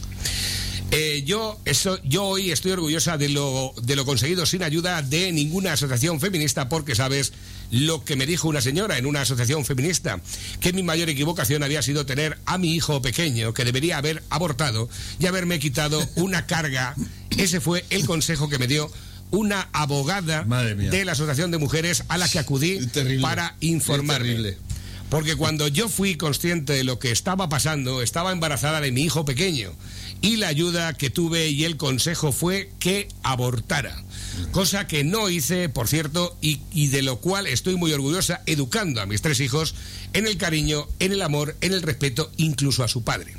Eh, 0.96 1.24
yo, 1.26 1.60
eso, 1.66 1.98
yo 2.04 2.24
hoy 2.24 2.52
estoy 2.52 2.72
orgullosa 2.72 3.18
de 3.18 3.28
lo, 3.28 3.74
de 3.82 3.96
lo 3.96 4.06
conseguido 4.06 4.46
sin 4.46 4.62
ayuda 4.62 5.02
de 5.02 5.32
ninguna 5.32 5.74
asociación 5.74 6.20
feminista 6.20 6.70
porque 6.70 6.94
sabes 6.94 7.34
lo 7.72 8.06
que 8.06 8.16
me 8.16 8.28
dijo 8.28 8.48
una 8.48 8.62
señora 8.62 9.00
en 9.00 9.08
una 9.08 9.22
asociación 9.22 9.66
feminista, 9.66 10.22
que 10.60 10.72
mi 10.72 10.84
mayor 10.84 11.10
equivocación 11.10 11.64
había 11.64 11.82
sido 11.82 12.06
tener 12.06 12.38
a 12.46 12.60
mi 12.60 12.76
hijo 12.76 13.02
pequeño 13.02 13.56
que 13.56 13.66
debería 13.66 13.98
haber 13.98 14.22
abortado 14.30 14.88
y 15.18 15.26
haberme 15.26 15.58
quitado 15.58 16.08
una 16.14 16.46
carga. 16.46 16.94
Ese 17.38 17.60
fue 17.60 17.84
el 17.90 18.06
consejo 18.06 18.48
que 18.48 18.60
me 18.60 18.68
dio 18.68 18.92
una 19.32 19.70
abogada 19.74 20.44
de 20.44 21.06
la 21.06 21.14
Asociación 21.14 21.50
de 21.50 21.58
Mujeres 21.58 22.04
a 22.08 22.20
la 22.20 22.30
que 22.30 22.38
acudí 22.38 22.78
para 23.20 23.56
informarme. 23.62 24.26
Terrible. 24.26 24.58
Porque 25.10 25.36
cuando 25.36 25.68
yo 25.68 25.90
fui 25.90 26.16
consciente 26.18 26.74
de 26.74 26.84
lo 26.84 26.98
que 26.98 27.12
estaba 27.12 27.50
pasando, 27.50 28.02
estaba 28.02 28.32
embarazada 28.32 28.82
de 28.82 28.92
mi 28.92 29.02
hijo 29.02 29.26
pequeño. 29.26 29.72
Y 30.24 30.38
la 30.38 30.48
ayuda 30.48 30.94
que 30.94 31.10
tuve 31.10 31.50
y 31.50 31.66
el 31.66 31.76
consejo 31.76 32.32
fue 32.32 32.72
que 32.80 33.10
abortara. 33.24 34.02
Cosa 34.54 34.88
que 34.88 35.04
no 35.04 35.30
hice, 35.30 35.68
por 35.68 35.90
cierto, 35.90 36.38
y, 36.40 36.88
de 36.88 37.02
lo 37.02 37.18
cual 37.20 37.46
estoy 37.46 37.76
muy 37.76 37.92
orgullosa, 37.92 38.42
educando 38.46 39.02
a 39.02 39.06
mis 39.06 39.22
tres 39.22 39.42
hijos 39.42 39.76
en 40.14 40.26
el 40.26 40.38
cariño, 40.38 40.88
en 41.00 41.12
el 41.12 41.22
amor, 41.22 41.58
en 41.60 41.74
el 41.74 41.82
respeto, 41.82 42.32
incluso 42.38 42.86
a 42.86 42.88
su 42.88 43.04
padre. 43.04 43.34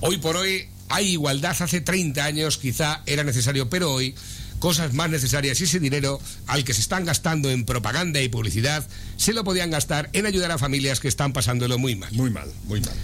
Hoy 0.00 0.18
por 0.18 0.36
hoy 0.36 0.68
hay 0.90 1.12
igualdad, 1.12 1.56
hace 1.58 1.80
30 1.80 2.22
años 2.22 2.58
quizá 2.58 3.00
era 3.06 3.24
necesario, 3.24 3.70
pero 3.70 3.90
hoy 3.90 4.14
cosas 4.58 4.92
más 4.92 5.08
necesarias 5.08 5.58
y 5.62 5.64
ese 5.64 5.80
dinero 5.80 6.20
al 6.46 6.62
que 6.62 6.74
se 6.74 6.82
están 6.82 7.06
gastando 7.06 7.48
en 7.48 7.64
propaganda 7.64 8.20
y 8.20 8.28
publicidad 8.28 8.86
se 9.16 9.32
lo 9.32 9.44
podían 9.44 9.70
gastar 9.70 10.10
en 10.12 10.26
ayudar 10.26 10.50
a 10.50 10.58
familias 10.58 11.00
que 11.00 11.08
están 11.08 11.32
pasándolo 11.32 11.78
muy 11.78 11.94
mal. 11.94 12.12
Muy 12.12 12.28
mal, 12.28 12.52
muy 12.66 12.82
mal. 12.82 12.94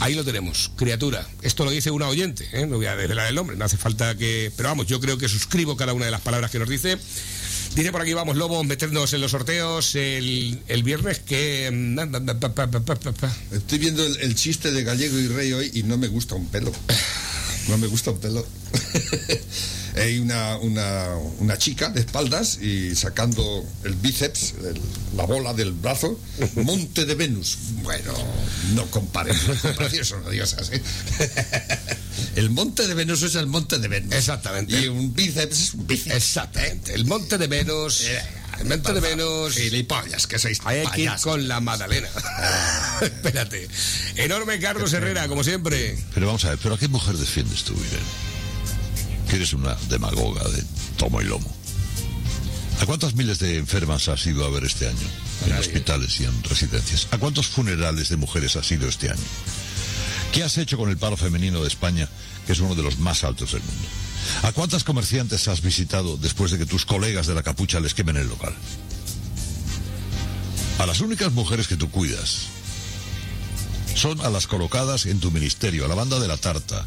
Ahí 0.00 0.14
lo 0.14 0.24
tenemos, 0.24 0.70
criatura. 0.76 1.26
Esto 1.42 1.64
lo 1.64 1.70
dice 1.70 1.90
una 1.90 2.08
oyente, 2.08 2.48
¿eh? 2.52 2.66
no 2.66 2.76
voy 2.76 2.86
a 2.86 2.94
desvelar 2.94 3.28
el 3.28 3.34
nombre, 3.34 3.56
no 3.56 3.64
hace 3.64 3.76
falta 3.76 4.16
que... 4.16 4.52
Pero 4.56 4.68
vamos, 4.68 4.86
yo 4.86 5.00
creo 5.00 5.18
que 5.18 5.28
suscribo 5.28 5.76
cada 5.76 5.92
una 5.92 6.04
de 6.04 6.10
las 6.10 6.20
palabras 6.20 6.50
que 6.50 6.58
nos 6.58 6.68
dice. 6.68 6.98
Dice 7.74 7.92
por 7.92 8.02
aquí, 8.02 8.12
vamos, 8.12 8.36
Lobo, 8.36 8.62
meternos 8.62 9.12
en 9.12 9.20
los 9.20 9.32
sorteos 9.32 9.94
el, 9.96 10.60
el 10.68 10.82
viernes 10.84 11.18
que... 11.18 11.68
Estoy 13.52 13.78
viendo 13.78 14.06
el, 14.06 14.18
el 14.20 14.34
chiste 14.36 14.70
de 14.70 14.84
Gallego 14.84 15.18
y 15.18 15.26
Rey 15.26 15.52
hoy 15.52 15.70
y 15.74 15.82
no 15.82 15.98
me 15.98 16.06
gusta 16.06 16.36
un 16.36 16.46
pelo. 16.46 16.72
No 17.68 17.76
me 17.76 17.86
gusta 17.88 18.12
un 18.12 18.20
pelo. 18.20 18.46
Hay 19.98 20.18
una, 20.18 20.56
una, 20.58 21.08
una 21.38 21.58
chica 21.58 21.88
de 21.90 22.00
espaldas 22.00 22.58
y 22.60 22.94
sacando 22.94 23.64
el 23.84 23.94
bíceps, 23.94 24.54
el- 24.64 24.80
la 25.16 25.24
bola 25.24 25.52
del 25.54 25.72
brazo, 25.72 26.18
Monte 26.56 27.04
de 27.04 27.14
Venus. 27.14 27.56
Bueno, 27.82 28.12
no 28.74 28.86
compares, 28.90 29.46
las 29.48 29.58
comparaciones 29.60 30.08
son 30.08 30.24
odiosas. 30.26 30.70
¿eh? 30.72 30.82
El 32.36 32.50
Monte 32.50 32.86
de 32.86 32.94
Venus 32.94 33.22
es 33.22 33.34
el 33.34 33.46
Monte 33.46 33.78
de 33.78 33.88
Venus. 33.88 34.12
Exactamente. 34.14 34.78
Y 34.78 34.86
un 34.88 35.12
bíceps 35.14 35.60
es 35.60 35.74
un 35.74 35.86
bíceps. 35.86 36.14
Exactamente, 36.16 36.94
el 36.94 37.04
Monte 37.04 37.36
de 37.38 37.46
Venus... 37.46 38.04
El 38.60 38.66
Monte 38.66 38.92
de 38.92 39.00
Venus... 39.00 39.54
Gilipollas, 39.54 40.26
que 40.26 40.38
sois 40.38 40.58
Hay 40.64 40.84
que 40.88 41.02
ir 41.02 41.12
con 41.22 41.46
la 41.46 41.60
Madalena. 41.60 42.08
Espérate. 43.00 43.68
Enorme 44.16 44.58
Carlos 44.58 44.92
Herrera, 44.92 45.28
como 45.28 45.44
siempre. 45.44 45.96
Pero 46.14 46.26
vamos 46.26 46.44
a 46.44 46.50
ver, 46.50 46.58
¿pero 46.60 46.74
a 46.74 46.78
qué 46.78 46.88
mujer 46.88 47.16
defiendes 47.16 47.62
tú, 47.62 47.72
Irene? 47.74 48.27
Que 49.28 49.36
eres 49.36 49.52
una 49.52 49.74
demagoga 49.88 50.42
de 50.48 50.62
tomo 50.96 51.20
y 51.20 51.24
lomo. 51.24 51.54
¿A 52.80 52.86
cuántas 52.86 53.14
miles 53.14 53.38
de 53.38 53.58
enfermas 53.58 54.08
has 54.08 54.24
ido 54.26 54.44
a 54.44 54.50
ver 54.50 54.64
este 54.64 54.88
año? 54.88 55.06
En 55.46 55.52
hospitales 55.52 56.20
y 56.20 56.24
en 56.24 56.42
residencias. 56.44 57.08
¿A 57.10 57.18
cuántos 57.18 57.48
funerales 57.48 58.08
de 58.08 58.16
mujeres 58.16 58.56
has 58.56 58.70
ido 58.70 58.88
este 58.88 59.10
año? 59.10 59.20
¿Qué 60.32 60.44
has 60.44 60.58
hecho 60.58 60.76
con 60.76 60.90
el 60.90 60.96
paro 60.96 61.16
femenino 61.16 61.60
de 61.60 61.68
España, 61.68 62.08
que 62.46 62.52
es 62.52 62.60
uno 62.60 62.74
de 62.74 62.82
los 62.82 62.98
más 62.98 63.24
altos 63.24 63.52
del 63.52 63.62
mundo? 63.62 63.88
¿A 64.42 64.52
cuántas 64.52 64.84
comerciantes 64.84 65.48
has 65.48 65.62
visitado 65.62 66.16
después 66.16 66.50
de 66.50 66.58
que 66.58 66.66
tus 66.66 66.84
colegas 66.84 67.26
de 67.26 67.34
la 67.34 67.42
capucha 67.42 67.80
les 67.80 67.94
quemen 67.94 68.16
el 68.16 68.28
local? 68.28 68.54
A 70.78 70.86
las 70.86 71.00
únicas 71.00 71.32
mujeres 71.32 71.66
que 71.66 71.76
tú 71.76 71.90
cuidas 71.90 72.46
son 73.98 74.20
a 74.20 74.30
las 74.30 74.46
colocadas 74.46 75.06
en 75.06 75.20
tu 75.20 75.30
ministerio, 75.30 75.84
a 75.84 75.88
la 75.88 75.94
banda 75.94 76.20
de 76.20 76.28
la 76.28 76.36
tarta, 76.36 76.84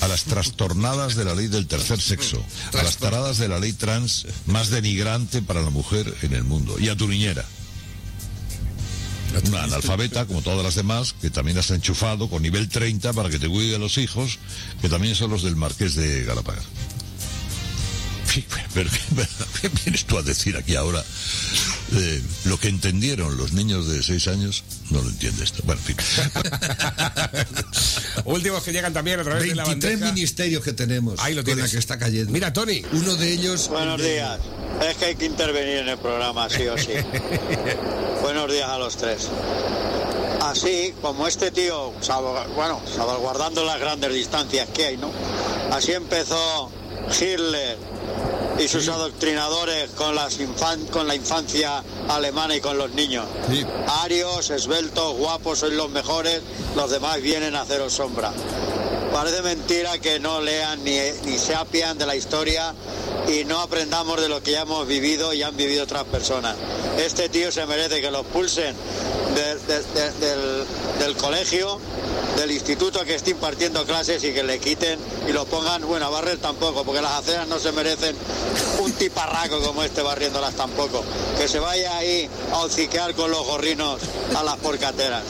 a 0.00 0.08
las 0.08 0.24
trastornadas 0.24 1.16
de 1.16 1.24
la 1.24 1.34
ley 1.34 1.48
del 1.48 1.66
tercer 1.66 2.00
sexo, 2.00 2.44
a 2.74 2.82
las 2.82 2.98
taradas 2.98 3.38
de 3.38 3.48
la 3.48 3.58
ley 3.58 3.72
trans 3.72 4.26
más 4.46 4.68
denigrante 4.70 5.42
para 5.42 5.62
la 5.62 5.70
mujer 5.70 6.14
en 6.22 6.34
el 6.34 6.44
mundo, 6.44 6.78
y 6.78 6.88
a 6.88 6.96
tu 6.96 7.08
niñera. 7.08 7.44
Una 9.46 9.62
analfabeta, 9.64 10.26
como 10.26 10.42
todas 10.42 10.64
las 10.64 10.74
demás, 10.74 11.14
que 11.20 11.30
también 11.30 11.56
has 11.56 11.70
enchufado 11.70 12.28
con 12.28 12.42
nivel 12.42 12.68
30 12.68 13.12
para 13.12 13.30
que 13.30 13.38
te 13.38 13.48
cuide 13.48 13.76
a 13.76 13.78
los 13.78 13.96
hijos, 13.96 14.38
que 14.82 14.88
también 14.88 15.14
son 15.14 15.30
los 15.30 15.42
del 15.42 15.56
Marqués 15.56 15.94
de 15.94 16.24
Galapagar. 16.24 16.64
Pero 18.74 18.90
¿qué 19.60 19.68
vienes 19.68 20.04
tú 20.04 20.18
a 20.18 20.22
decir 20.22 20.56
aquí 20.56 20.76
ahora? 20.76 21.02
Eh, 21.92 22.22
lo 22.44 22.58
que 22.60 22.68
entendieron 22.68 23.36
los 23.36 23.52
niños 23.52 23.88
de 23.88 24.02
6 24.02 24.28
años, 24.28 24.62
no 24.90 25.02
lo 25.02 25.08
entiende 25.08 25.42
esto. 25.44 25.62
Bueno, 25.64 25.80
en 25.86 25.96
fin. 25.96 25.96
Últimos 28.24 28.62
que 28.62 28.72
llegan 28.72 28.92
también 28.92 29.20
a 29.20 29.24
través 29.24 29.42
de 29.48 29.54
la 29.54 29.64
23 29.64 29.92
bandeja. 29.94 30.12
ministerios 30.14 30.62
que 30.62 30.72
tenemos 30.72 31.18
Ahí 31.20 31.34
lo 31.34 31.42
con 31.42 31.50
la 31.50 31.54
tienes. 31.56 31.72
que 31.72 31.78
está 31.78 31.98
cayendo. 31.98 32.32
Mira, 32.32 32.52
Tony. 32.52 32.82
Uno 32.92 33.16
de 33.16 33.32
ellos... 33.32 33.68
Buenos 33.68 33.96
el 33.98 34.02
de- 34.06 34.12
días. 34.14 34.38
Es 34.88 34.96
que 34.96 35.04
hay 35.06 35.16
que 35.16 35.26
intervenir 35.26 35.78
en 35.78 35.88
el 35.88 35.98
programa, 35.98 36.48
sí 36.48 36.66
o 36.68 36.78
sí. 36.78 36.92
Buenos 38.22 38.50
días 38.52 38.68
a 38.68 38.78
los 38.78 38.96
tres. 38.96 39.28
Así 40.42 40.94
como 41.02 41.26
este 41.26 41.50
tío, 41.50 41.92
bueno, 42.54 42.80
salvaguardando 42.94 43.64
las 43.64 43.78
grandes 43.78 44.14
distancias 44.14 44.68
que 44.72 44.86
hay, 44.86 44.96
¿no? 44.96 45.12
Así 45.70 45.92
empezó 45.92 46.70
Hitler 47.20 47.76
y 48.62 48.68
sus 48.68 48.88
adoctrinadores 48.88 49.90
con, 49.92 50.14
las 50.14 50.38
infan- 50.38 50.86
con 50.90 51.08
la 51.08 51.14
infancia 51.14 51.82
alemana 52.08 52.54
y 52.54 52.60
con 52.60 52.76
los 52.76 52.90
niños. 52.92 53.26
Arios, 54.02 54.50
esbeltos, 54.50 55.16
guapos, 55.16 55.60
sois 55.60 55.72
los 55.72 55.88
mejores, 55.90 56.42
los 56.76 56.90
demás 56.90 57.20
vienen 57.22 57.56
a 57.56 57.62
haceros 57.62 57.92
sombra. 57.94 58.32
Parece 59.12 59.42
mentira 59.42 59.98
que 59.98 60.20
no 60.20 60.40
lean 60.40 60.84
ni, 60.84 60.98
ni 61.24 61.38
se 61.38 61.54
apian 61.54 61.96
de 61.98 62.06
la 62.06 62.14
historia 62.14 62.74
y 63.28 63.44
no 63.44 63.60
aprendamos 63.60 64.20
de 64.20 64.28
lo 64.28 64.42
que 64.42 64.52
ya 64.52 64.62
hemos 64.62 64.86
vivido 64.86 65.32
y 65.32 65.42
han 65.42 65.56
vivido 65.56 65.82
otras 65.84 66.04
personas. 66.04 66.54
Este 66.98 67.28
tío 67.28 67.50
se 67.50 67.64
merece 67.66 68.00
que 68.00 68.10
lo 68.10 68.20
expulsen 68.20 68.76
de- 69.34 69.54
de- 69.56 69.82
de- 69.94 70.12
del, 70.26 70.64
del 70.98 71.16
colegio, 71.16 71.78
del 72.36 72.50
instituto 72.52 73.04
que 73.04 73.14
esté 73.14 73.30
impartiendo 73.30 73.84
clases 73.84 74.22
y 74.24 74.32
que 74.32 74.42
le 74.42 74.58
quiten 74.58 74.98
y 75.28 75.32
lo 75.32 75.44
pongan, 75.46 75.86
bueno, 75.86 76.06
a 76.06 76.10
barrer 76.10 76.38
tampoco, 76.38 76.84
porque 76.84 77.02
las 77.02 77.12
aceras 77.12 77.46
no 77.48 77.58
se 77.58 77.72
merecen 77.72 78.16
un 78.80 78.92
tiparraco 78.92 79.60
como 79.60 79.82
este 79.82 80.02
barriéndolas 80.02 80.54
tampoco. 80.54 81.04
Que 81.38 81.48
se 81.48 81.58
vaya 81.58 81.96
ahí 81.96 82.28
a 82.52 82.58
hociquear 82.58 83.14
con 83.14 83.30
los 83.30 83.44
gorrinos 83.46 84.00
a 84.36 84.42
las 84.42 84.56
porcateras. 84.58 85.24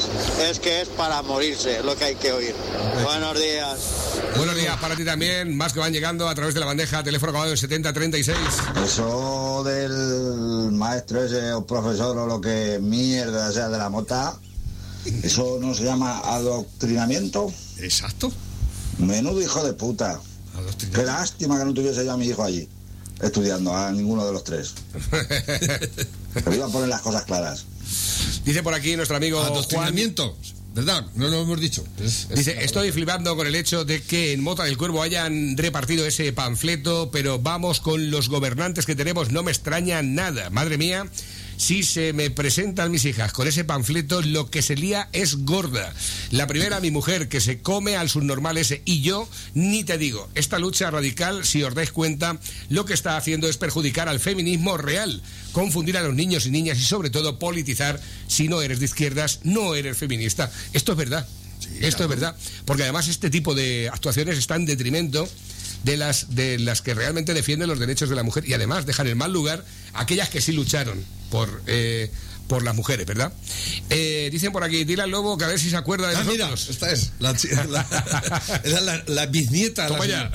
Es 0.48 0.61
que 0.61 0.82
es 0.82 0.88
para 0.88 1.22
morirse 1.22 1.82
lo 1.82 1.96
que 1.96 2.05
hay 2.05 2.14
que 2.16 2.32
oír. 2.32 2.55
Buenos 3.03 3.38
días. 3.38 3.78
Buenos 4.37 4.57
días 4.57 4.77
para 4.79 4.97
ti 4.97 5.05
también, 5.05 5.57
más 5.57 5.73
que 5.73 5.81
van 5.81 5.93
llegando 5.93 6.29
a 6.29 6.35
través 6.35 6.55
de 6.55 6.61
la 6.61 6.66
bandeja, 6.66 7.03
teléfono 7.03 7.31
acabado 7.31 7.51
en 7.51 7.57
7036. 7.57 8.37
Eso 8.85 9.62
del 9.64 10.73
maestro 10.73 11.23
ese 11.23 11.53
o 11.53 11.66
profesor 11.66 12.16
o 12.16 12.27
lo 12.27 12.41
que 12.41 12.79
mierda 12.81 13.53
sea 13.53 13.68
de 13.68 13.79
la 13.79 13.89
mota, 13.89 14.39
eso 15.23 15.59
no 15.61 15.75
se 15.75 15.85
llama 15.85 16.21
adoctrinamiento. 16.21 17.53
Exacto. 17.79 18.33
Menudo 18.99 19.41
hijo 19.41 19.64
de 19.64 19.73
puta. 19.73 20.21
Qué 20.95 21.05
lástima 21.05 21.59
que 21.59 21.64
no 21.64 21.75
tuviese 21.75 22.05
yo 22.05 22.12
a 22.12 22.16
mi 22.16 22.27
hijo 22.27 22.43
allí, 22.43 22.68
estudiando, 23.23 23.75
a 23.75 23.91
ninguno 23.93 24.27
de 24.27 24.33
los 24.33 24.45
tres. 24.45 24.75
Pero 26.35 26.55
iba 26.55 26.66
a 26.66 26.71
poner 26.71 26.89
las 26.89 27.01
cosas 27.01 27.25
claras. 27.25 27.66
Dice 28.45 28.62
por 28.62 28.75
aquí 28.75 28.97
nuestro 28.97 29.16
amigo 29.16 29.43
Juan. 29.71 29.95
¿Verdad? 30.75 31.07
No 31.14 31.29
lo 31.29 31.43
hemos 31.43 31.61
dicho. 31.61 31.85
Es- 32.03 32.27
es- 32.31 32.37
Dice, 32.39 32.64
estoy 32.64 32.93
flipando 32.93 33.37
con 33.37 33.47
el 33.47 33.55
hecho 33.55 33.85
de 33.85 34.03
que 34.03 34.33
en 34.33 34.43
Mota 34.43 34.64
del 34.64 34.77
Cuervo 34.79 35.03
hayan 35.03 35.57
repartido 35.57 36.07
ese 36.07 36.33
panfleto, 36.33 37.11
pero 37.11 37.39
vamos 37.39 37.81
con 37.81 38.11
los 38.11 38.29
gobernantes 38.29 38.87
que 38.87 38.95
tenemos, 38.95 39.31
no 39.31 39.43
me 39.43 39.51
extraña 39.51 40.03
nada. 40.03 40.51
Madre 40.51 40.79
mía, 40.79 41.07
si 41.61 41.82
se 41.82 42.14
me 42.14 42.30
presentan 42.30 42.90
mis 42.90 43.04
hijas 43.04 43.34
con 43.34 43.46
ese 43.46 43.64
panfleto, 43.64 44.22
lo 44.22 44.50
que 44.50 44.62
se 44.62 44.76
lía 44.76 45.11
es 45.12 45.44
gorda. 45.44 45.92
La 46.30 46.46
primera, 46.46 46.80
mi 46.80 46.90
mujer, 46.90 47.28
que 47.28 47.42
se 47.42 47.61
come 47.61 47.96
al 47.96 48.08
subnormal 48.08 48.56
ese, 48.56 48.80
y 48.86 49.02
yo, 49.02 49.28
ni 49.52 49.84
te 49.84 49.98
digo, 49.98 50.30
esta 50.34 50.58
lucha 50.58 50.90
radical, 50.90 51.44
si 51.44 51.62
os 51.62 51.74
dais 51.74 51.92
cuenta, 51.92 52.38
lo 52.70 52.86
que 52.86 52.94
está 52.94 53.18
haciendo 53.18 53.46
es 53.46 53.58
perjudicar 53.58 54.08
al 54.08 54.20
feminismo 54.20 54.78
real, 54.78 55.22
confundir 55.52 55.98
a 55.98 56.02
los 56.02 56.14
niños 56.14 56.46
y 56.46 56.50
niñas 56.50 56.78
y 56.78 56.82
sobre 56.82 57.11
todo 57.11 57.38
politizar, 57.38 58.00
si 58.26 58.48
no 58.48 58.62
eres 58.62 58.80
de 58.80 58.86
izquierdas, 58.86 59.40
no 59.44 59.74
eres 59.74 59.98
feminista. 59.98 60.50
Esto 60.72 60.92
es 60.92 60.98
verdad. 60.98 61.28
Esto 61.80 62.04
es 62.04 62.08
verdad, 62.08 62.34
porque 62.64 62.84
además 62.84 63.06
este 63.08 63.28
tipo 63.28 63.54
de 63.54 63.90
actuaciones 63.92 64.38
está 64.38 64.56
en 64.56 64.64
detrimento 64.64 65.28
de 65.85 65.97
las 65.97 66.35
de 66.35 66.59
las 66.59 66.83
que 66.83 66.95
realmente 66.95 67.33
defienden 67.35 67.68
los 67.68 67.78
derechos 67.78 68.09
de 68.11 68.16
la 68.16 68.22
mujer 68.22 68.47
y 68.49 68.53
además 68.55 68.87
dejan 68.87 69.07
en 69.07 69.16
mal 69.18 69.33
lugar 69.33 69.64
a 69.95 70.01
aquellas 70.03 70.28
que 70.28 70.41
sí 70.41 70.53
lucharon 70.53 71.05
por 71.31 71.62
eh, 71.66 72.11
por 72.49 72.64
las 72.64 72.74
mujeres, 72.74 73.07
¿verdad? 73.07 73.33
Eh, 73.91 74.28
dicen 74.33 74.51
por 74.51 74.64
aquí, 74.64 74.83
dile 74.85 75.03
al 75.03 75.11
lobo 75.11 75.39
que 75.39 75.45
a 75.45 75.47
ver 75.47 75.61
si 75.61 75.70
se 75.70 75.76
acuerda 75.76 76.09
de 76.09 76.16
Ah, 76.16 76.24
mira, 76.24 76.49
nosotros. 76.49 76.68
esta 76.76 76.91
es. 76.91 77.12
La, 77.20 77.33
la- 77.68 78.61
era 78.64 78.81
la, 78.81 79.05
la 79.07 79.26
bisnieta. 79.26 79.87
Toma 79.87 80.05
la 80.07 80.07
ya. 80.07 80.33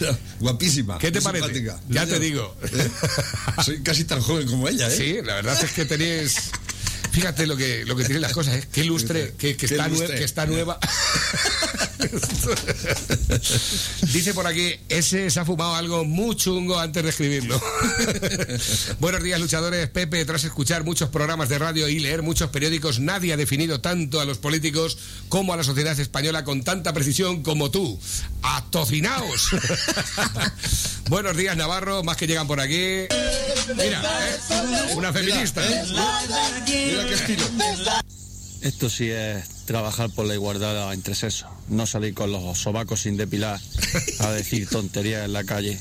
Era 0.00 0.18
Guapísima. 0.40 0.98
¿Qué 0.98 1.12
te 1.12 1.20
parece? 1.20 1.44
simpática. 1.52 1.78
Ya 1.90 2.04
Yo- 2.06 2.14
te 2.14 2.20
digo. 2.20 2.56
¿eh? 2.62 2.90
Soy 3.62 3.82
casi 3.82 4.04
tan 4.04 4.22
joven 4.22 4.48
como 4.48 4.66
ella, 4.68 4.88
¿eh? 4.88 4.96
Sí, 4.96 5.16
la 5.22 5.34
verdad 5.34 5.62
es 5.62 5.70
que 5.72 5.84
tenéis. 5.84 6.36
Fíjate 7.12 7.46
lo 7.46 7.54
que, 7.56 7.84
lo 7.84 7.94
que 7.96 8.04
tienen 8.04 8.22
las 8.22 8.32
cosas, 8.32 8.54
¿eh? 8.54 8.68
Qué 8.72 8.84
lustre, 8.84 9.34
que, 9.36 9.50
está, 9.50 9.90
que 9.90 10.24
está 10.24 10.46
nueva. 10.46 10.78
Dice 14.12 14.34
por 14.34 14.46
aquí, 14.46 14.74
ese 14.88 15.30
se 15.30 15.40
ha 15.40 15.44
fumado 15.44 15.74
algo 15.74 16.04
muy 16.04 16.36
chungo 16.36 16.78
antes 16.78 17.02
de 17.02 17.10
escribirlo. 17.10 17.60
Buenos 19.00 19.22
días, 19.22 19.40
luchadores. 19.40 19.88
Pepe, 19.88 20.24
tras 20.24 20.44
escuchar 20.44 20.84
muchos 20.84 21.08
programas 21.08 21.48
de 21.48 21.58
radio 21.58 21.88
y 21.88 21.98
leer 21.98 22.22
muchos 22.22 22.50
periódicos, 22.50 23.00
nadie 23.00 23.32
ha 23.32 23.36
definido 23.36 23.80
tanto 23.80 24.20
a 24.20 24.24
los 24.24 24.38
políticos 24.38 24.98
como 25.28 25.52
a 25.52 25.56
la 25.56 25.64
sociedad 25.64 25.98
española 25.98 26.44
con 26.44 26.62
tanta 26.62 26.92
precisión 26.92 27.42
como 27.42 27.70
tú. 27.70 27.98
¡Atocinaos! 28.42 29.50
Buenos 31.08 31.36
días, 31.36 31.56
Navarro, 31.56 32.04
más 32.04 32.16
que 32.16 32.26
llegan 32.26 32.46
por 32.46 32.60
aquí. 32.60 33.06
Mira, 33.76 34.02
¿eh? 34.02 34.94
una 34.94 35.12
feminista. 35.12 35.66
¿eh? 35.66 35.84
Mira 35.88 37.06
qué 37.06 37.14
estilo. 37.14 37.44
Esto 38.60 38.90
sí 38.90 39.10
es 39.10 39.48
trabajar 39.66 40.10
por 40.10 40.26
la 40.26 40.34
igualdad 40.34 40.92
entre 40.92 41.14
sexos, 41.14 41.48
no 41.68 41.86
salir 41.86 42.14
con 42.14 42.32
los 42.32 42.58
sobacos 42.58 43.00
sin 43.02 43.16
depilar 43.16 43.60
a 44.20 44.30
decir 44.32 44.68
tonterías 44.68 45.24
en 45.24 45.32
la 45.32 45.44
calle. 45.44 45.78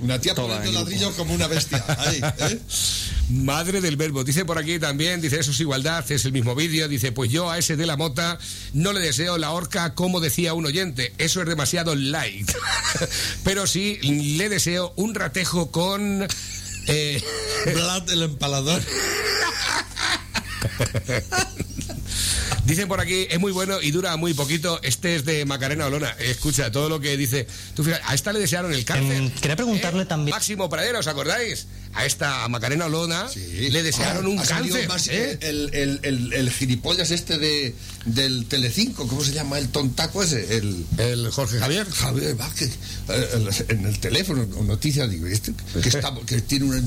Una 0.00 0.18
tía 0.20 0.34
Toda 0.34 0.56
poniendo 0.58 0.80
en 0.80 0.84
grupo. 0.86 0.90
ladrillo 0.90 1.16
como 1.16 1.34
una 1.34 1.46
bestia. 1.46 1.84
Ahí, 1.98 2.20
¿eh? 2.38 2.58
Madre 3.30 3.80
del 3.80 3.96
verbo. 3.96 4.24
Dice 4.24 4.44
por 4.44 4.58
aquí 4.58 4.78
también, 4.78 5.20
dice, 5.20 5.38
eso 5.38 5.50
es 5.52 5.60
igualdad, 5.60 6.10
es 6.10 6.24
el 6.24 6.32
mismo 6.32 6.54
vídeo. 6.54 6.88
Dice, 6.88 7.12
pues 7.12 7.30
yo 7.30 7.50
a 7.50 7.58
ese 7.58 7.76
de 7.76 7.86
la 7.86 7.96
mota 7.96 8.38
no 8.72 8.92
le 8.92 9.00
deseo 9.00 9.38
la 9.38 9.52
horca 9.52 9.94
como 9.94 10.20
decía 10.20 10.54
un 10.54 10.66
oyente. 10.66 11.12
Eso 11.18 11.40
es 11.42 11.48
demasiado 11.48 11.94
light. 11.94 12.50
Pero 13.44 13.66
sí 13.66 13.98
le 14.02 14.48
deseo 14.48 14.92
un 14.96 15.14
ratejo 15.14 15.70
con... 15.70 16.26
eh, 16.86 17.22
Vlad 17.74 18.10
el 18.10 18.22
empalador. 18.22 18.82
Dicen 22.70 22.88
por 22.88 23.00
aquí, 23.00 23.26
es 23.28 23.38
muy 23.40 23.52
bueno 23.52 23.80
y 23.82 23.90
dura 23.90 24.16
muy 24.16 24.32
poquito. 24.34 24.80
Este 24.82 25.16
es 25.16 25.24
de 25.24 25.44
Macarena 25.44 25.86
Olona. 25.86 26.10
Escucha, 26.18 26.70
todo 26.70 26.88
lo 26.88 27.00
que 27.00 27.16
dice. 27.16 27.46
Tú 27.74 27.82
fíjate, 27.84 28.02
a 28.06 28.14
esta 28.14 28.32
le 28.32 28.38
desearon 28.38 28.72
el 28.72 28.84
cáncer. 28.84 29.16
Em, 29.16 29.30
quería 29.30 29.56
preguntarle 29.56 30.06
también- 30.06 30.34
Máximo 30.34 30.68
Pradera, 30.68 31.00
¿os 31.00 31.06
acordáis? 31.06 31.66
A 31.92 32.06
esta 32.06 32.44
a 32.44 32.48
Macarena 32.48 32.86
Olona 32.86 33.28
le 33.34 33.82
desearon 33.82 34.24
Ah, 34.24 34.28
un 34.28 34.36
cáncer. 34.38 34.86
más, 34.88 35.08
¿eh? 35.08 35.38
el, 35.40 35.70
el, 35.74 36.00
el, 36.04 36.32
el 36.32 36.50
gilipollas 36.52 37.10
este 37.10 37.36
de, 37.38 37.74
del 38.04 38.46
Telecinco, 38.46 39.08
¿cómo 39.08 39.24
se 39.24 39.32
llama? 39.32 39.58
El 39.58 39.68
tontaco 39.70 40.22
ese. 40.22 40.56
El, 40.56 40.86
el 40.98 41.30
Jorge 41.32 41.58
Javier. 41.58 41.90
Javier 41.90 42.34
Vázquez. 42.36 42.70
Eh, 43.08 43.64
En 43.70 43.86
el 43.86 43.98
teléfono, 43.98 44.46
o 44.56 44.62
noticias, 44.62 45.10
digo, 45.10 45.26
este, 45.26 45.52
que, 45.82 45.88
está, 45.88 46.14
que 46.26 46.40
tiene 46.42 46.66
una. 46.66 46.80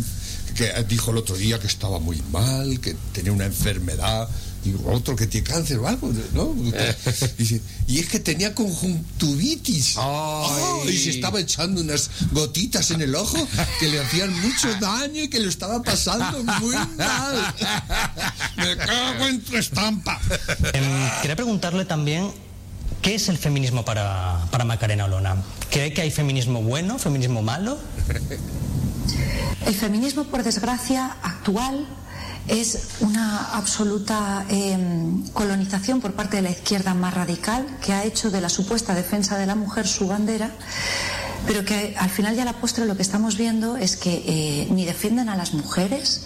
que 0.56 0.72
dijo 0.88 1.12
el 1.12 1.18
otro 1.18 1.36
día 1.36 1.60
que 1.60 1.68
estaba 1.68 2.00
muy 2.00 2.22
mal, 2.32 2.80
que 2.80 2.96
tenía 3.12 3.34
una 3.34 3.46
enfermedad. 3.46 4.30
Digo, 4.64 4.92
otro 4.94 5.16
que 5.16 5.28
tiene 5.28 5.46
cáncer 5.46 5.78
o 5.80 5.88
algo, 5.88 6.12
¿no? 6.34 6.54
Dice, 7.38 7.62
y 7.88 8.00
es 8.00 8.08
que 8.08 8.20
tenía 8.20 8.56
conjuntivitis. 8.56 9.96
Oh, 9.98 10.84
y 10.88 10.98
se 10.98 11.10
estaba 11.10 11.40
echando 11.40 11.82
unas 11.82 12.10
gotitas 12.32 12.92
en 12.92 13.02
el 13.02 13.14
ojo 13.16 13.38
que 13.80 13.88
le 13.90 14.00
hacían 14.00 14.34
mucho 14.42 14.74
daño 14.80 15.24
y 15.24 15.28
que 15.28 15.40
lo 15.40 15.50
estaba 15.50 15.82
pasando 15.84 16.44
muy 16.60 16.76
mal. 16.98 17.56
Me 18.56 18.78
cago 18.78 19.28
en 19.28 19.42
tu 19.42 19.58
estampa. 19.58 20.20
Em, 20.72 21.10
quería 21.22 21.36
preguntarle 21.36 21.84
también 21.84 22.32
qué 23.02 23.16
es 23.16 23.28
el 23.28 23.38
feminismo 23.38 23.84
para, 23.84 24.48
para 24.50 24.64
Macarena 24.64 25.06
Olona. 25.06 25.44
¿Cree 25.70 25.94
que 25.94 26.02
hay 26.02 26.12
feminismo 26.12 26.62
bueno, 26.62 26.98
feminismo 27.00 27.42
malo? 27.42 27.78
El 29.66 29.76
feminismo, 29.76 30.24
por 30.26 30.44
desgracia, 30.44 31.18
actual 31.22 31.86
es 32.48 32.90
una 33.00 33.54
absoluta 33.54 34.46
eh, 34.50 34.78
colonización 35.34 36.02
por 36.02 36.14
parte 36.14 36.38
de 36.38 36.44
la 36.44 36.52
izquierda 36.52 36.94
más 36.94 37.14
radical 37.14 37.66
que 37.84 37.94
ha 37.94 38.04
hecho 38.04 38.32
de 38.32 38.42
la 38.42 38.50
supuesta 38.50 38.94
defensa 38.94 39.38
de 39.38 39.46
la 39.46 39.56
mujer 39.56 39.88
su 39.88 40.08
bandera, 40.08 40.52
pero 41.48 41.64
que 41.64 41.96
al 41.98 42.10
final 42.10 42.36
y 42.36 42.40
a 42.40 42.46
la 42.46 42.54
postre 42.54 42.86
lo 42.86 42.96
que 42.96 43.02
estamos 43.02 43.38
viendo 43.38 43.78
es 43.78 43.96
que 43.96 44.24
eh, 44.26 44.68
ni 44.72 44.86
defienden 44.86 45.30
a 45.30 45.36
las 45.36 45.54
mujeres, 45.54 46.26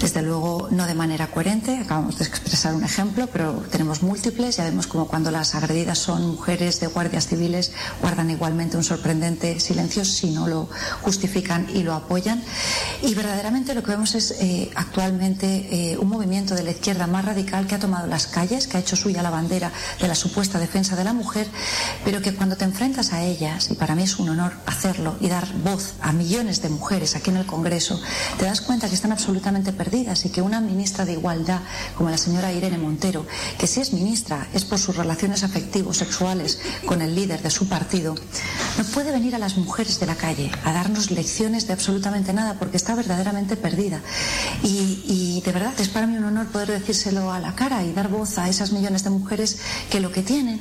desde 0.00 0.22
luego 0.22 0.68
no 0.70 0.86
de 0.86 0.94
manera 0.94 1.28
coherente, 1.28 1.78
acabamos 1.78 2.18
de 2.18 2.24
expresar 2.24 2.74
un 2.74 2.84
ejemplo, 2.84 3.28
pero 3.32 3.62
tenemos 3.70 4.02
múltiples, 4.02 4.56
ya 4.56 4.64
vemos 4.64 4.86
como 4.86 5.06
cuando 5.06 5.30
las 5.30 5.54
agredidas 5.54 5.98
son 5.98 6.26
mujeres 6.32 6.80
de 6.80 6.88
guardias 6.88 7.26
civiles 7.26 7.72
guardan 8.00 8.30
igualmente 8.30 8.76
un 8.76 8.84
sorprendente 8.84 9.60
silencio 9.60 10.04
si 10.04 10.30
no 10.30 10.46
lo 10.46 10.68
justifican 11.02 11.66
y 11.72 11.82
lo 11.82 11.94
apoyan. 11.94 12.42
Y 13.02 13.14
verdaderamente 13.14 13.74
lo 13.74 13.82
que 13.82 13.92
vemos 13.92 14.14
es 14.14 14.32
eh, 14.40 14.70
actualmente 14.74 15.92
eh, 15.92 15.98
un 15.98 16.08
movimiento 16.08 16.54
de 16.54 16.64
la 16.64 16.72
izquierda 16.72 17.06
más 17.06 17.24
radical 17.24 17.66
que 17.66 17.76
ha 17.76 17.78
tomado 17.78 18.06
las 18.06 18.26
calles, 18.26 18.66
que 18.66 18.76
ha 18.76 18.80
hecho 18.80 18.96
suya 18.96 19.22
la 19.22 19.30
bandera 19.30 19.72
de 20.00 20.08
la 20.08 20.14
supuesta 20.14 20.58
defensa 20.58 20.96
de 20.96 21.04
la 21.04 21.12
mujer, 21.12 21.48
pero 22.04 22.20
que 22.20 22.34
cuando 22.34 22.56
te 22.56 22.64
enfrentas 22.64 23.12
a 23.12 23.22
ellas, 23.22 23.70
y 23.70 23.74
para 23.74 23.94
mí 23.94 24.02
es 24.02 24.18
un 24.18 24.28
honor 24.28 24.52
hacerlo 24.66 25.16
y 25.20 25.28
dar 25.28 25.46
voz 25.62 25.94
a 26.00 26.12
millones 26.12 26.62
de 26.62 26.68
mujeres 26.68 27.16
aquí 27.16 27.30
en 27.30 27.36
el 27.36 27.46
Congreso, 27.46 28.00
te 28.38 28.44
das 28.44 28.60
cuenta 28.60 28.88
que 28.88 28.94
están 28.94 29.12
absolutamente 29.12 29.72
perdidas 29.72 29.83
y 29.92 30.28
que 30.30 30.42
una 30.42 30.60
ministra 30.60 31.04
de 31.04 31.12
Igualdad 31.12 31.60
como 31.96 32.10
la 32.10 32.18
señora 32.18 32.52
Irene 32.52 32.78
Montero, 32.78 33.26
que 33.58 33.66
si 33.66 33.80
es 33.80 33.92
ministra 33.92 34.48
es 34.54 34.64
por 34.64 34.78
sus 34.78 34.96
relaciones 34.96 35.44
afectivos 35.44 35.98
sexuales 35.98 36.58
con 36.86 37.02
el 37.02 37.14
líder 37.14 37.42
de 37.42 37.50
su 37.50 37.68
partido, 37.68 38.14
no 38.78 38.84
puede 38.84 39.12
venir 39.12 39.34
a 39.34 39.38
las 39.38 39.56
mujeres 39.56 40.00
de 40.00 40.06
la 40.06 40.16
calle 40.16 40.50
a 40.64 40.72
darnos 40.72 41.10
lecciones 41.10 41.66
de 41.66 41.74
absolutamente 41.74 42.32
nada 42.32 42.54
porque 42.58 42.76
está 42.76 42.94
verdaderamente 42.94 43.56
perdida. 43.56 44.00
Y, 44.62 45.02
y 45.06 45.42
de 45.44 45.52
verdad 45.52 45.74
es 45.78 45.88
para 45.88 46.06
mí 46.06 46.16
un 46.16 46.24
honor 46.24 46.46
poder 46.46 46.70
decírselo 46.70 47.32
a 47.32 47.40
la 47.40 47.54
cara 47.54 47.84
y 47.84 47.92
dar 47.92 48.08
voz 48.08 48.38
a 48.38 48.48
esas 48.48 48.72
millones 48.72 49.04
de 49.04 49.10
mujeres 49.10 49.58
que 49.90 50.00
lo 50.00 50.10
que 50.10 50.22
tienen 50.22 50.60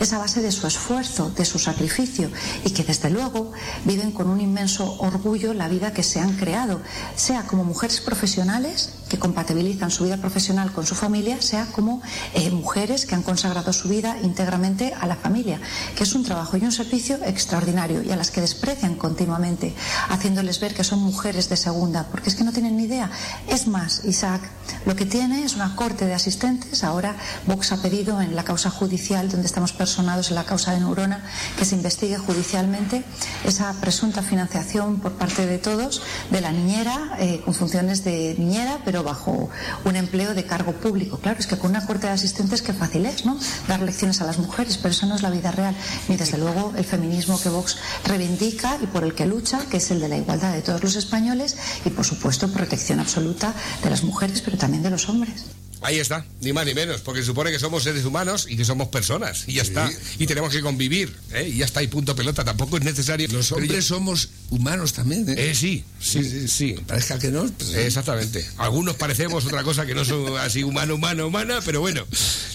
es 0.00 0.12
a 0.12 0.18
base 0.18 0.42
de 0.42 0.52
su 0.52 0.66
esfuerzo, 0.66 1.30
de 1.30 1.44
su 1.44 1.58
sacrificio 1.58 2.30
y 2.64 2.70
que 2.70 2.84
desde 2.84 3.10
luego 3.10 3.52
viven 3.84 4.12
con 4.12 4.28
un 4.28 4.40
inmenso 4.40 4.96
orgullo 4.98 5.54
la 5.54 5.68
vida 5.68 5.92
que 5.92 6.02
se 6.02 6.20
han 6.20 6.36
creado, 6.36 6.80
sea 7.16 7.46
como 7.46 7.64
mujeres 7.64 8.00
profesionales 8.00 8.94
que 9.08 9.18
compatibilizan 9.18 9.90
su 9.90 10.04
vida 10.04 10.16
profesional 10.16 10.72
con 10.72 10.86
su 10.86 10.94
familia, 10.94 11.40
sea 11.40 11.66
como 11.66 12.02
eh, 12.34 12.50
mujeres 12.50 13.06
que 13.06 13.14
han 13.14 13.22
consagrado 13.22 13.72
su 13.72 13.88
vida 13.88 14.16
íntegramente 14.22 14.94
a 14.98 15.06
la 15.06 15.16
familia, 15.16 15.60
que 15.96 16.04
es 16.04 16.14
un 16.14 16.24
trabajo 16.24 16.56
y 16.56 16.64
un 16.64 16.72
servicio 16.72 17.18
extraordinario 17.24 18.02
y 18.02 18.10
a 18.10 18.16
las 18.16 18.30
que 18.30 18.40
desprecian 18.40 18.94
continuamente, 18.94 19.74
haciéndoles 20.08 20.60
ver 20.60 20.74
que 20.74 20.84
son 20.84 21.00
mujeres 21.00 21.48
de 21.48 21.56
segunda, 21.56 22.06
porque 22.10 22.28
es 22.28 22.36
que 22.36 22.44
no 22.44 22.52
tienen 22.52 22.76
ni 22.76 22.84
idea. 22.84 23.10
Es 23.48 23.66
más, 23.66 24.04
Isaac, 24.04 24.42
lo 24.86 24.96
que 24.96 25.06
tiene 25.06 25.44
es 25.44 25.54
una 25.54 25.76
corte 25.76 26.06
de 26.06 26.14
asistentes. 26.14 26.84
Ahora 26.84 27.16
Vox 27.46 27.72
ha 27.72 27.82
pedido 27.82 28.20
en 28.20 28.36
la 28.36 28.44
causa 28.44 28.70
judicial, 28.70 29.30
donde 29.30 29.46
estamos 29.46 29.72
personados 29.72 30.28
en 30.30 30.36
la 30.36 30.44
causa 30.44 30.72
de 30.72 30.80
Neurona, 30.80 31.24
que 31.58 31.64
se 31.64 31.74
investigue 31.74 32.18
judicialmente 32.18 33.04
esa 33.44 33.72
presunta 33.80 34.22
financiación 34.22 35.00
por 35.00 35.12
parte 35.12 35.46
de 35.46 35.58
todos 35.58 36.02
de 36.30 36.40
la 36.40 36.52
niñera, 36.52 37.16
eh, 37.18 37.42
con 37.44 37.54
funciones 37.54 38.04
de 38.04 38.34
niñera, 38.38 38.78
pero 38.84 38.93
bajo 39.02 39.50
un 39.84 39.96
empleo 39.96 40.34
de 40.34 40.44
cargo 40.44 40.72
público. 40.72 41.18
Claro, 41.18 41.40
es 41.40 41.46
que 41.46 41.58
con 41.58 41.70
una 41.70 41.86
corte 41.86 42.06
de 42.06 42.12
asistentes 42.12 42.62
qué 42.62 42.72
fácil 42.72 43.06
es, 43.06 43.24
¿no? 43.24 43.38
Dar 43.68 43.80
lecciones 43.80 44.20
a 44.20 44.26
las 44.26 44.38
mujeres, 44.38 44.78
pero 44.78 44.90
eso 44.90 45.06
no 45.06 45.16
es 45.16 45.22
la 45.22 45.30
vida 45.30 45.50
real, 45.50 45.74
ni 46.08 46.16
desde 46.16 46.38
luego 46.38 46.72
el 46.76 46.84
feminismo 46.84 47.40
que 47.40 47.48
Vox 47.48 47.76
reivindica 48.04 48.78
y 48.82 48.86
por 48.86 49.04
el 49.04 49.14
que 49.14 49.26
lucha, 49.26 49.60
que 49.70 49.78
es 49.78 49.90
el 49.90 50.00
de 50.00 50.08
la 50.08 50.16
igualdad 50.16 50.52
de 50.52 50.62
todos 50.62 50.82
los 50.82 50.96
españoles 50.96 51.56
y, 51.84 51.90
por 51.90 52.04
supuesto, 52.04 52.48
protección 52.52 53.00
absoluta 53.00 53.52
de 53.82 53.90
las 53.90 54.04
mujeres, 54.04 54.40
pero 54.40 54.56
también 54.56 54.82
de 54.82 54.90
los 54.90 55.08
hombres. 55.08 55.46
Ahí 55.84 55.98
está, 55.98 56.24
ni 56.40 56.54
más 56.54 56.64
ni 56.64 56.72
menos, 56.72 57.02
porque 57.02 57.20
se 57.20 57.26
supone 57.26 57.52
que 57.52 57.58
somos 57.58 57.82
seres 57.82 58.06
humanos 58.06 58.46
y 58.48 58.56
que 58.56 58.64
somos 58.64 58.88
personas, 58.88 59.44
y 59.46 59.52
ya 59.52 59.62
está. 59.62 59.92
Y 60.18 60.26
tenemos 60.26 60.50
que 60.50 60.62
convivir, 60.62 61.14
¿eh? 61.30 61.50
y 61.52 61.58
ya 61.58 61.66
está, 61.66 61.82
y 61.82 61.88
punto 61.88 62.16
pelota. 62.16 62.42
Tampoco 62.42 62.78
es 62.78 62.84
necesario. 62.84 63.28
Los 63.30 63.52
hombres 63.52 63.84
somos 63.84 64.30
humanos 64.48 64.94
también, 64.94 65.28
¿eh? 65.28 65.50
Eh, 65.50 65.54
sí, 65.54 65.84
sí, 66.00 66.24
sí. 66.24 66.48
sí. 66.48 66.74
Parezca 66.86 67.18
que 67.18 67.28
no. 67.28 67.46
pues, 67.46 67.74
Exactamente. 67.74 68.48
Algunos 68.56 68.96
parecemos 68.96 69.44
otra 69.44 69.62
cosa 69.62 69.84
que 69.84 69.94
no 69.94 70.06
son 70.06 70.38
así 70.38 70.64
humano, 70.64 70.94
humano, 70.94 71.26
humana, 71.26 71.60
pero 71.62 71.80
bueno. 71.80 72.06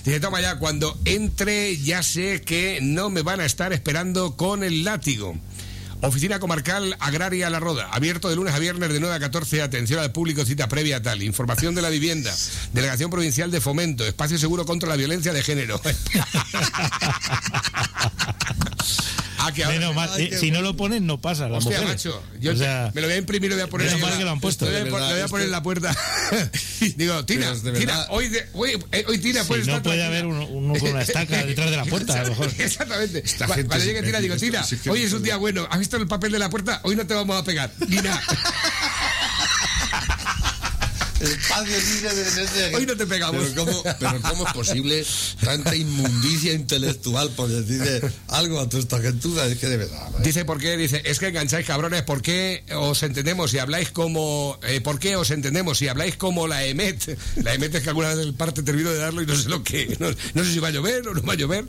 Dice, 0.04 0.20
toma 0.20 0.42
ya, 0.42 0.58
cuando 0.58 1.00
entre 1.06 1.78
ya 1.78 2.02
sé 2.02 2.42
que 2.42 2.80
no 2.82 3.12
me 3.12 3.22
van 3.22 3.42
a 3.42 3.46
estar 3.46 3.74
esperando 3.74 4.38
con 4.38 4.64
el 4.64 4.84
látigo. 4.84 5.38
Oficina 6.02 6.40
Comarcal 6.40 6.96
Agraria 7.00 7.50
La 7.50 7.60
Roda, 7.60 7.90
abierto 7.92 8.30
de 8.30 8.38
lunes 8.38 8.54
a 8.54 8.60
viernes 8.60 8.94
de 8.94 9.02
9 9.02 9.16
a 9.16 9.20
14, 9.20 9.62
atención 9.62 10.00
al 10.00 10.14
público, 10.14 10.46
cita 10.46 10.70
previa 10.70 11.02
tal, 11.02 11.22
información 11.24 11.76
de 11.76 11.82
la 11.82 11.90
vivienda, 11.90 12.34
Delegación 12.72 13.12
Provincial 13.12 13.52
de 13.52 13.60
Fomento, 13.60 14.06
Espacio 14.06 14.38
Seguro 14.38 14.66
contra 14.66 14.88
la 14.88 14.96
Violencia 14.96 15.34
de 15.34 15.44
Género. 15.44 15.82
Ah, 19.40 19.52
que 19.54 19.64
ahora- 19.64 19.78
Menos 19.80 19.96
mal, 19.96 20.10
Ay, 20.14 20.26
eh, 20.26 20.30
qué 20.32 20.38
si 20.38 20.52
no 20.52 20.62
lo 20.62 20.76
ponen, 20.76 21.06
no 21.08 21.20
pasa. 21.22 21.48
Las 21.50 21.60
Hostia, 21.66 21.80
mujeres. 21.82 22.06
macho, 22.06 22.24
yo 22.40 22.52
O 22.54 22.56
sea, 22.56 22.92
me 22.94 23.02
lo 23.02 23.08
voy 23.08 23.16
a 23.16 23.18
imprimir 23.20 23.48
y 23.48 23.50
lo 23.50 23.56
voy 23.56 23.64
a 23.64 23.68
poner 23.70 23.88
menos 23.88 24.02
mal 24.02 24.12
en 24.14 24.18
que 24.20 24.26
lo 24.26 24.32
han 24.32 24.40
puesto. 24.40 24.66
Lo 24.66 24.72
voy 24.72 24.80
lo 24.82 24.90
voy 24.92 25.02
a 25.02 25.08
verdad, 25.08 25.30
poner 25.30 25.46
en 25.46 25.52
la 25.52 25.64
puerta. 25.64 25.96
Digo, 26.98 27.26
Tina, 27.26 27.52
de 27.54 27.60
Tina, 27.60 27.72
verdad- 27.94 28.08
hoy, 28.10 28.28
de- 28.30 28.46
hoy, 28.54 28.72
eh, 28.92 29.06
hoy 29.08 29.18
Tina 29.20 29.42
Si 29.42 29.48
puede 29.48 29.62
no 29.66 29.68
estar 29.78 29.84
puede 29.84 30.04
haber 30.04 30.26
uno, 30.26 30.46
uno 30.48 30.74
con 30.80 30.90
una 30.92 31.02
estaca 31.02 31.44
detrás 31.46 31.70
de 31.72 31.78
la 31.78 31.86
puerta, 31.86 32.20
a 32.20 32.24
lo 32.24 32.30
mejor. 32.30 32.52
Exactamente. 32.60 33.20
Esta 33.26 33.48
gente 33.48 33.66
Cuando 33.66 33.76
es 33.84 33.86
llegue 33.86 34.02
Tina, 34.04 34.20
digo, 34.20 34.36
Tina, 34.38 34.66
que 34.84 34.90
hoy 34.90 35.00
no 35.02 35.06
es 35.08 35.14
un 35.14 35.24
día 35.24 35.38
bueno. 35.38 35.68
¿Has 35.70 35.80
visto 35.80 35.98
el 35.98 36.08
papel 36.08 36.32
de 36.32 36.40
la 36.40 36.50
puerta? 36.50 36.82
Hoy 36.84 36.96
no 36.96 37.06
te 37.08 37.14
vamos 37.14 37.36
a 37.42 37.44
pegar. 37.44 37.72
Tina, 41.20 41.32
Espacio 41.32 41.78
libre 41.80 42.46
de 42.70 42.76
hoy 42.76 42.86
no 42.86 42.96
te 42.96 43.06
pegamos. 43.06 43.44
Pero 43.54 43.66
¿cómo, 43.66 43.84
pero 44.00 44.22
¿cómo 44.22 44.48
es 44.48 44.54
posible 44.54 45.06
tanta 45.44 45.76
inmundicia 45.76 46.54
intelectual 46.54 47.30
por 47.32 47.50
decirle 47.50 48.02
algo 48.28 48.60
a 48.60 48.70
toda 48.70 48.82
esta 48.82 49.00
gentuza? 49.00 49.46
Es 49.46 49.58
que 49.58 49.68
de 49.68 49.78
verdad. 49.78 50.10
Dice, 50.24 50.46
¿por 50.46 50.60
qué? 50.60 50.78
Dice, 50.78 51.02
es 51.06 51.20
que 51.20 51.28
engancháis 51.28 51.66
cabrones, 51.66 52.04
¿por 52.04 52.22
qué 52.22 52.64
os 52.76 53.04
entendemos 53.04 53.52
si 53.52 53.60
habláis 53.60 53.92
como... 53.92 54.58
eh, 54.64 54.82
¿Por 54.82 55.00
qué 55.00 55.16
os 55.16 55.32
entendemos 55.32 55.78
si 55.78 55.88
habláis 55.88 56.16
como 56.16 56.48
la 56.48 56.64
EMET? 56.64 57.18
La 57.44 57.54
EMET 57.54 57.76
es 57.76 57.84
que 57.84 57.90
alguna 57.90 58.10
vez 58.10 58.20
el 58.20 58.34
parte 58.34 58.64
termino 58.64 58.90
de 58.90 58.98
darlo 58.98 59.22
y 59.22 59.26
no 59.26 59.36
sé 59.36 59.50
lo 59.50 59.64
que... 59.64 59.98
No, 60.00 60.10
no 60.34 60.44
sé 60.44 60.54
si 60.54 60.60
va 60.60 60.70
a 60.70 60.72
llover 60.72 61.08
o 61.08 61.14
no 61.14 61.22
va 61.24 61.34
a 61.34 61.36
llover. 61.38 61.66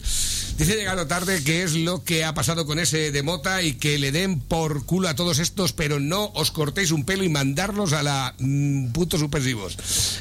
Dice, 0.56 0.76
llegado 0.76 1.06
tarde, 1.06 1.42
que 1.42 1.62
es 1.62 1.72
lo 1.72 2.04
que 2.04 2.24
ha 2.24 2.34
pasado 2.34 2.66
con 2.66 2.78
ese 2.78 3.10
de 3.10 3.22
Mota 3.22 3.62
y 3.62 3.74
que 3.74 3.98
le 3.98 4.12
den 4.12 4.40
por 4.40 4.84
culo 4.84 5.08
a 5.08 5.14
todos 5.14 5.38
estos, 5.38 5.72
pero 5.72 5.98
no 5.98 6.26
os 6.34 6.50
cortéis 6.50 6.90
un 6.90 7.04
pelo 7.04 7.24
y 7.24 7.28
mandarlos 7.28 7.92
a 7.92 8.02
la... 8.02 8.34
mm, 8.38 8.92
putos 8.92 9.22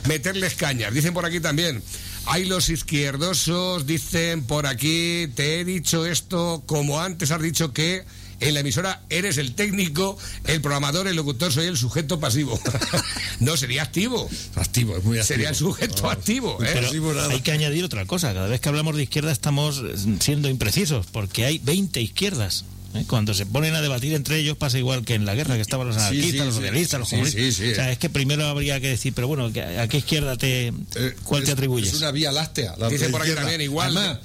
Meterles 0.07 0.55
cañas. 0.55 0.93
Dicen 0.93 1.13
por 1.13 1.25
aquí 1.25 1.39
también... 1.39 1.81
Hay 2.25 2.45
los 2.45 2.69
izquierdosos, 2.69 3.87
dicen 3.87 4.43
por 4.43 4.67
aquí, 4.67 5.27
te 5.33 5.59
he 5.61 5.65
dicho 5.65 6.05
esto 6.05 6.61
como 6.67 7.01
antes 7.01 7.31
has 7.31 7.41
dicho 7.41 7.73
que 7.73 8.03
en 8.39 8.53
la 8.53 8.59
emisora 8.59 9.01
eres 9.09 9.37
el 9.37 9.55
técnico, 9.55 10.17
el 10.45 10.61
programador, 10.61 11.07
el 11.07 11.15
locutor, 11.15 11.51
soy 11.51 11.65
el 11.65 11.77
sujeto 11.77 12.19
pasivo. 12.19 12.59
no, 13.39 13.57
sería 13.57 13.83
activo. 13.83 14.29
Activo, 14.55 14.97
es 14.97 15.03
muy 15.03 15.17
activo. 15.17 15.27
Sería 15.27 15.49
el 15.49 15.55
sujeto 15.55 16.03
No, 16.03 16.09
activo. 16.11 16.57
¿eh? 16.63 16.69
Pero 16.73 16.87
pasivo 16.87 17.13
nada. 17.13 17.33
hay 17.33 17.41
que 17.41 17.51
añadir 17.51 17.83
otra 17.83 18.05
cosa. 18.05 18.33
Cada 18.33 18.47
vez 18.47 18.61
que 18.61 18.69
hablamos 18.69 18.95
de 18.95 19.03
izquierda 19.03 19.31
estamos 19.31 19.81
siendo 20.19 20.49
imprecisos, 20.49 21.07
porque 21.07 21.45
hay 21.45 21.57
20 21.59 21.99
izquierdas. 22.01 22.63
¿Eh? 22.95 23.03
Cuando 23.07 23.33
se 23.33 23.45
ponen 23.45 23.75
a 23.75 23.81
debatir 23.81 24.13
entre 24.13 24.37
ellos 24.39 24.57
pasa 24.57 24.77
igual 24.77 25.03
que 25.05 25.15
en 25.15 25.25
la 25.25 25.35
guerra, 25.35 25.55
que 25.55 25.61
estaban 25.61 25.87
los 25.87 25.97
anarquistas, 25.97 26.31
sí, 26.31 26.37
los 26.37 26.47
sí. 26.47 26.53
socialistas, 26.61 26.99
los 26.99 27.09
comunistas. 27.09 27.41
sí, 27.43 27.51
sí. 27.51 27.71
O 27.71 27.75
sea, 27.75 27.91
es 27.91 27.97
que 27.97 28.09
primero 28.09 28.45
habría 28.45 28.79
que 28.79 28.89
decir, 28.89 29.13
pero 29.13 29.27
bueno, 29.27 29.51
¿que- 29.53 29.61
¿a 29.63 29.87
qué 29.87 29.97
izquierda 29.97 30.37
te, 30.37 30.67
Eh, 30.67 30.73
cuál 31.23 31.43
te 31.43 31.49
es- 31.51 31.53
atribuyes? 31.53 31.93
Es 31.93 31.99
una 31.99 32.11
vía 32.11 32.31
láctea. 32.31 32.75
la 32.77 32.89
Dice 32.89 33.09
por 33.09 33.21
aquí 33.21 33.31
también, 33.33 33.61
igual- 33.61 33.95
Además, 33.97 34.19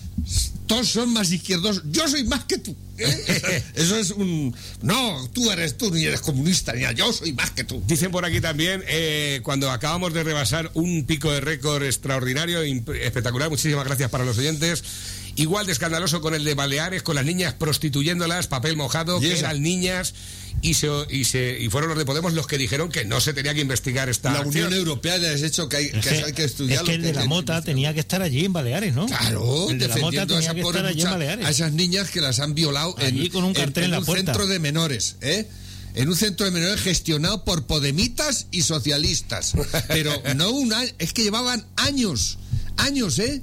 todos 0.66 0.88
son 0.88 1.12
más 1.12 1.30
izquierdos. 1.30 1.82
Yo 1.90 2.08
soy 2.08 2.24
más 2.24 2.44
que 2.44 2.56
tú. 2.58 2.74
¿eh? 2.96 3.62
Eso 3.74 3.96
es 3.96 4.10
un. 4.12 4.54
No, 4.80 5.28
tú 5.32 5.50
eres 5.50 5.76
tú, 5.76 5.90
ni 5.92 6.04
eres 6.04 6.20
comunista, 6.20 6.72
ni 6.72 6.82
yo 6.96 7.12
soy 7.12 7.32
más 7.32 7.50
que 7.50 7.64
tú. 7.64 7.82
Dicen 7.86 8.10
por 8.10 8.24
aquí 8.24 8.40
también, 8.40 8.82
eh, 8.86 9.40
cuando 9.42 9.70
acabamos 9.70 10.14
de 10.14 10.22
rebasar 10.22 10.70
un 10.74 11.04
pico 11.04 11.30
de 11.32 11.40
récord 11.40 11.82
extraordinario, 11.82 12.62
espectacular, 12.62 13.50
muchísimas 13.50 13.84
gracias 13.84 14.08
para 14.10 14.24
los 14.24 14.38
oyentes. 14.38 14.82
Igual 15.36 15.66
de 15.66 15.72
escandaloso 15.72 16.20
con 16.20 16.34
el 16.34 16.44
de 16.44 16.54
Baleares, 16.54 17.02
con 17.02 17.16
las 17.16 17.24
niñas 17.24 17.54
prostituyéndolas, 17.54 18.46
papel 18.46 18.76
mojado, 18.76 19.20
que 19.20 19.38
eran 19.38 19.62
niñas, 19.62 20.14
y 20.62 20.74
se, 20.74 20.88
y 21.10 21.24
se 21.24 21.58
y 21.60 21.68
fueron 21.68 21.90
los 21.90 21.98
de 21.98 22.04
Podemos 22.04 22.32
los 22.32 22.46
que 22.46 22.56
dijeron 22.56 22.88
que 22.88 23.04
no 23.04 23.20
se 23.20 23.34
tenía 23.34 23.52
que 23.54 23.60
investigar 23.60 24.08
esta 24.08 24.32
La 24.32 24.38
acción. 24.40 24.66
Unión 24.66 24.78
Europea 24.78 25.18
le 25.18 25.28
ha 25.28 25.34
hecho 25.34 25.68
que 25.68 25.76
hay 25.76 25.90
que, 25.90 25.98
Es 25.98 26.06
que, 26.06 26.24
hay 26.24 26.32
que 26.32 26.44
es 26.44 26.52
estudiarlo. 26.52 26.86
que 26.86 26.94
el 26.94 27.02
de 27.02 27.12
la 27.12 27.24
mota 27.26 27.60
tenía 27.62 27.92
que 27.92 28.00
estar 28.00 28.22
allí 28.22 28.44
en 28.44 28.52
Baleares, 28.52 28.94
¿no? 28.94 29.06
Claro, 29.06 29.68
el 29.70 29.78
de 29.78 29.88
la 29.88 29.96
mota 29.96 30.24
defendiendo 30.24 30.34
a, 30.34 30.38
tenía 30.38 30.50
esa 30.50 30.54
que 30.54 30.60
estar 30.60 30.86
allí 30.86 31.02
en 31.02 31.10
Baleares. 31.10 31.46
a 31.46 31.50
esas 31.50 31.72
niñas 31.72 32.10
que 32.10 32.20
las 32.20 32.40
han 32.40 32.54
violado 32.54 32.94
en, 33.00 33.28
con 33.28 33.44
un 33.44 33.52
cartel 33.52 33.84
en 33.84 33.90
la 33.90 33.98
un 33.98 34.06
centro 34.06 34.46
de 34.46 34.58
menores, 34.58 35.16
¿eh? 35.20 35.48
En 35.94 36.08
un 36.08 36.16
centro 36.16 36.46
de 36.46 36.52
menores 36.52 36.80
gestionado 36.80 37.44
por 37.44 37.66
podemitas 37.66 38.46
y 38.50 38.62
socialistas. 38.62 39.52
Pero 39.88 40.12
no 40.34 40.50
una, 40.50 40.82
es 40.98 41.12
que 41.12 41.22
llevaban 41.22 41.66
años, 41.76 42.38
años, 42.76 43.18
¿eh? 43.18 43.42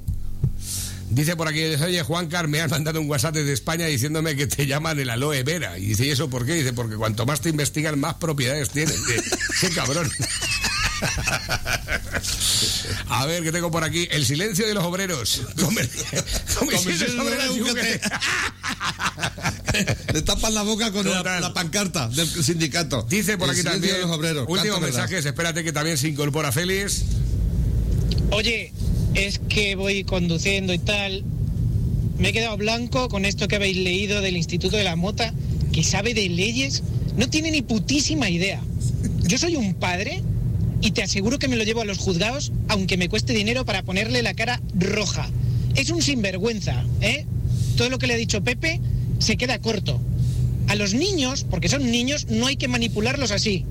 Dice 1.14 1.36
por 1.36 1.46
aquí, 1.46 1.62
oye 1.62 2.02
Juan 2.02 2.28
me 2.48 2.60
han 2.62 2.70
mandado 2.70 2.98
un 3.00 3.08
WhatsApp 3.08 3.34
desde 3.34 3.52
España 3.52 3.84
diciéndome 3.86 4.34
que 4.34 4.46
te 4.46 4.66
llaman 4.66 4.98
el 4.98 5.10
aloe 5.10 5.42
vera. 5.42 5.78
Y 5.78 5.88
dice, 5.88 6.06
¿y 6.06 6.10
eso 6.10 6.30
por 6.30 6.46
qué? 6.46 6.54
Dice, 6.54 6.72
porque 6.72 6.96
cuanto 6.96 7.26
más 7.26 7.42
te 7.42 7.50
investigan, 7.50 8.00
más 8.00 8.14
propiedades 8.14 8.70
tienes. 8.70 8.96
¡Qué 9.60 9.68
cabrón! 9.70 10.10
A 13.08 13.26
ver, 13.26 13.42
que 13.42 13.52
tengo 13.52 13.70
por 13.70 13.84
aquí. 13.84 14.08
El 14.10 14.24
silencio 14.24 14.66
de 14.66 14.72
los 14.72 14.84
obreros. 14.84 15.42
Comer- 15.60 15.90
Comisiones 16.58 17.10
obreras 17.18 17.50
y. 17.56 17.60
Le 20.14 20.22
tapan 20.22 20.54
la 20.54 20.62
boca 20.62 20.92
con 20.92 21.08
la, 21.08 21.52
pancarta 21.52 22.08
del 22.08 22.26
sindicato. 22.28 23.02
Dice 23.02 23.36
por 23.36 23.48
El 23.48 23.52
aquí 23.52 23.60
silencio 23.60 23.80
también. 23.90 23.94
de 23.96 24.00
los 24.06 24.16
obreros. 24.16 24.46
Últimos 24.48 24.80
verdad. 24.80 24.96
mensajes, 25.00 25.26
espérate 25.26 25.62
que 25.64 25.72
también 25.72 25.98
se 25.98 26.08
incorpora 26.08 26.52
Félix. 26.52 27.02
Oye, 28.30 28.72
es 29.14 29.38
que 29.48 29.74
voy 29.76 30.04
conduciendo 30.04 30.72
y 30.72 30.78
tal. 30.78 31.24
Me 32.18 32.28
he 32.28 32.32
quedado 32.32 32.56
blanco 32.56 33.08
con 33.08 33.24
esto 33.24 33.48
que 33.48 33.56
habéis 33.56 33.76
leído 33.76 34.20
del 34.20 34.36
Instituto 34.36 34.76
de 34.76 34.84
la 34.84 34.96
Mota, 34.96 35.32
que 35.72 35.82
sabe 35.82 36.14
de 36.14 36.28
leyes. 36.28 36.82
No 37.16 37.28
tiene 37.28 37.50
ni 37.50 37.62
putísima 37.62 38.30
idea. 38.30 38.60
Yo 39.26 39.38
soy 39.38 39.56
un 39.56 39.74
padre 39.74 40.22
y 40.80 40.92
te 40.92 41.02
aseguro 41.02 41.38
que 41.38 41.48
me 41.48 41.56
lo 41.56 41.64
llevo 41.64 41.80
a 41.80 41.84
los 41.84 41.98
juzgados, 41.98 42.52
aunque 42.68 42.96
me 42.96 43.08
cueste 43.08 43.32
dinero 43.32 43.64
para 43.64 43.82
ponerle 43.82 44.22
la 44.22 44.34
cara 44.34 44.60
roja. 44.74 45.28
Es 45.74 45.90
un 45.90 46.02
sinvergüenza, 46.02 46.84
¿eh? 47.00 47.24
Todo 47.76 47.88
lo 47.90 47.98
que 47.98 48.06
le 48.06 48.14
ha 48.14 48.18
dicho 48.18 48.42
Pepe 48.42 48.80
se 49.18 49.36
queda 49.36 49.58
corto. 49.60 50.00
a 50.68 50.74
los 50.74 50.94
niños, 50.94 51.44
porque 51.50 51.68
son 51.68 51.90
niños, 51.90 52.28
no 52.30 52.46
hay 52.46 52.56
que 52.56 52.68
manipularlos 52.68 53.30
así. 53.30 53.66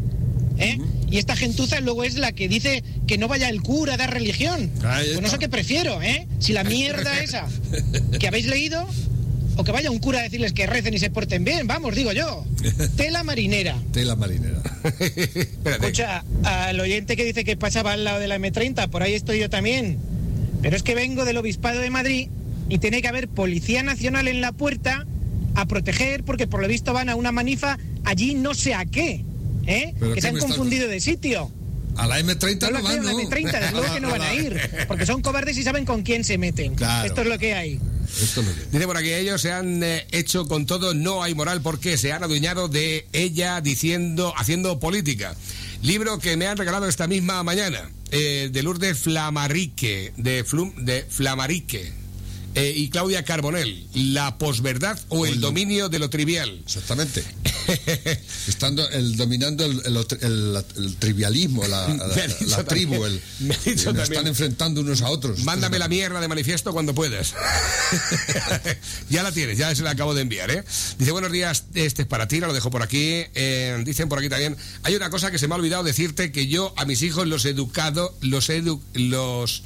¿Eh? 0.61 0.79
Y 1.09 1.17
esta 1.17 1.35
gentuza 1.35 1.79
luego 1.81 2.03
es 2.03 2.15
la 2.15 2.31
que 2.31 2.47
dice 2.47 2.83
que 3.07 3.17
no 3.17 3.27
vaya 3.27 3.49
el 3.49 3.61
cura 3.61 3.95
a 3.95 3.97
dar 3.97 4.13
religión. 4.13 4.71
Pues 4.79 5.21
no 5.21 5.29
sé 5.29 5.39
qué 5.39 5.49
prefiero, 5.49 6.01
¿eh? 6.01 6.27
Si 6.39 6.53
la 6.53 6.63
mierda 6.63 7.19
esa 7.23 7.47
que 8.19 8.27
habéis 8.27 8.47
leído 8.47 8.87
o 9.57 9.63
que 9.63 9.71
vaya 9.71 9.91
un 9.91 9.99
cura 9.99 10.19
a 10.19 10.23
decirles 10.23 10.53
que 10.53 10.65
recen 10.65 10.93
y 10.93 10.99
se 10.99 11.09
porten 11.09 11.43
bien, 11.43 11.67
vamos, 11.67 11.95
digo 11.95 12.11
yo. 12.13 12.45
Tela 12.95 13.23
marinera. 13.23 13.75
Tela 13.91 14.15
marinera. 14.15 14.61
Escucha, 15.65 16.23
al 16.43 16.79
oyente 16.79 17.17
que 17.17 17.25
dice 17.25 17.43
que 17.43 17.57
pasaba 17.57 17.93
al 17.93 18.03
lado 18.03 18.19
de 18.19 18.27
la 18.27 18.37
M30, 18.37 18.89
por 18.89 19.03
ahí 19.03 19.13
estoy 19.13 19.39
yo 19.39 19.49
también. 19.49 19.97
Pero 20.61 20.77
es 20.77 20.83
que 20.83 20.95
vengo 20.95 21.25
del 21.25 21.37
Obispado 21.37 21.79
de 21.79 21.89
Madrid 21.89 22.29
y 22.69 22.77
tiene 22.77 23.01
que 23.01 23.07
haber 23.07 23.27
Policía 23.27 23.83
Nacional 23.83 24.27
en 24.27 24.41
la 24.41 24.51
puerta 24.51 25.05
a 25.55 25.65
proteger 25.65 26.23
porque 26.23 26.47
por 26.47 26.61
lo 26.61 26.67
visto 26.67 26.93
van 26.93 27.09
a 27.09 27.15
una 27.15 27.31
manifa 27.31 27.77
allí 28.05 28.35
no 28.35 28.53
sé 28.53 28.73
a 28.73 28.85
qué. 28.85 29.25
¿Eh? 29.67 29.93
¿Pero 29.99 30.13
Que 30.13 30.21
se 30.21 30.27
han 30.29 30.37
confundido 30.37 30.87
de 30.87 30.99
sitio. 30.99 31.51
A 31.97 32.07
la 32.07 32.19
M30 32.21 32.61
No 32.61 32.67
no, 32.69 32.71
la 32.71 32.81
van, 32.81 32.91
creo, 32.99 33.03
la 33.03 33.11
¿no? 33.11 33.19
M30, 33.29 33.51
desde 33.59 33.71
luego 33.71 33.93
que 33.93 33.99
no 33.99 34.09
van 34.11 34.21
a 34.21 34.33
ir, 34.33 34.57
porque 34.87 35.05
son 35.05 35.21
cobardes 35.21 35.57
y 35.57 35.63
saben 35.63 35.85
con 35.85 36.03
quién 36.03 36.23
se 36.23 36.37
meten. 36.37 36.75
Claro. 36.75 37.07
Esto 37.07 37.21
es 37.21 37.27
lo 37.27 37.37
que 37.37 37.53
hay. 37.53 37.79
Dice 38.71 38.85
por 38.87 38.97
aquí, 38.97 39.11
ellos 39.13 39.41
se 39.41 39.51
han 39.51 39.83
eh, 39.83 40.05
hecho 40.11 40.45
con 40.47 40.65
todo, 40.65 40.93
no 40.93 41.21
hay 41.23 41.33
moral 41.35 41.61
porque 41.61 41.97
se 41.97 42.11
han 42.13 42.23
adueñado 42.23 42.67
de 42.69 43.07
ella 43.13 43.59
diciendo, 43.61 44.33
haciendo 44.37 44.79
política. 44.79 45.35
Libro 45.81 46.19
que 46.19 46.37
me 46.37 46.47
han 46.47 46.57
regalado 46.57 46.87
esta 46.87 47.07
misma 47.07 47.41
mañana, 47.43 47.89
eh, 48.11 48.49
de 48.51 48.63
Lourdes 48.63 48.97
Flamarique, 48.97 50.13
de, 50.17 50.45
Flum- 50.45 50.73
de 50.75 51.05
Flamarique. 51.09 51.91
Eh, 52.55 52.73
y 52.75 52.89
Claudia 52.89 53.23
Carbonell, 53.23 53.87
la 53.93 54.37
posverdad 54.37 54.99
o 55.09 55.25
el 55.25 55.39
dominio 55.39 55.89
de 55.89 55.99
lo 55.99 56.09
trivial. 56.09 56.59
Exactamente. 56.65 57.23
Estando 58.47 58.87
el, 58.89 59.15
dominando 59.15 59.65
el, 59.65 59.81
el- 59.85 59.97
el- 60.21 60.65
el 60.77 60.95
trivialismo, 60.97 61.65
la, 61.67 61.87
tribu, 62.67 63.05
el, 63.05 63.21
me 63.39 63.57
dicho 63.65 63.93
nos 63.93 64.03
están 64.09 64.27
enfrentando 64.27 64.81
unos 64.81 65.01
a 65.01 65.09
otros. 65.09 65.39
Mándame 65.43 65.79
la 65.79 65.87
mierda 65.87 66.19
de 66.19 66.27
manifiesto 66.27 66.71
cuando 66.73 66.93
puedas. 66.93 67.33
ya 69.09 69.23
la 69.23 69.31
tienes, 69.31 69.57
ya 69.57 69.73
se 69.75 69.83
la 69.83 69.91
acabo 69.91 70.13
de 70.13 70.21
enviar, 70.21 70.51
¿eh? 70.51 70.63
Dice, 70.97 71.11
buenos 71.11 71.31
días, 71.31 71.65
este 71.73 72.01
es 72.03 72.07
para 72.07 72.27
ti, 72.27 72.39
lo 72.39 72.53
dejo 72.53 72.69
por 72.71 72.81
aquí. 72.83 73.23
Eh, 73.35 73.81
dicen 73.85 74.09
por 74.09 74.19
aquí 74.19 74.29
también, 74.29 74.57
hay 74.83 74.95
una 74.95 75.09
cosa 75.09 75.31
que 75.31 75.37
se 75.39 75.47
me 75.47 75.53
ha 75.55 75.57
olvidado 75.57 75.83
decirte, 75.83 76.31
que 76.31 76.47
yo 76.47 76.73
a 76.77 76.85
mis 76.85 77.01
hijos 77.01 77.27
los 77.27 77.45
he 77.45 77.49
educado, 77.49 78.15
los 78.21 78.49
edu 78.49 78.81
los 78.93 79.63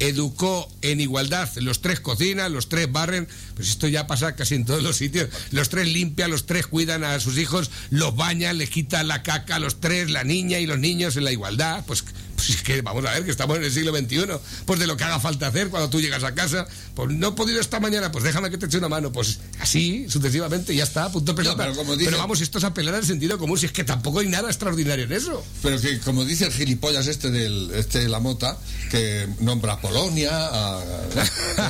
educó 0.00 0.68
en 0.82 1.00
igualdad. 1.00 1.48
Los 1.56 1.80
tres 1.80 2.00
cocinan, 2.00 2.52
los 2.52 2.68
tres 2.68 2.90
barren, 2.90 3.28
pues 3.54 3.68
esto 3.68 3.88
ya 3.88 4.06
pasa 4.06 4.34
casi 4.34 4.54
en 4.54 4.64
todos 4.64 4.82
los 4.82 4.96
sitios. 4.96 5.28
Los 5.50 5.68
tres 5.68 5.88
limpian, 5.88 6.30
los 6.30 6.46
tres 6.46 6.66
cuidan 6.66 7.04
a 7.04 7.18
sus 7.20 7.38
hijos, 7.38 7.70
los 7.90 8.16
bañan, 8.16 8.58
les 8.58 8.70
quitan 8.70 9.08
la 9.08 9.22
caca 9.22 9.58
los 9.58 9.80
tres, 9.80 10.10
la 10.10 10.24
niña 10.24 10.58
y 10.58 10.66
los 10.66 10.78
niños 10.78 11.16
en 11.16 11.24
la 11.24 11.32
igualdad. 11.32 11.84
Pues, 11.86 12.04
pues 12.38 12.50
es 12.50 12.62
que 12.62 12.82
vamos 12.82 13.04
a 13.04 13.10
ver 13.14 13.24
que 13.24 13.32
estamos 13.32 13.56
en 13.56 13.64
el 13.64 13.72
siglo 13.72 13.90
XXI. 13.96 14.20
Pues 14.64 14.78
de 14.78 14.86
lo 14.86 14.96
que 14.96 15.02
haga 15.02 15.18
falta 15.18 15.48
hacer 15.48 15.70
cuando 15.70 15.90
tú 15.90 16.00
llegas 16.00 16.22
a 16.22 16.34
casa, 16.34 16.68
pues 16.94 17.10
no 17.10 17.28
he 17.28 17.32
podido 17.32 17.60
esta 17.60 17.80
mañana, 17.80 18.12
pues 18.12 18.22
déjame 18.22 18.48
que 18.48 18.58
te 18.58 18.66
eche 18.66 18.78
una 18.78 18.88
mano. 18.88 19.10
Pues 19.10 19.40
así, 19.58 20.06
sucesivamente, 20.08 20.72
ya 20.74 20.84
está, 20.84 21.10
punto 21.10 21.34
pelota. 21.34 21.64
pero 21.64 21.74
como 21.74 21.94
pero 21.96 21.98
dice- 22.10 22.16
vamos, 22.16 22.40
esto 22.40 22.58
es 22.58 22.64
apelar 22.64 22.94
al 22.94 23.04
sentido 23.04 23.38
común, 23.38 23.58
si 23.58 23.66
es 23.66 23.72
que 23.72 23.82
tampoco 23.82 24.20
hay 24.20 24.28
nada 24.28 24.48
extraordinario 24.48 25.04
en 25.04 25.12
eso. 25.12 25.44
Pero 25.62 25.80
que 25.80 25.98
como 25.98 26.24
dice 26.24 26.44
el 26.46 26.52
gilipollas 26.52 27.08
este 27.08 27.30
del 27.32 27.72
este 27.74 27.98
de 27.98 28.08
la 28.08 28.20
mota, 28.20 28.56
que 28.90 29.28
nombra 29.40 29.72
a 29.72 29.80
Polonia, 29.80 30.30
a- 30.32 30.84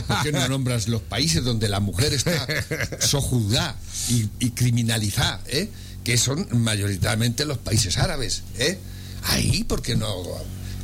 ¿por 0.06 0.22
qué 0.22 0.32
no 0.32 0.46
nombras 0.48 0.86
los 0.88 1.00
países 1.00 1.42
donde 1.44 1.68
la 1.70 1.80
mujer 1.80 2.12
está 2.12 2.46
sojuzgada 3.00 3.76
y, 4.10 4.28
y 4.38 4.50
criminalizada, 4.50 5.40
¿eh? 5.46 5.70
que 6.04 6.16
son 6.18 6.46
mayoritariamente 6.52 7.44
los 7.44 7.58
países 7.58 7.96
árabes, 7.98 8.42
¿eh? 8.58 8.78
Ahí, 9.24 9.64
porque 9.64 9.96
no? 9.96 10.22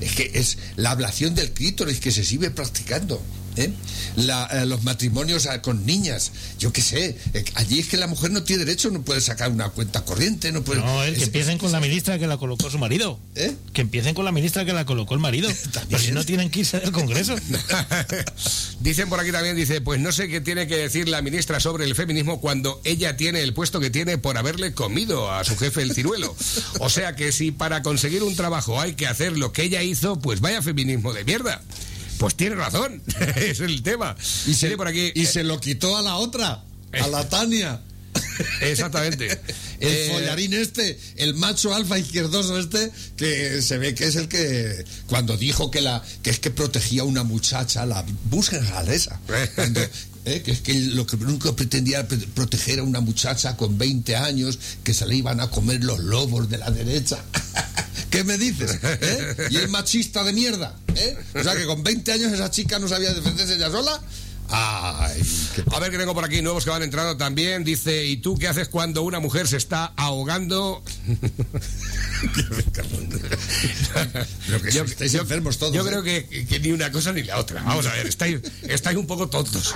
Es 0.00 0.14
que 0.14 0.30
es 0.34 0.58
la 0.76 0.90
ablación 0.90 1.34
del 1.34 1.52
clítoris 1.52 2.00
que 2.00 2.10
se 2.10 2.24
sigue 2.24 2.50
practicando. 2.50 3.20
¿Eh? 3.56 3.72
La- 4.16 4.46
eh, 4.52 4.66
los 4.66 4.82
matrimonios 4.84 5.46
ah, 5.46 5.60
con 5.62 5.84
niñas, 5.86 6.32
yo 6.58 6.72
qué 6.72 6.80
sé, 6.82 7.16
eh, 7.34 7.44
allí 7.54 7.80
es 7.80 7.88
que 7.88 7.96
la 7.96 8.06
mujer 8.06 8.30
no 8.30 8.42
tiene 8.42 8.64
derecho, 8.64 8.90
no 8.90 9.02
puede 9.02 9.20
sacar 9.20 9.50
una 9.50 9.68
cuenta 9.70 10.04
corriente, 10.04 10.52
no 10.52 10.62
puede... 10.62 10.80
No, 10.80 11.02
el 11.02 11.14
que 11.14 11.20
es- 11.20 11.26
empiecen 11.26 11.58
con 11.58 11.72
la 11.72 11.80
ministra 11.80 12.18
que 12.18 12.26
la 12.26 12.36
colocó 12.36 12.70
su 12.70 12.78
marido. 12.78 13.18
¿Eh? 13.34 13.54
Que 13.72 13.80
empiecen 13.82 14.14
con 14.14 14.24
la 14.24 14.32
ministra 14.32 14.64
que 14.64 14.72
la 14.72 14.84
colocó 14.84 15.14
el 15.14 15.20
marido. 15.20 15.48
Pero 15.88 15.98
si 16.02 16.12
no 16.12 16.24
tienen 16.24 16.50
que 16.50 16.60
irse 16.60 16.80
del 16.80 16.92
Congreso. 16.92 17.34
Dicen 18.80 19.08
por 19.08 19.18
aquí 19.20 19.32
también, 19.32 19.56
dice, 19.56 19.80
pues 19.80 20.00
no 20.00 20.12
sé 20.12 20.28
qué 20.28 20.40
tiene 20.40 20.66
que 20.66 20.76
decir 20.76 21.08
la 21.08 21.22
ministra 21.22 21.60
sobre 21.60 21.84
el 21.84 21.94
feminismo 21.94 22.40
cuando 22.40 22.80
ella 22.84 23.16
tiene 23.16 23.40
el 23.42 23.54
puesto 23.54 23.80
que 23.80 23.90
tiene 23.90 24.18
por 24.18 24.36
haberle 24.36 24.72
comido 24.74 25.32
a 25.32 25.44
su 25.44 25.56
jefe 25.56 25.82
el 25.82 25.92
ciruelo. 25.94 26.34
O 26.80 26.88
sea 26.90 27.16
que 27.16 27.32
si 27.32 27.50
para 27.50 27.82
conseguir 27.82 28.22
un 28.22 28.36
trabajo 28.36 28.80
hay 28.80 28.94
que 28.94 29.06
hacer 29.06 29.38
lo 29.38 29.52
que 29.52 29.62
ella 29.62 29.82
hizo, 29.82 30.18
pues 30.18 30.40
vaya 30.40 30.60
feminismo 30.62 31.12
de 31.12 31.24
mierda. 31.24 31.62
Pues 32.18 32.34
tiene 32.34 32.54
razón, 32.56 33.02
es 33.36 33.60
el 33.60 33.82
tema. 33.82 34.16
Y 34.46 34.54
se, 34.54 34.66
Dice 34.66 34.76
por 34.76 34.88
aquí, 34.88 35.12
y 35.14 35.26
se 35.26 35.44
lo 35.44 35.60
quitó 35.60 35.96
a 35.96 36.02
la 36.02 36.16
otra, 36.16 36.62
a 36.92 37.08
la 37.08 37.28
Tania. 37.28 37.80
Exactamente. 38.60 39.40
El 39.86 39.92
Eh, 39.92 40.10
follarín 40.12 40.54
este, 40.54 40.98
el 41.16 41.34
macho 41.34 41.74
alfa 41.74 41.98
izquierdoso 41.98 42.58
este, 42.58 42.90
que 43.16 43.62
se 43.62 43.78
ve 43.78 43.94
que 43.94 44.06
es 44.06 44.16
el 44.16 44.28
que 44.28 44.84
cuando 45.06 45.36
dijo 45.36 45.70
que 45.70 45.80
la 45.80 46.02
que 46.22 46.30
es 46.30 46.38
que 46.38 46.50
protegía 46.50 47.02
a 47.02 47.04
una 47.04 47.24
muchacha, 47.24 47.86
la 47.86 48.04
busca 48.24 48.58
galesa. 48.58 49.20
Cuando, 49.54 49.80
eh, 50.24 50.42
que 50.42 50.52
es 50.52 50.60
que 50.60 50.74
lo 50.74 51.06
que 51.06 51.16
nunca 51.16 51.54
pretendía 51.54 52.00
era 52.00 52.08
proteger 52.34 52.78
a 52.78 52.82
una 52.82 53.00
muchacha 53.00 53.56
con 53.56 53.76
20 53.78 54.16
años 54.16 54.58
que 54.82 54.94
se 54.94 55.06
le 55.06 55.16
iban 55.16 55.40
a 55.40 55.50
comer 55.50 55.84
los 55.84 56.00
lobos 56.00 56.48
de 56.48 56.58
la 56.58 56.70
derecha. 56.70 57.22
¿Qué 58.10 58.24
me 58.24 58.38
dices? 58.38 58.78
¿Eh? 58.82 59.48
Y 59.50 59.56
el 59.56 59.68
machista 59.68 60.22
de 60.22 60.32
mierda. 60.32 60.74
¿eh? 60.94 61.16
O 61.34 61.42
sea 61.42 61.56
que 61.56 61.66
con 61.66 61.82
20 61.82 62.12
años 62.12 62.32
esa 62.32 62.50
chica 62.50 62.78
no 62.78 62.88
sabía 62.88 63.12
defenderse 63.12 63.54
ella 63.54 63.70
sola. 63.70 64.00
Ay, 64.48 65.22
qué 65.54 65.64
A 65.72 65.80
ver 65.80 65.90
que 65.90 65.98
tengo 65.98 66.14
por 66.14 66.24
aquí 66.24 66.42
nuevos 66.42 66.64
que 66.64 66.70
van 66.70 66.82
entrando 66.82 67.16
también. 67.16 67.64
Dice, 67.64 68.04
¿y 68.04 68.18
tú 68.18 68.36
qué 68.36 68.48
haces 68.48 68.68
cuando 68.68 69.02
una 69.02 69.20
mujer 69.20 69.48
se 69.48 69.56
está 69.56 69.92
ahogando? 69.96 70.82
Que 74.62 74.78
estáis 74.78 75.14
enfermos 75.14 75.58
todos. 75.58 75.74
Yo 75.74 75.82
¿eh? 75.82 75.88
creo 75.88 76.02
que, 76.02 76.46
que 76.46 76.60
ni 76.60 76.72
una 76.72 76.90
cosa 76.90 77.12
ni 77.12 77.22
la 77.22 77.38
otra. 77.38 77.62
Vamos 77.62 77.86
a 77.86 77.92
ver, 77.92 78.06
estáis, 78.06 78.40
estáis 78.62 78.96
un 78.96 79.06
poco 79.06 79.28
tontos. 79.28 79.74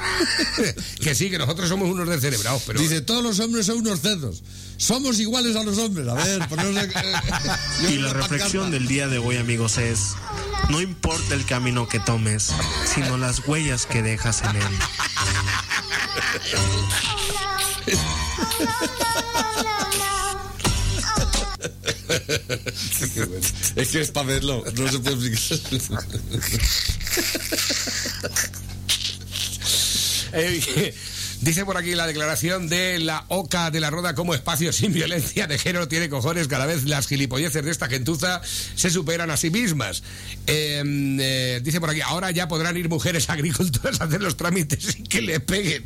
que 1.00 1.14
sí, 1.14 1.30
que 1.30 1.38
nosotros 1.38 1.68
somos 1.68 1.88
unos 1.88 2.08
descerebrados, 2.08 2.62
pero... 2.66 2.80
Dice, 2.80 3.00
todos 3.00 3.22
los 3.22 3.38
hombres 3.40 3.66
son 3.66 3.78
unos 3.78 4.00
cerdos. 4.00 4.42
Somos 4.76 5.18
iguales 5.18 5.56
a 5.56 5.64
los 5.64 5.78
hombres. 5.78 6.08
A 6.08 6.14
ver, 6.14 6.48
pues 6.48 6.64
no 6.64 6.80
sé... 6.80 6.88
yo 7.82 7.90
Y 7.90 7.98
la 7.98 8.12
reflexión 8.12 8.70
del 8.70 8.86
día 8.86 9.08
de 9.08 9.18
hoy, 9.18 9.36
amigos, 9.36 9.76
es: 9.78 10.14
no 10.70 10.80
importa 10.80 11.34
el 11.34 11.44
camino 11.44 11.88
que 11.88 11.98
tomes, 11.98 12.52
sino 12.94 13.16
las 13.16 13.46
huellas 13.46 13.86
que 13.86 14.02
dejas 14.02 14.42
en 14.42 14.56
él. 14.58 14.78
Es 23.76 23.88
que 23.88 24.00
es 24.00 24.10
para 24.10 24.26
verlo, 24.26 24.64
no 24.76 24.88
se 24.90 24.98
puede 24.98 25.28
explicar. 25.28 26.04
Eh, 30.32 30.94
Dice 31.40 31.64
por 31.64 31.76
aquí 31.76 31.94
la 31.94 32.06
declaración 32.06 32.68
de 32.68 32.98
la 32.98 33.24
OCA 33.28 33.70
de 33.70 33.78
la 33.78 33.90
Roda 33.90 34.14
como 34.14 34.34
espacio 34.34 34.72
sin 34.72 34.92
violencia 34.92 35.46
de 35.46 35.56
género 35.58 35.86
tiene 35.86 36.08
cojones. 36.08 36.48
Cada 36.48 36.66
vez 36.66 36.84
las 36.84 37.06
gilipolleces 37.06 37.64
de 37.64 37.70
esta 37.70 37.88
gentuza 37.88 38.40
se 38.74 38.90
superan 38.90 39.30
a 39.30 39.36
sí 39.36 39.50
mismas. 39.50 40.02
Eh, 40.46 40.82
eh, 41.20 41.60
dice 41.62 41.80
por 41.80 41.90
aquí, 41.90 42.00
ahora 42.00 42.32
ya 42.32 42.48
podrán 42.48 42.76
ir 42.76 42.88
mujeres 42.88 43.30
agricultoras 43.30 44.00
a 44.00 44.04
hacer 44.04 44.20
los 44.20 44.36
trámites 44.36 44.82
sin 44.82 45.04
que 45.04 45.22
le 45.22 45.38
peguen. 45.38 45.84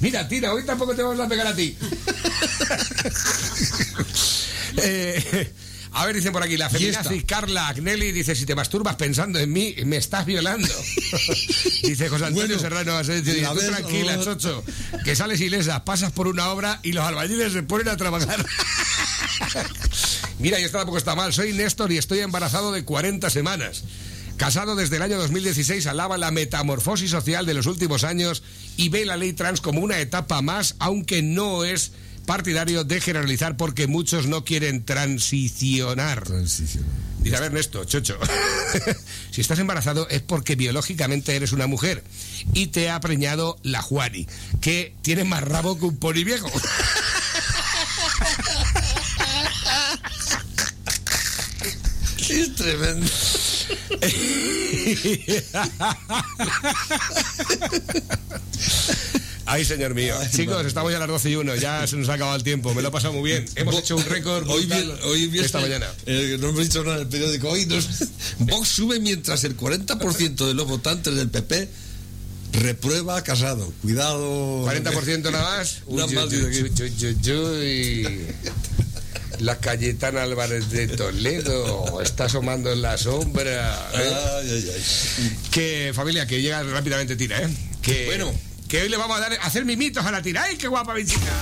Mira, 0.00 0.26
Tina, 0.28 0.52
hoy 0.52 0.64
tampoco 0.64 0.94
te 0.94 1.02
vamos 1.02 1.20
a 1.20 1.28
pegar 1.28 1.46
a 1.46 1.54
ti. 1.54 1.76
Eh, 4.78 5.50
a 5.92 6.04
ver, 6.06 6.14
dicen 6.14 6.32
por 6.32 6.42
aquí, 6.42 6.56
la 6.56 6.68
feminazi 6.68 7.22
Carla 7.22 7.68
Agnelli 7.68 8.12
dice, 8.12 8.34
si 8.34 8.46
te 8.46 8.54
masturbas 8.54 8.96
pensando 8.96 9.38
en 9.38 9.52
mí, 9.52 9.74
me 9.84 9.96
estás 9.96 10.26
violando. 10.26 10.68
dice 11.82 12.08
José 12.08 12.26
Antonio 12.26 12.46
Bueno, 12.46 12.58
Serrano, 12.58 12.96
Asensio, 12.96 13.32
dice, 13.32 13.46
la 13.46 13.54
tranquila, 13.54 14.20
chocho, 14.22 14.64
que 15.04 15.16
sales 15.16 15.40
ilesa, 15.40 15.84
pasas 15.84 16.12
por 16.12 16.28
una 16.28 16.50
obra 16.50 16.80
y 16.82 16.92
los 16.92 17.04
albañiles 17.04 17.52
se 17.52 17.62
ponen 17.62 17.88
a 17.88 17.96
trabajar. 17.96 18.44
Mira, 20.38 20.60
y 20.60 20.64
esto 20.64 20.78
tampoco 20.78 20.98
está 20.98 21.14
mal, 21.14 21.32
soy 21.32 21.52
Néstor 21.52 21.92
y 21.92 21.98
estoy 21.98 22.20
embarazado 22.20 22.72
de 22.72 22.84
40 22.84 23.30
semanas. 23.30 23.84
Casado 24.36 24.76
desde 24.76 24.96
el 24.96 25.02
año 25.02 25.16
2016, 25.16 25.86
alaba 25.86 26.18
la 26.18 26.30
metamorfosis 26.30 27.10
social 27.10 27.46
de 27.46 27.54
los 27.54 27.64
últimos 27.66 28.04
años 28.04 28.42
y 28.76 28.90
ve 28.90 29.06
la 29.06 29.16
ley 29.16 29.32
trans 29.32 29.62
como 29.62 29.80
una 29.80 29.98
etapa 29.98 30.42
más, 30.42 30.76
aunque 30.78 31.22
no 31.22 31.64
es 31.64 31.92
partidario 32.26 32.84
de 32.84 33.00
generalizar 33.00 33.56
porque 33.56 33.86
muchos 33.86 34.26
no 34.26 34.44
quieren 34.44 34.84
transicionar. 34.84 36.24
Transicionar. 36.24 36.90
Dice, 37.20 37.36
a 37.36 37.40
ver, 37.40 37.46
Ernesto, 37.48 37.84
chocho, 37.84 38.18
si 39.32 39.40
estás 39.40 39.58
embarazado 39.58 40.06
es 40.10 40.20
porque 40.20 40.54
biológicamente 40.54 41.34
eres 41.34 41.52
una 41.52 41.66
mujer 41.66 42.04
y 42.52 42.66
te 42.68 42.90
ha 42.90 43.00
preñado 43.00 43.58
la 43.62 43.82
Juani, 43.82 44.28
que 44.60 44.94
tiene 45.02 45.24
más 45.24 45.42
rabo 45.42 45.78
que 45.78 45.86
un 45.86 45.96
pony 45.96 46.22
viejo. 46.24 46.48
es 52.28 52.54
tremendo. 52.54 53.10
Ay, 59.46 59.64
señor 59.64 59.94
mío. 59.94 60.14
Chicos, 60.34 60.66
estamos 60.66 60.90
ya 60.90 60.96
a 60.96 61.00
las 61.00 61.08
12 61.08 61.30
y 61.30 61.36
1. 61.36 61.54
Ya 61.56 61.86
se 61.86 61.96
nos 61.96 62.08
ha 62.08 62.14
acabado 62.14 62.36
el 62.36 62.42
tiempo. 62.42 62.74
Me 62.74 62.82
lo 62.82 62.88
he 62.88 62.90
pasado 62.90 63.12
muy 63.14 63.30
bien. 63.30 63.44
Hemos 63.54 63.76
hecho 63.76 63.96
un 63.96 64.04
récord 64.04 64.48
Hoy, 64.48 64.66
bien, 64.66 64.90
hoy 65.04 65.28
bien 65.28 65.44
esta 65.44 65.60
mañana. 65.60 65.86
eh, 66.06 66.36
no 66.40 66.48
hemos 66.48 66.64
dicho 66.64 66.82
nada 66.82 66.96
en 66.96 67.02
el 67.02 67.08
periódico. 67.08 67.48
Hoy 67.50 67.64
nos, 67.66 67.86
Vox 68.40 68.68
sube 68.68 68.98
mientras 69.00 69.44
el 69.44 69.56
40% 69.56 70.46
de 70.46 70.54
los 70.54 70.66
votantes 70.66 71.14
del 71.14 71.30
PP 71.30 71.68
reprueba 72.54 73.16
a 73.18 73.22
Casado. 73.22 73.72
Cuidado. 73.82 74.64
40% 74.66 75.22
nada 75.30 75.58
más. 75.58 75.78
Uy, 75.86 76.02
dice 76.02 76.28
que- 76.28 76.82
uy, 76.82 77.16
uy, 77.24 77.32
uy. 77.32 78.26
La 79.40 79.58
Cayetana 79.60 80.22
Álvarez 80.22 80.70
de 80.70 80.88
Toledo 80.88 82.00
está 82.00 82.24
asomando 82.24 82.72
en 82.72 82.80
la 82.82 82.96
sombra. 82.96 83.90
¿eh? 83.94 84.12
Ay, 84.40 84.50
ay, 84.50 84.70
ay. 84.74 85.36
Que 85.50 85.92
familia, 85.94 86.26
que 86.26 86.40
llega 86.40 86.62
rápidamente 86.62 87.16
tira, 87.16 87.42
¿eh? 87.42 87.48
Que, 87.82 88.06
Bueno. 88.06 88.32
Que 88.68 88.82
hoy 88.82 88.88
le 88.88 88.96
vamos 88.96 89.16
a 89.16 89.20
dar 89.20 89.32
a 89.32 89.46
hacer 89.46 89.64
mimitos 89.64 90.04
a 90.04 90.10
la 90.10 90.22
tira. 90.22 90.44
¡Ay, 90.44 90.56
qué 90.56 90.68
guapa 90.68 90.94
chica! 91.04 91.32